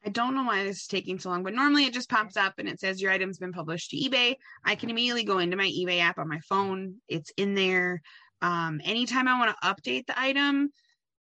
I 0.04 0.08
don't 0.08 0.34
know 0.34 0.44
why 0.44 0.64
this 0.64 0.82
is 0.82 0.86
taking 0.86 1.18
so 1.18 1.28
long, 1.30 1.42
but 1.42 1.54
normally 1.54 1.84
it 1.84 1.92
just 1.92 2.08
pops 2.08 2.36
up 2.36 2.54
and 2.58 2.68
it 2.68 2.80
says 2.80 3.02
your 3.02 3.12
item's 3.12 3.38
been 3.38 3.52
published 3.52 3.90
to 3.90 3.96
eBay. 3.96 4.36
I 4.64 4.74
can 4.74 4.90
immediately 4.90 5.24
go 5.24 5.38
into 5.38 5.56
my 5.56 5.66
eBay 5.66 6.00
app 6.00 6.18
on 6.18 6.28
my 6.28 6.40
phone. 6.48 6.96
It's 7.08 7.30
in 7.36 7.54
there. 7.54 8.00
Um, 8.42 8.80
anytime 8.84 9.28
I 9.28 9.38
want 9.38 9.56
to 9.56 9.68
update 9.68 10.06
the 10.06 10.18
item, 10.18 10.70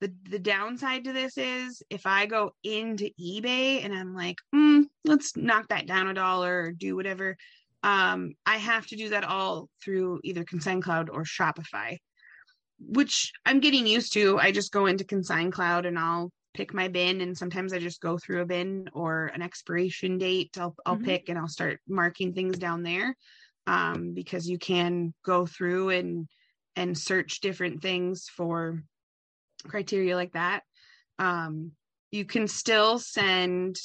the 0.00 0.12
the 0.28 0.38
downside 0.38 1.04
to 1.04 1.12
this 1.12 1.36
is 1.36 1.82
if 1.90 2.06
I 2.06 2.26
go 2.26 2.52
into 2.64 3.10
eBay 3.20 3.84
and 3.84 3.94
I'm 3.94 4.14
like, 4.14 4.36
mm, 4.54 4.84
let's 5.04 5.36
knock 5.36 5.68
that 5.68 5.86
down 5.86 6.08
a 6.08 6.14
dollar 6.14 6.62
or 6.62 6.72
do 6.72 6.96
whatever, 6.96 7.36
um, 7.82 8.34
I 8.46 8.56
have 8.56 8.86
to 8.88 8.96
do 8.96 9.10
that 9.10 9.24
all 9.24 9.68
through 9.82 10.20
either 10.24 10.44
Consign 10.44 10.80
Cloud 10.82 11.10
or 11.10 11.24
Shopify, 11.24 11.98
which 12.78 13.32
I'm 13.44 13.60
getting 13.60 13.86
used 13.86 14.12
to. 14.14 14.38
I 14.38 14.52
just 14.52 14.72
go 14.72 14.86
into 14.86 15.04
Consign 15.04 15.50
Cloud 15.50 15.86
and 15.86 15.98
I'll 15.98 16.30
pick 16.54 16.74
my 16.74 16.88
bin 16.88 17.20
and 17.20 17.36
sometimes 17.36 17.72
I 17.72 17.78
just 17.78 18.00
go 18.00 18.18
through 18.18 18.42
a 18.42 18.46
bin 18.46 18.88
or 18.92 19.26
an 19.26 19.42
expiration 19.42 20.18
date. 20.18 20.56
I'll 20.58 20.74
I'll 20.84 20.96
Mhm. 20.96 21.04
pick 21.04 21.28
and 21.28 21.38
I'll 21.38 21.48
start 21.48 21.80
marking 21.86 22.32
things 22.34 22.58
down 22.58 22.82
there. 22.82 23.14
Um, 23.66 24.14
because 24.14 24.48
you 24.48 24.58
can 24.58 25.14
go 25.24 25.46
through 25.46 25.90
and 25.90 26.28
and 26.76 26.96
search 26.96 27.40
different 27.40 27.82
things 27.82 28.28
for 28.34 28.82
criteria 29.62 30.16
like 30.16 30.32
that. 30.32 30.62
Um, 31.18 31.72
you 32.10 32.24
can 32.24 32.48
still 32.48 32.98
send 32.98 33.76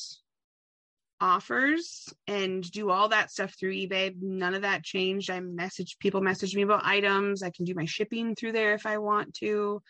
offers 1.21 2.13
and 2.27 2.69
do 2.71 2.89
all 2.89 3.09
that 3.09 3.31
stuff 3.31 3.53
through 3.57 3.73
eBay. 3.73 4.15
None 4.21 4.53
of 4.53 4.63
that 4.63 4.83
changed. 4.83 5.29
I 5.29 5.39
message 5.39 5.97
people 5.99 6.21
message 6.21 6.55
me 6.55 6.61
about 6.63 6.85
items. 6.85 7.41
I 7.43 7.51
can 7.51 7.65
do 7.65 7.73
my 7.73 7.85
shipping 7.85 8.35
through 8.35 8.51
there 8.51 8.73
if 8.73 8.85
I 8.85 8.97
want 8.97 9.33
to. 9.35 9.81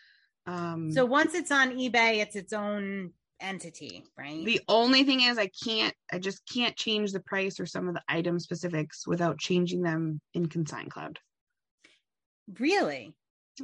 Um, 0.46 0.92
So 0.92 1.04
once 1.04 1.34
it's 1.34 1.50
on 1.50 1.72
eBay, 1.72 2.18
it's 2.18 2.36
its 2.36 2.52
own 2.52 3.12
entity, 3.40 4.02
right? 4.16 4.44
the 4.46 4.60
only 4.66 5.04
thing 5.04 5.20
is 5.20 5.36
I 5.36 5.50
can't 5.62 5.92
I 6.10 6.18
just 6.18 6.40
can't 6.50 6.74
change 6.74 7.12
the 7.12 7.20
price 7.20 7.60
or 7.60 7.66
some 7.66 7.86
of 7.86 7.94
the 7.94 8.02
item 8.08 8.38
specifics 8.40 9.06
without 9.06 9.38
changing 9.38 9.82
them 9.82 10.20
in 10.32 10.46
Consign 10.46 10.88
Cloud. 10.88 11.18
really? 12.58 13.14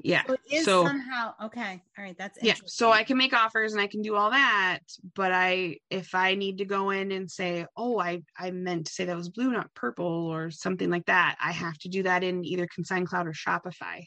Yeah. 0.03 0.22
So 0.26 0.32
it 0.32 0.40
is 0.51 0.64
so 0.64 0.86
somehow 0.86 1.34
okay. 1.45 1.82
All 1.99 2.05
right, 2.05 2.16
that's 2.16 2.38
yeah 2.43 2.55
so 2.64 2.90
i 2.90 3.05
can 3.05 3.16
make 3.16 3.32
offers 3.32 3.72
and 3.72 3.80
i 3.80 3.86
can 3.86 4.03
do 4.03 4.14
all 4.14 4.30
that 4.30 4.80
but 5.14 5.32
i 5.32 5.76
if 5.90 6.14
i 6.14 6.34
need 6.34 6.59
to 6.59 6.64
go 6.64 6.90
in 6.90 7.12
and 7.12 7.30
say 7.30 7.66
oh 7.76 7.99
i 7.99 8.22
i 8.38 8.51
meant 8.51 8.86
to 8.86 8.93
say 8.93 9.05
that 9.05 9.16
was 9.16 9.28
blue 9.28 9.51
not 9.51 9.72
purple 9.74 10.07
or 10.07 10.51
something 10.51 10.90
like 10.90 11.07
that 11.07 11.36
i 11.43 11.53
have 11.53 11.76
to 11.78 11.88
do 11.88 12.03
that 12.03 12.24
in 12.24 12.45
either 12.45 12.66
consign 12.74 13.07
cloud 13.07 13.26
or 13.26 13.32
shopify 13.32 14.05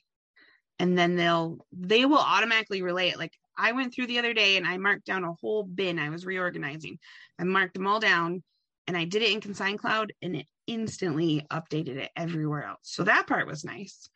and 0.79 0.97
then 0.97 1.15
they'll 1.15 1.57
they 1.71 2.05
will 2.05 2.17
automatically 2.17 2.81
relay 2.81 3.09
it 3.09 3.19
like 3.19 3.33
i 3.57 3.71
went 3.71 3.93
through 3.93 4.07
the 4.07 4.19
other 4.19 4.33
day 4.33 4.57
and 4.57 4.67
i 4.67 4.77
marked 4.77 5.05
down 5.05 5.23
a 5.23 5.33
whole 5.41 5.63
bin 5.63 5.99
i 5.99 6.09
was 6.09 6.25
reorganizing 6.25 6.97
i 7.39 7.43
marked 7.43 7.73
them 7.73 7.87
all 7.87 7.99
down 7.99 8.43
and 8.87 8.97
i 8.97 9.05
did 9.05 9.21
it 9.21 9.31
in 9.31 9.41
consign 9.41 9.77
cloud 9.77 10.11
and 10.21 10.35
it 10.35 10.47
instantly 10.67 11.45
updated 11.51 11.97
it 11.97 12.11
everywhere 12.15 12.63
else 12.63 12.79
so 12.83 13.03
that 13.03 13.27
part 13.27 13.47
was 13.47 13.63
nice 13.63 14.09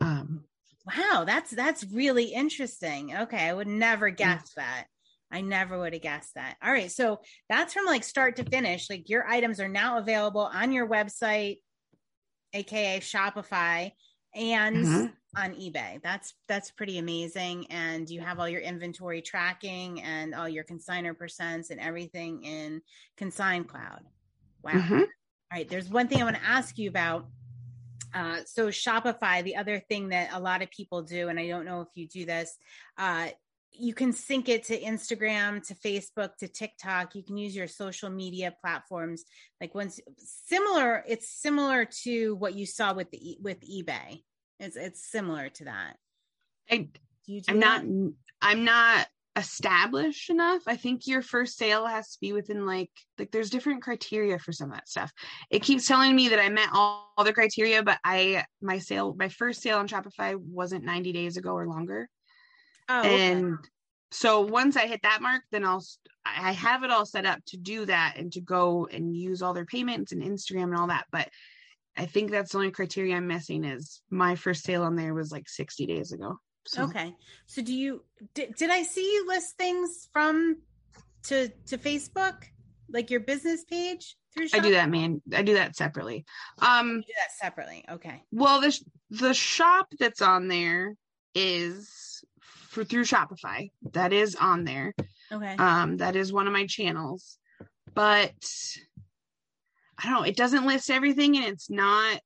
um 0.00 0.44
Wow, 0.86 1.24
that's 1.26 1.50
that's 1.50 1.84
really 1.84 2.26
interesting. 2.32 3.16
Okay, 3.16 3.38
I 3.48 3.52
would 3.52 3.66
never 3.66 4.10
guess 4.10 4.52
that. 4.54 4.86
I 5.32 5.40
never 5.40 5.78
would 5.78 5.92
have 5.92 6.02
guessed 6.02 6.34
that. 6.36 6.56
All 6.62 6.70
right, 6.72 6.90
so 6.90 7.20
that's 7.48 7.74
from 7.74 7.86
like 7.86 8.04
start 8.04 8.36
to 8.36 8.44
finish. 8.44 8.88
Like 8.88 9.08
your 9.08 9.26
items 9.26 9.58
are 9.60 9.68
now 9.68 9.98
available 9.98 10.42
on 10.42 10.72
your 10.72 10.88
website, 10.88 11.58
aka 12.52 13.00
Shopify, 13.00 13.90
and 14.34 14.76
Mhm. 14.76 15.16
on 15.36 15.54
eBay. 15.54 16.00
That's 16.02 16.34
that's 16.46 16.70
pretty 16.70 16.98
amazing. 16.98 17.66
And 17.70 18.08
you 18.08 18.20
have 18.20 18.38
all 18.38 18.48
your 18.48 18.60
inventory 18.60 19.22
tracking 19.22 20.00
and 20.02 20.34
all 20.34 20.48
your 20.48 20.64
consigner 20.64 21.14
percents 21.14 21.70
and 21.70 21.80
everything 21.80 22.44
in 22.44 22.82
Consign 23.16 23.64
Cloud. 23.64 24.02
Wow. 24.62 24.72
mhm. 24.72 25.00
All 25.00 25.06
right, 25.52 25.68
there's 25.68 25.88
one 25.88 26.08
thing 26.08 26.20
I 26.20 26.24
want 26.24 26.36
to 26.36 26.44
ask 26.44 26.78
you 26.78 26.88
about. 26.88 27.28
Uh, 28.16 28.38
so 28.46 28.68
Shopify, 28.68 29.44
the 29.44 29.56
other 29.56 29.78
thing 29.78 30.08
that 30.08 30.30
a 30.32 30.40
lot 30.40 30.62
of 30.62 30.70
people 30.70 31.02
do, 31.02 31.28
and 31.28 31.38
I 31.38 31.48
don't 31.48 31.66
know 31.66 31.82
if 31.82 31.88
you 31.94 32.08
do 32.08 32.24
this, 32.24 32.56
uh, 32.96 33.28
you 33.70 33.92
can 33.92 34.14
sync 34.14 34.48
it 34.48 34.64
to 34.64 34.80
Instagram, 34.80 35.62
to 35.66 35.74
Facebook, 35.74 36.34
to 36.38 36.48
TikTok. 36.48 37.14
You 37.14 37.22
can 37.22 37.36
use 37.36 37.54
your 37.54 37.68
social 37.68 38.08
media 38.08 38.54
platforms. 38.62 39.24
Like 39.60 39.74
once 39.74 40.00
similar, 40.16 41.04
it's 41.06 41.28
similar 41.28 41.84
to 42.04 42.36
what 42.36 42.54
you 42.54 42.64
saw 42.64 42.94
with 42.94 43.10
the 43.10 43.36
with 43.42 43.60
eBay. 43.60 44.22
It's 44.60 44.76
it's 44.76 45.06
similar 45.06 45.50
to 45.50 45.64
that. 45.64 45.96
I, 46.70 46.88
Do 47.26 47.32
you 47.34 47.42
do 47.42 47.52
I'm 47.52 47.60
not 47.60 47.82
that? 47.82 48.14
I'm 48.40 48.64
not 48.64 49.08
established 49.36 50.30
enough. 50.30 50.62
I 50.66 50.76
think 50.76 51.06
your 51.06 51.20
first 51.20 51.58
sale 51.58 51.86
has 51.86 52.12
to 52.12 52.18
be 52.20 52.32
within 52.32 52.64
like 52.64 52.90
like 53.18 53.30
there's 53.30 53.50
different 53.50 53.82
criteria 53.82 54.38
for 54.38 54.52
some 54.52 54.70
of 54.70 54.76
that 54.76 54.88
stuff. 54.88 55.12
It 55.50 55.62
keeps 55.62 55.86
telling 55.86 56.16
me 56.16 56.28
that 56.30 56.40
I 56.40 56.48
met 56.48 56.70
all, 56.72 57.12
all 57.16 57.24
the 57.24 57.32
criteria, 57.32 57.82
but 57.82 57.98
I 58.04 58.44
my 58.62 58.78
sale 58.78 59.14
my 59.18 59.28
first 59.28 59.62
sale 59.62 59.78
on 59.78 59.88
Shopify 59.88 60.36
wasn't 60.36 60.84
90 60.84 61.12
days 61.12 61.36
ago 61.36 61.50
or 61.52 61.68
longer. 61.68 62.08
Oh, 62.88 63.00
okay. 63.00 63.32
And 63.32 63.58
so 64.10 64.40
once 64.40 64.76
I 64.76 64.86
hit 64.86 65.00
that 65.02 65.20
mark, 65.20 65.42
then 65.52 65.64
I'll 65.64 65.84
I 66.24 66.52
have 66.52 66.82
it 66.82 66.90
all 66.90 67.06
set 67.06 67.26
up 67.26 67.40
to 67.48 67.56
do 67.56 67.84
that 67.86 68.14
and 68.16 68.32
to 68.32 68.40
go 68.40 68.88
and 68.90 69.14
use 69.14 69.42
all 69.42 69.54
their 69.54 69.66
payments 69.66 70.12
and 70.12 70.22
Instagram 70.22 70.64
and 70.64 70.76
all 70.76 70.88
that. 70.88 71.06
But 71.12 71.28
I 71.96 72.06
think 72.06 72.30
that's 72.30 72.52
the 72.52 72.58
only 72.58 72.70
criteria 72.70 73.16
I'm 73.16 73.26
missing 73.26 73.64
is 73.64 74.00
my 74.10 74.34
first 74.34 74.64
sale 74.64 74.82
on 74.82 74.96
there 74.96 75.14
was 75.14 75.30
like 75.30 75.48
60 75.48 75.86
days 75.86 76.12
ago. 76.12 76.38
So 76.66 76.84
Okay. 76.84 77.14
So 77.46 77.62
do 77.62 77.74
you 77.74 78.02
did, 78.34 78.54
did 78.56 78.70
I 78.70 78.82
see 78.82 79.04
you 79.04 79.26
list 79.26 79.56
things 79.56 80.08
from 80.12 80.58
to 81.24 81.48
to 81.66 81.78
Facebook? 81.78 82.44
Like 82.88 83.10
your 83.10 83.20
business 83.20 83.64
page 83.64 84.16
through 84.32 84.46
I 84.54 84.60
do 84.60 84.70
that, 84.72 84.88
man. 84.88 85.20
I 85.34 85.42
do 85.42 85.54
that 85.54 85.74
separately. 85.74 86.24
Um, 86.60 86.96
You 86.96 87.02
do 87.02 87.12
that 87.16 87.32
separately. 87.36 87.84
Okay. 87.90 88.22
well, 88.30 88.60
the 88.60 88.78
the 89.10 89.34
shop 89.34 89.88
that's 89.98 90.22
on 90.22 90.48
there 90.48 90.94
is 91.34 92.24
for 92.76 92.84
through 92.84 93.04
Shopify. 93.04 93.70
That 93.92 94.12
is 94.12 94.36
on 94.36 94.64
there. 94.64 94.94
Okay. 95.32 95.56
Um, 95.58 95.96
that 95.96 96.14
is 96.14 96.32
one 96.32 96.46
of 96.46 96.52
my 96.52 96.66
channels, 96.66 97.38
but 97.94 98.34
I 99.98 100.04
don't 100.04 100.12
know. 100.12 100.22
It 100.22 100.36
doesn't 100.36 100.66
list 100.66 100.90
everything, 100.90 101.36
and 101.36 101.46
it's 101.46 101.70
not. 101.70 102.20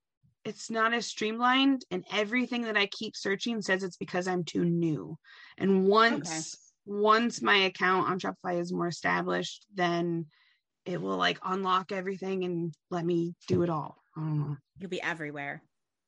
It's 0.45 0.71
not 0.71 0.95
as 0.95 1.07
streamlined, 1.07 1.85
and 1.91 2.05
everything 2.13 2.63
that 2.63 2.77
I 2.77 2.87
keep 2.87 3.17
searching 3.17 3.61
says 3.63 3.83
it's 3.83 3.97
because 3.97 4.27
I'm 4.27 4.45
too 4.45 4.65
new. 4.65 5.19
And 5.59 5.87
once 5.87 6.73
once 6.87 7.43
my 7.43 7.57
account 7.57 8.09
on 8.09 8.19
Shopify 8.19 8.59
is 8.59 8.73
more 8.73 8.89
established, 8.89 9.67
then 9.75 10.27
it 10.85 11.01
will 11.01 11.17
like 11.17 11.39
unlock 11.45 11.93
everything 11.93 12.45
and 12.45 12.75
let 12.91 13.05
me 13.05 13.35
do 13.49 13.63
it 13.63 13.71
all. 13.71 14.03
I 14.17 14.21
don't 14.21 14.39
know. 14.39 14.57
You'll 14.79 14.91
be 14.91 15.03
everywhere. 15.03 15.63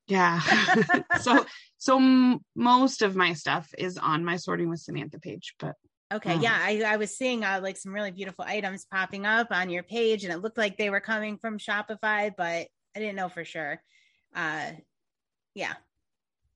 Yeah. 0.09 0.41
so 1.21 1.45
so 1.79 1.99
m- 1.99 2.41
most 2.57 3.03
of 3.03 3.15
my 3.15 3.35
stuff 3.35 3.69
is 3.79 3.99
on 3.99 4.25
my 4.25 4.37
sorting 4.37 4.71
with 4.71 4.81
Samantha 4.81 5.19
page, 5.19 5.55
but 5.59 5.75
Okay, 6.13 6.37
yeah, 6.37 6.59
I, 6.61 6.83
I 6.87 6.97
was 6.99 7.17
seeing 7.17 7.43
uh, 7.43 7.61
like 7.63 7.79
some 7.79 7.95
really 7.95 8.11
beautiful 8.11 8.45
items 8.47 8.85
popping 8.85 9.25
up 9.25 9.47
on 9.51 9.71
your 9.71 9.83
page, 9.83 10.25
and 10.25 10.33
it 10.33 10.41
looked 10.41 10.59
like 10.59 10.77
they 10.77 10.91
were 10.91 11.01
coming 11.01 11.39
from 11.39 11.57
Shopify, 11.57 12.31
but 12.37 12.67
I 12.95 12.99
didn't 12.99 13.17
know 13.17 13.31
for 13.31 13.47
sure. 13.47 13.81
Uh, 14.35 14.73
yeah, 15.55 15.75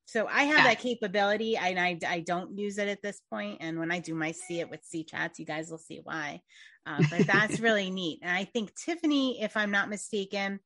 so 0.07 0.27
I 0.29 0.45
have 0.45 0.59
Yeah. 0.59 0.71
that 0.71 0.79
capability, 0.79 1.57
and 1.57 1.79
I 1.79 1.99
I 2.07 2.21
don't 2.21 2.57
use 2.57 2.79
it 2.79 2.89
at 2.89 3.03
this 3.03 3.21
point. 3.29 3.59
And 3.61 3.79
when 3.79 3.91
I 3.91 3.99
do 3.99 4.15
my 4.15 4.33
see 4.33 4.61
it 4.61 4.71
with 4.71 4.85
C 4.85 5.05
chats, 5.05 5.39
you 5.39 5.45
guys 5.47 5.71
will 5.71 5.79
see 5.79 6.01
why. 6.03 6.43
Uh, 6.87 7.03
but 7.11 7.27
that's 7.27 7.59
really 7.61 7.91
neat, 7.91 8.21
and 8.23 8.31
I 8.31 8.45
think 8.45 8.75
Tiffany, 8.77 9.43
if 9.43 9.57
I'm 9.57 9.71
not 9.73 9.89
mistaken, 9.91 10.61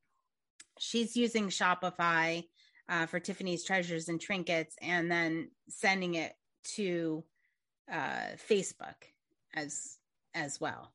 she's 0.79 1.15
using 1.17 1.49
Shopify 1.49 2.43
uh, 2.87 3.07
for 3.07 3.19
Tiffany's 3.19 3.63
treasures 3.63 4.09
and 4.09 4.21
trinkets, 4.21 4.75
and 4.81 5.11
then 5.11 5.49
sending 5.69 6.15
it 6.15 6.33
to 6.75 7.23
uh, 7.91 8.35
Facebook 8.49 8.95
as 9.55 9.97
as 10.35 10.61
well. 10.61 10.93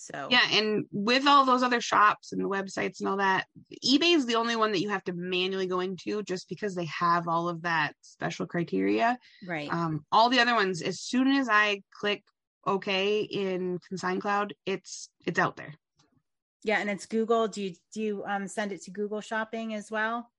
So 0.00 0.28
yeah, 0.30 0.46
and 0.52 0.84
with 0.92 1.26
all 1.26 1.44
those 1.44 1.64
other 1.64 1.80
shops 1.80 2.30
and 2.32 2.40
the 2.40 2.48
websites 2.48 3.00
and 3.00 3.08
all 3.08 3.16
that, 3.16 3.46
eBay 3.84 4.14
is 4.14 4.26
the 4.26 4.36
only 4.36 4.54
one 4.54 4.70
that 4.70 4.80
you 4.80 4.90
have 4.90 5.02
to 5.04 5.12
manually 5.12 5.66
go 5.66 5.80
into 5.80 6.22
just 6.22 6.48
because 6.48 6.76
they 6.76 6.84
have 6.84 7.26
all 7.26 7.48
of 7.48 7.62
that 7.62 7.94
special 8.00 8.46
criteria. 8.46 9.18
right. 9.44 9.68
Um, 9.72 10.04
all 10.12 10.28
the 10.28 10.38
other 10.38 10.54
ones, 10.54 10.82
as 10.82 11.00
soon 11.00 11.26
as 11.26 11.48
I 11.50 11.82
click 11.92 12.22
OK 12.64 13.22
in 13.22 13.80
Consign 13.88 14.20
Cloud, 14.20 14.54
it's 14.64 15.10
it's 15.26 15.38
out 15.38 15.56
there. 15.56 15.74
Yeah, 16.62 16.78
and 16.78 16.88
it's 16.88 17.06
Google. 17.06 17.48
Do 17.48 17.60
you 17.62 17.74
do 17.92 18.00
you 18.00 18.24
um 18.24 18.46
send 18.46 18.70
it 18.70 18.82
to 18.84 18.92
Google 18.92 19.20
Shopping 19.20 19.74
as 19.74 19.90
well? 19.90 20.30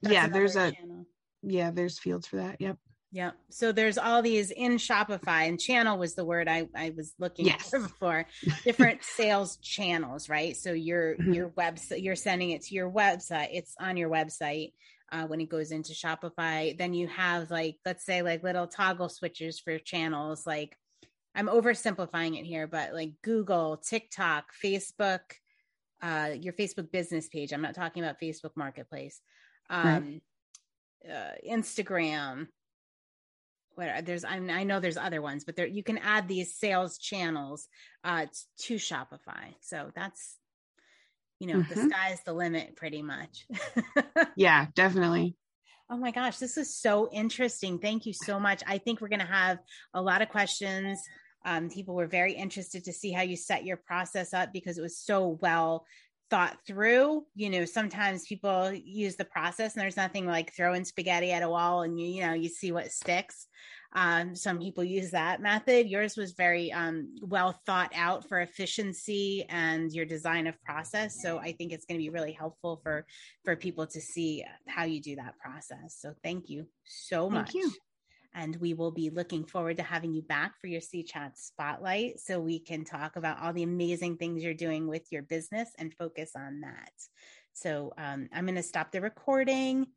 yeah, 0.00 0.28
there's 0.28 0.56
a 0.56 0.72
channel. 0.72 1.06
yeah, 1.42 1.70
there's 1.72 1.98
fields 1.98 2.26
for 2.26 2.36
that. 2.36 2.60
Yep. 2.60 2.78
Yeah. 3.10 3.30
So 3.50 3.72
there's 3.72 3.98
all 3.98 4.20
these 4.22 4.50
in 4.50 4.76
Shopify, 4.76 5.48
and 5.48 5.58
channel 5.58 5.98
was 5.98 6.14
the 6.14 6.24
word 6.24 6.48
I 6.48 6.68
I 6.74 6.90
was 6.96 7.14
looking 7.18 7.46
Yes. 7.46 7.70
for 7.70 7.78
before. 7.88 8.26
Different 8.64 9.02
sales 9.04 9.56
channels, 9.58 10.28
right? 10.28 10.56
So 10.56 10.72
your 10.72 11.16
Mhm. 11.16 11.34
your 11.34 11.48
website, 11.50 12.02
you're 12.02 12.16
sending 12.16 12.50
it 12.50 12.62
to 12.64 12.74
your 12.74 12.90
website. 12.90 13.48
It's 13.52 13.74
on 13.80 13.96
your 13.96 14.10
website. 14.10 14.72
Uh, 15.10 15.26
when 15.26 15.40
it 15.40 15.48
goes 15.48 15.70
into 15.70 15.94
Shopify, 15.94 16.76
then 16.76 16.92
you 16.92 17.08
have 17.08 17.50
like, 17.50 17.76
let's 17.86 18.04
say, 18.04 18.20
like 18.20 18.42
little 18.42 18.66
toggle 18.66 19.08
switches 19.08 19.58
for 19.58 19.78
channels. 19.78 20.46
Like, 20.46 20.76
I'm 21.34 21.46
oversimplifying 21.46 22.38
it 22.38 22.44
here, 22.44 22.66
but 22.66 22.92
like 22.92 23.12
Google, 23.22 23.78
TikTok, 23.78 24.52
Facebook, 24.62 25.20
uh, 26.02 26.32
your 26.38 26.52
Facebook 26.52 26.90
business 26.92 27.26
page. 27.26 27.54
I'm 27.54 27.62
not 27.62 27.74
talking 27.74 28.04
about 28.04 28.20
Facebook 28.20 28.50
Marketplace. 28.54 29.18
Um, 29.70 30.20
uh, 31.08 31.32
Instagram. 31.48 32.48
Where 33.78 34.02
there's, 34.02 34.24
I, 34.24 34.36
I 34.38 34.64
know 34.64 34.80
there's 34.80 34.96
other 34.96 35.22
ones, 35.22 35.44
but 35.44 35.56
there 35.56 35.66
you 35.66 35.84
can 35.84 35.98
add 35.98 36.28
these 36.28 36.58
sales 36.58 36.98
channels 36.98 37.68
uh, 38.04 38.26
to 38.62 38.74
Shopify. 38.74 39.54
So 39.60 39.92
that's, 39.94 40.38
you 41.40 41.46
know, 41.46 41.62
the 41.62 41.76
Mhm. 41.76 41.76
sky's 41.76 42.22
the 42.24 42.32
limit, 42.32 42.76
pretty 42.76 43.02
much. 43.02 43.46
Yeah, 44.34 44.68
definitely. 44.74 45.36
Oh 45.90 45.96
my 45.96 46.10
gosh, 46.10 46.38
this 46.38 46.56
is 46.56 46.74
so 46.74 47.08
interesting. 47.10 47.78
Thank 47.78 48.04
you 48.06 48.12
so 48.12 48.38
much. 48.38 48.62
I 48.66 48.78
think 48.78 49.00
we're 49.00 49.08
going 49.08 49.20
to 49.20 49.24
have 49.26 49.58
a 49.94 50.02
lot 50.02 50.20
of 50.22 50.28
questions. 50.28 51.00
Um, 51.44 51.70
people 51.70 51.94
were 51.94 52.06
very 52.06 52.34
interested 52.34 52.84
to 52.84 52.92
see 52.92 53.10
how 53.12 53.22
you 53.22 53.36
set 53.36 53.64
your 53.64 53.78
process 53.78 54.34
up 54.34 54.52
because 54.52 54.76
it 54.76 54.82
was 54.82 54.98
so 54.98 55.38
well 55.40 55.86
thought 56.30 56.58
through. 56.66 57.24
You 57.34 57.50
know, 57.50 57.64
sometimes 57.64 58.26
people 58.26 58.72
use 58.72 59.16
the 59.16 59.24
process 59.24 59.74
and 59.74 59.82
there's 59.82 59.96
nothing 59.96 60.26
like 60.26 60.54
throwing 60.54 60.84
spaghetti 60.84 61.32
at 61.32 61.42
a 61.42 61.48
wall 61.48 61.82
and 61.82 61.98
you, 61.98 62.06
you 62.06 62.26
know, 62.26 62.34
you 62.34 62.48
see 62.48 62.72
what 62.72 62.92
sticks. 62.92 63.46
Um, 63.94 64.36
some 64.36 64.58
people 64.58 64.84
use 64.84 65.10
that 65.12 65.40
method. 65.40 65.88
Yours 65.88 66.16
was 66.16 66.32
very 66.32 66.70
um, 66.72 67.14
well 67.22 67.58
thought 67.64 67.90
out 67.94 68.28
for 68.28 68.40
efficiency 68.40 69.46
and 69.48 69.90
your 69.92 70.04
design 70.04 70.46
of 70.46 70.62
process. 70.62 71.22
So 71.22 71.38
I 71.38 71.52
think 71.52 71.72
it's 71.72 71.86
going 71.86 71.98
to 71.98 72.04
be 72.04 72.10
really 72.10 72.32
helpful 72.32 72.80
for 72.82 73.06
for 73.44 73.56
people 73.56 73.86
to 73.86 74.00
see 74.00 74.44
how 74.66 74.84
you 74.84 75.00
do 75.00 75.16
that 75.16 75.38
process. 75.38 75.96
So 75.98 76.12
thank 76.22 76.50
you 76.50 76.66
so 76.84 77.30
Thank 77.30 77.46
much. 77.46 77.54
you. 77.54 77.72
And 78.38 78.54
we 78.56 78.72
will 78.72 78.92
be 78.92 79.10
looking 79.10 79.44
forward 79.44 79.78
to 79.78 79.82
having 79.82 80.14
you 80.14 80.22
back 80.22 80.52
for 80.60 80.68
your 80.68 80.80
C 80.80 81.02
Chat 81.02 81.36
spotlight 81.36 82.20
so 82.20 82.38
we 82.38 82.60
can 82.60 82.84
talk 82.84 83.16
about 83.16 83.42
all 83.42 83.52
the 83.52 83.64
amazing 83.64 84.16
things 84.16 84.44
you're 84.44 84.54
doing 84.54 84.86
with 84.86 85.10
your 85.10 85.22
business 85.22 85.68
and 85.76 85.92
focus 85.92 86.30
on 86.36 86.60
that. 86.60 86.92
So 87.52 87.92
um, 87.98 88.28
I'm 88.32 88.44
going 88.44 88.54
to 88.54 88.62
stop 88.62 88.92
the 88.92 89.00
recording. 89.00 89.88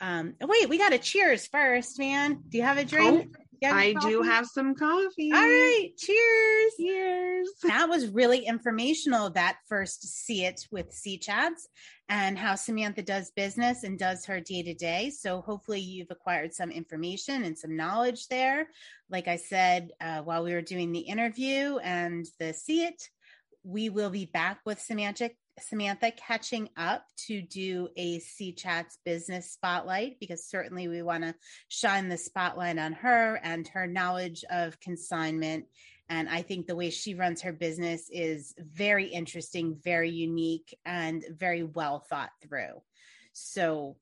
Um, 0.00 0.34
oh, 0.40 0.46
wait, 0.46 0.70
we 0.70 0.78
got 0.78 0.94
a 0.94 0.98
cheers 0.98 1.46
first, 1.46 1.98
man. 1.98 2.42
Do 2.48 2.56
you 2.56 2.64
have 2.64 2.78
a 2.78 2.84
drink? 2.86 3.36
You 3.60 3.68
have 3.68 3.76
Oh, 3.76 3.78
I 3.78 3.92
do 3.92 4.22
have 4.22 4.46
some 4.46 4.74
coffee. 4.74 5.30
All 5.34 5.38
right, 5.38 5.90
cheers. 5.98 6.72
Cheers. 6.78 7.48
That 7.64 7.90
was 7.90 8.08
really 8.08 8.46
informational. 8.46 9.28
That 9.28 9.58
first 9.68 10.02
see 10.24 10.46
it 10.46 10.66
with 10.70 10.90
C 10.94 11.18
chats 11.18 11.68
and 12.10 12.36
how 12.36 12.56
Samantha 12.56 13.02
does 13.02 13.30
business 13.30 13.84
and 13.84 13.96
does 13.96 14.26
her 14.26 14.40
day 14.40 14.64
to 14.64 14.74
day. 14.74 15.10
So 15.10 15.40
hopefully 15.40 15.78
you've 15.78 16.10
acquired 16.10 16.52
some 16.52 16.72
information 16.72 17.44
and 17.44 17.56
some 17.56 17.76
knowledge 17.76 18.26
there. 18.26 18.66
Like 19.08 19.28
I 19.28 19.36
said 19.36 19.92
uh, 20.00 20.22
while 20.22 20.42
we 20.42 20.52
were 20.52 20.60
doing 20.60 20.90
the 20.90 20.98
interview 20.98 21.78
and 21.78 22.26
the 22.40 22.52
see 22.52 22.82
it, 22.82 23.08
we 23.62 23.90
will 23.90 24.10
be 24.10 24.26
back 24.26 24.58
with 24.66 24.80
Samantha. 24.80 25.30
Samantha 25.60 26.10
catching 26.10 26.70
up 26.76 27.04
to 27.28 27.42
do 27.42 27.88
a 27.96 28.18
C 28.18 28.54
Chats 28.54 28.98
business 29.04 29.52
spotlight 29.52 30.18
because 30.18 30.44
certainly 30.44 30.88
we 30.88 31.02
want 31.02 31.22
to 31.22 31.34
shine 31.68 32.08
the 32.08 32.16
spotlight 32.16 32.78
on 32.78 32.94
her 32.94 33.38
and 33.42 33.68
her 33.68 33.86
knowledge 33.86 34.42
of 34.50 34.80
consignment 34.80 35.66
and 36.10 36.28
I 36.28 36.42
think 36.42 36.66
the 36.66 36.76
way 36.76 36.90
she 36.90 37.14
runs 37.14 37.40
her 37.42 37.52
business 37.52 38.10
is 38.10 38.52
very 38.58 39.06
interesting, 39.06 39.78
very 39.82 40.10
unique, 40.10 40.76
and 40.84 41.24
very 41.30 41.62
well 41.62 42.00
thought 42.00 42.30
through. 42.42 42.82
So, 43.32 43.96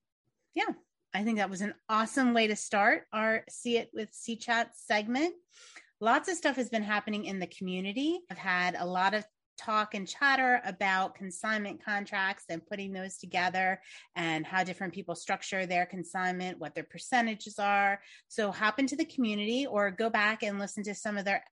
yeah, 0.55 0.73
I 1.15 1.23
think 1.23 1.37
that 1.37 1.51
was 1.51 1.61
an 1.61 1.75
awesome 1.89 2.33
way 2.33 2.47
to 2.47 2.57
start 2.57 3.05
our 3.13 3.45
See 3.51 3.77
It 3.77 3.91
with 3.93 4.09
C 4.13 4.37
Chat 4.37 4.71
segment. 4.75 5.35
Lots 6.01 6.31
of 6.31 6.37
stuff 6.37 6.57
has 6.57 6.71
been 6.71 6.83
happening 6.83 7.27
in 7.27 7.41
the 7.41 7.47
community. 7.47 8.21
I've 8.31 8.39
had 8.39 8.75
a 8.79 8.87
lot 8.87 9.13
of 9.13 9.25
talk 9.59 9.95
and 9.95 10.09
chatter 10.09 10.63
about 10.65 11.15
consignment 11.15 11.85
contracts 11.85 12.45
and 12.49 12.65
putting 12.65 12.93
those 12.93 13.19
together 13.19 13.81
and 14.17 14.47
how 14.47 14.65
different 14.65 14.95
people 14.95 15.15
structure 15.15 15.67
their 15.67 15.85
consignment, 15.85 16.59
what 16.59 16.75
their 16.75 16.85
percentages 16.85 17.59
are. 17.59 18.01
So 18.29 18.51
hop 18.51 18.79
into 18.79 18.97
the 18.97 19.05
community 19.05 19.67
or 19.67 19.91
go 19.91 20.09
back 20.09 20.43
and 20.43 20.59
listen 20.59 20.85
to 20.85 20.95
some 20.95 21.19
of 21.19 21.25
their 21.25 21.43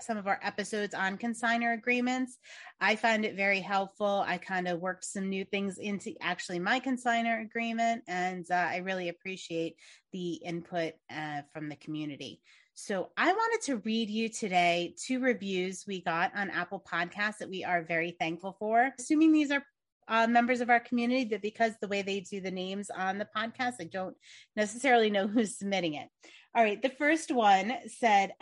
some 0.00 0.16
of 0.16 0.26
our 0.26 0.38
episodes 0.42 0.94
on 0.94 1.18
consigner 1.18 1.74
agreements. 1.74 2.38
I 2.80 2.96
find 2.96 3.24
it 3.24 3.36
very 3.36 3.60
helpful. 3.60 4.24
I 4.26 4.38
kind 4.38 4.68
of 4.68 4.80
worked 4.80 5.04
some 5.04 5.28
new 5.28 5.44
things 5.44 5.78
into 5.78 6.14
actually 6.20 6.58
my 6.58 6.80
consigner 6.80 7.42
agreement, 7.42 8.02
and 8.06 8.44
uh, 8.50 8.54
I 8.54 8.78
really 8.78 9.08
appreciate 9.08 9.76
the 10.12 10.34
input 10.34 10.94
uh, 11.10 11.42
from 11.52 11.68
the 11.68 11.76
community. 11.76 12.40
So 12.74 13.08
I 13.16 13.32
wanted 13.32 13.64
to 13.66 13.76
read 13.78 14.10
you 14.10 14.28
today 14.28 14.94
two 15.02 15.18
reviews 15.18 15.84
we 15.86 16.02
got 16.02 16.36
on 16.36 16.50
Apple 16.50 16.84
Podcasts 16.86 17.38
that 17.38 17.48
we 17.48 17.64
are 17.64 17.82
very 17.82 18.16
thankful 18.20 18.54
for. 18.58 18.92
Assuming 18.98 19.32
these 19.32 19.50
are 19.50 19.64
uh, 20.08 20.26
members 20.26 20.60
of 20.60 20.68
our 20.68 20.80
community, 20.80 21.24
but 21.24 21.40
because 21.40 21.72
the 21.80 21.88
way 21.88 22.02
they 22.02 22.20
do 22.20 22.40
the 22.40 22.50
names 22.50 22.90
on 22.90 23.16
the 23.16 23.28
podcast, 23.34 23.74
I 23.80 23.84
don't 23.84 24.14
necessarily 24.56 25.10
know 25.10 25.26
who's 25.26 25.58
submitting 25.58 25.94
it. 25.94 26.08
All 26.54 26.62
right, 26.62 26.80
the 26.80 26.90
first 26.90 27.30
one 27.30 27.72
said, 27.86 28.32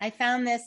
I 0.00 0.10
found 0.10 0.46
this 0.46 0.62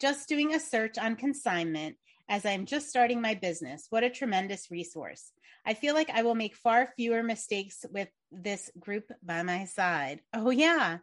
just 0.00 0.28
doing 0.28 0.54
a 0.54 0.60
search 0.60 0.98
on 0.98 1.16
consignment 1.16 1.96
as 2.28 2.46
I'm 2.46 2.66
just 2.66 2.88
starting 2.88 3.20
my 3.20 3.34
business. 3.34 3.86
What 3.90 4.04
a 4.04 4.10
tremendous 4.10 4.70
resource. 4.70 5.32
I 5.66 5.74
feel 5.74 5.94
like 5.94 6.10
I 6.10 6.22
will 6.22 6.34
make 6.34 6.56
far 6.56 6.92
fewer 6.96 7.22
mistakes 7.22 7.84
with 7.90 8.08
this 8.30 8.70
group 8.78 9.10
by 9.22 9.42
my 9.42 9.64
side. 9.64 10.20
Oh, 10.32 10.50
yeah, 10.50 10.98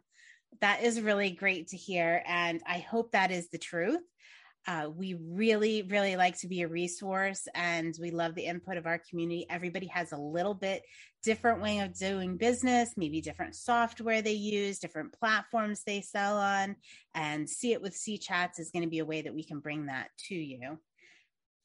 that 0.60 0.82
is 0.82 1.00
really 1.00 1.30
great 1.30 1.68
to 1.68 1.76
hear. 1.76 2.22
And 2.26 2.62
I 2.66 2.78
hope 2.78 3.12
that 3.12 3.30
is 3.30 3.48
the 3.48 3.58
truth. 3.58 4.02
Uh, 4.66 4.88
we 4.94 5.14
really, 5.14 5.82
really 5.82 6.14
like 6.14 6.38
to 6.38 6.46
be 6.46 6.62
a 6.62 6.68
resource 6.68 7.48
and 7.54 7.96
we 8.00 8.10
love 8.12 8.34
the 8.34 8.44
input 8.44 8.76
of 8.76 8.86
our 8.86 9.00
community. 9.10 9.44
Everybody 9.50 9.88
has 9.88 10.12
a 10.12 10.16
little 10.16 10.54
bit 10.54 10.82
different 11.24 11.60
way 11.60 11.80
of 11.80 11.98
doing 11.98 12.36
business, 12.36 12.94
maybe 12.96 13.20
different 13.20 13.56
software 13.56 14.22
they 14.22 14.32
use, 14.32 14.78
different 14.78 15.12
platforms 15.12 15.82
they 15.84 16.00
sell 16.00 16.36
on. 16.36 16.76
And 17.14 17.48
See 17.48 17.72
It 17.72 17.82
with 17.82 17.96
C 17.96 18.18
Chats 18.18 18.60
is 18.60 18.70
going 18.70 18.84
to 18.84 18.90
be 18.90 19.00
a 19.00 19.04
way 19.04 19.22
that 19.22 19.34
we 19.34 19.42
can 19.42 19.58
bring 19.58 19.86
that 19.86 20.08
to 20.28 20.34
you. 20.34 20.78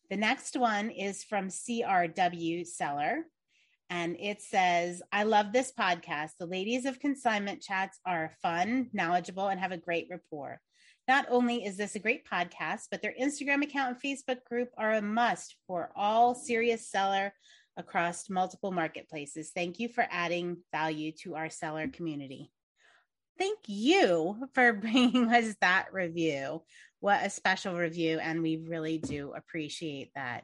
The 0.10 0.18
next 0.18 0.58
one 0.58 0.90
is 0.90 1.24
from 1.24 1.50
CRW 1.50 2.66
Seller. 2.66 3.26
And 3.90 4.18
it 4.20 4.42
says, 4.42 5.02
I 5.12 5.24
love 5.24 5.54
this 5.54 5.72
podcast. 5.78 6.32
The 6.40 6.46
ladies 6.46 6.86
of 6.86 7.00
consignment 7.00 7.62
chats 7.62 8.00
are 8.06 8.36
fun, 8.42 8.90
knowledgeable, 8.92 9.48
and 9.48 9.60
have 9.60 9.72
a 9.72 9.78
great 9.78 10.08
rapport. 10.10 10.60
Not 11.08 11.26
only 11.30 11.64
is 11.64 11.78
this 11.78 11.96
a 11.96 12.00
great 12.00 12.28
podcast, 12.30 12.88
but 12.92 13.02
their 13.02 13.16
Instagram 13.20 13.64
account 13.64 13.96
and 13.96 14.02
Facebook 14.02 14.44
group 14.44 14.70
are 14.78 14.94
a 14.94 15.02
must 15.02 15.56
for 15.66 15.92
all 15.96 16.36
serious 16.36 16.90
seller 16.90 17.34
across 17.78 18.30
multiple 18.30 18.72
marketplaces. 18.72 19.52
Thank 19.56 19.80
you 19.80 19.88
for 19.88 20.06
adding 20.12 20.58
value 20.74 21.14
to 21.24 21.36
our 21.36 21.50
seller 21.50 21.88
community. 21.88 22.52
Thank 23.38 23.60
you 23.68 24.50
for 24.54 24.74
bringing 24.82 25.34
us 25.34 25.56
that 25.62 25.88
review. 25.94 26.64
What 27.00 27.26
a 27.26 27.30
special 27.30 27.76
review, 27.76 28.20
and 28.20 28.42
we 28.42 28.58
really 28.58 28.98
do 28.98 29.32
appreciate 29.34 30.12
that. 30.16 30.44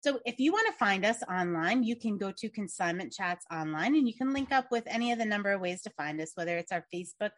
So, 0.00 0.20
if 0.24 0.38
you 0.38 0.52
want 0.52 0.68
to 0.68 0.78
find 0.78 1.04
us 1.04 1.22
online, 1.28 1.82
you 1.82 1.96
can 1.96 2.18
go 2.18 2.30
to 2.30 2.48
Consignment 2.50 3.12
Chats 3.12 3.44
online 3.50 3.96
and 3.96 4.06
you 4.06 4.14
can 4.14 4.32
link 4.32 4.52
up 4.52 4.70
with 4.70 4.84
any 4.86 5.10
of 5.10 5.18
the 5.18 5.24
number 5.24 5.50
of 5.50 5.60
ways 5.60 5.82
to 5.82 5.90
find 5.90 6.20
us, 6.20 6.32
whether 6.34 6.56
it's 6.56 6.70
our 6.70 6.84
Facebook 6.94 7.30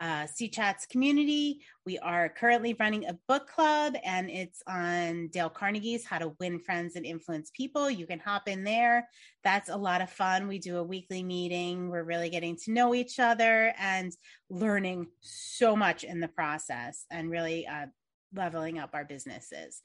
uh, 0.00 0.26
C 0.26 0.48
Chats 0.48 0.86
community. 0.86 1.60
We 1.86 1.98
are 1.98 2.28
currently 2.28 2.74
running 2.78 3.06
a 3.06 3.18
book 3.28 3.48
club 3.48 3.94
and 4.04 4.28
it's 4.28 4.62
on 4.66 5.28
Dale 5.28 5.50
Carnegie's 5.50 6.04
How 6.04 6.18
to 6.18 6.34
Win 6.40 6.58
Friends 6.58 6.96
and 6.96 7.06
Influence 7.06 7.50
People. 7.54 7.90
You 7.90 8.06
can 8.06 8.18
hop 8.18 8.48
in 8.48 8.64
there. 8.64 9.08
That's 9.44 9.68
a 9.68 9.76
lot 9.76 10.00
of 10.00 10.10
fun. 10.10 10.48
We 10.48 10.58
do 10.58 10.78
a 10.78 10.82
weekly 10.82 11.22
meeting. 11.22 11.90
We're 11.90 12.04
really 12.04 12.30
getting 12.30 12.56
to 12.64 12.72
know 12.72 12.94
each 12.94 13.18
other 13.18 13.72
and 13.78 14.12
learning 14.50 15.06
so 15.20 15.76
much 15.76 16.04
in 16.04 16.20
the 16.20 16.28
process 16.28 17.04
and 17.10 17.30
really 17.30 17.66
uh, 17.66 17.86
leveling 18.34 18.78
up 18.78 18.90
our 18.94 19.04
businesses 19.04 19.82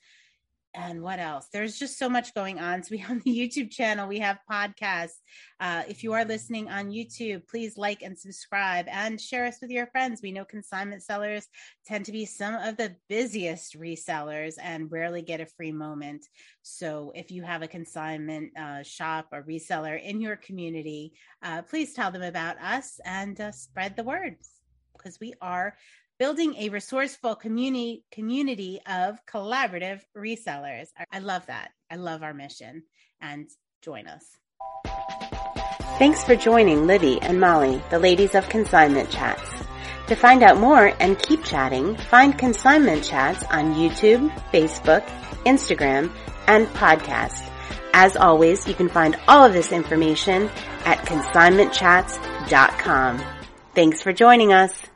and 0.73 1.01
what 1.01 1.19
else? 1.19 1.47
There's 1.51 1.79
just 1.79 1.97
so 1.97 2.07
much 2.07 2.33
going 2.33 2.59
on. 2.59 2.83
So 2.83 2.89
we 2.91 2.97
have 2.99 3.23
the 3.23 3.37
YouTube 3.37 3.71
channel, 3.71 4.07
we 4.07 4.19
have 4.19 4.39
podcasts. 4.49 5.19
Uh, 5.59 5.83
if 5.87 6.03
you 6.03 6.13
are 6.13 6.25
listening 6.25 6.69
on 6.69 6.89
YouTube, 6.89 7.47
please 7.47 7.77
like 7.77 8.01
and 8.01 8.17
subscribe 8.17 8.85
and 8.89 9.19
share 9.19 9.45
us 9.45 9.57
with 9.61 9.71
your 9.71 9.87
friends. 9.87 10.21
We 10.21 10.31
know 10.31 10.45
consignment 10.45 11.03
sellers 11.03 11.47
tend 11.85 12.05
to 12.05 12.11
be 12.11 12.25
some 12.25 12.55
of 12.55 12.77
the 12.77 12.95
busiest 13.07 13.79
resellers 13.79 14.55
and 14.61 14.91
rarely 14.91 15.21
get 15.21 15.41
a 15.41 15.45
free 15.45 15.71
moment. 15.71 16.25
So 16.61 17.11
if 17.15 17.31
you 17.31 17.41
have 17.43 17.61
a 17.61 17.67
consignment 17.67 18.57
uh, 18.57 18.83
shop 18.83 19.29
or 19.31 19.43
reseller 19.43 20.01
in 20.01 20.21
your 20.21 20.35
community, 20.35 21.13
uh, 21.43 21.63
please 21.63 21.93
tell 21.93 22.11
them 22.11 22.23
about 22.23 22.57
us 22.61 22.99
and 23.05 23.39
uh, 23.41 23.51
spread 23.51 23.95
the 23.95 24.03
word 24.03 24.37
because 24.93 25.19
we 25.19 25.33
are 25.41 25.75
building 26.19 26.55
a 26.57 26.69
resourceful 26.69 27.35
community 27.35 28.03
community 28.11 28.79
of 28.85 29.17
collaborative 29.25 30.01
resellers. 30.15 30.89
I 31.11 31.19
love 31.19 31.47
that. 31.47 31.71
I 31.89 31.95
love 31.95 32.21
our 32.21 32.33
mission 32.33 32.83
and 33.21 33.49
join 33.81 34.07
us. 34.07 34.25
Thanks 35.97 36.23
for 36.23 36.35
joining 36.35 36.85
Libby 36.87 37.21
and 37.21 37.39
Molly, 37.39 37.81
the 37.89 37.99
ladies 37.99 38.35
of 38.35 38.49
Consignment 38.49 39.09
Chats. 39.09 39.49
To 40.07 40.15
find 40.15 40.43
out 40.43 40.57
more 40.57 40.93
and 40.99 41.17
keep 41.19 41.43
chatting, 41.43 41.95
find 41.95 42.37
Consignment 42.37 43.03
Chats 43.03 43.43
on 43.45 43.75
YouTube, 43.75 44.29
Facebook, 44.51 45.05
Instagram, 45.45 46.11
and 46.47 46.67
podcast. 46.67 47.45
As 47.93 48.15
always, 48.15 48.67
you 48.67 48.73
can 48.73 48.89
find 48.89 49.15
all 49.27 49.43
of 49.43 49.53
this 49.53 49.71
information 49.71 50.49
at 50.85 51.05
consignmentchats.com. 51.05 53.21
Thanks 53.75 54.01
for 54.01 54.13
joining 54.13 54.53
us. 54.53 54.88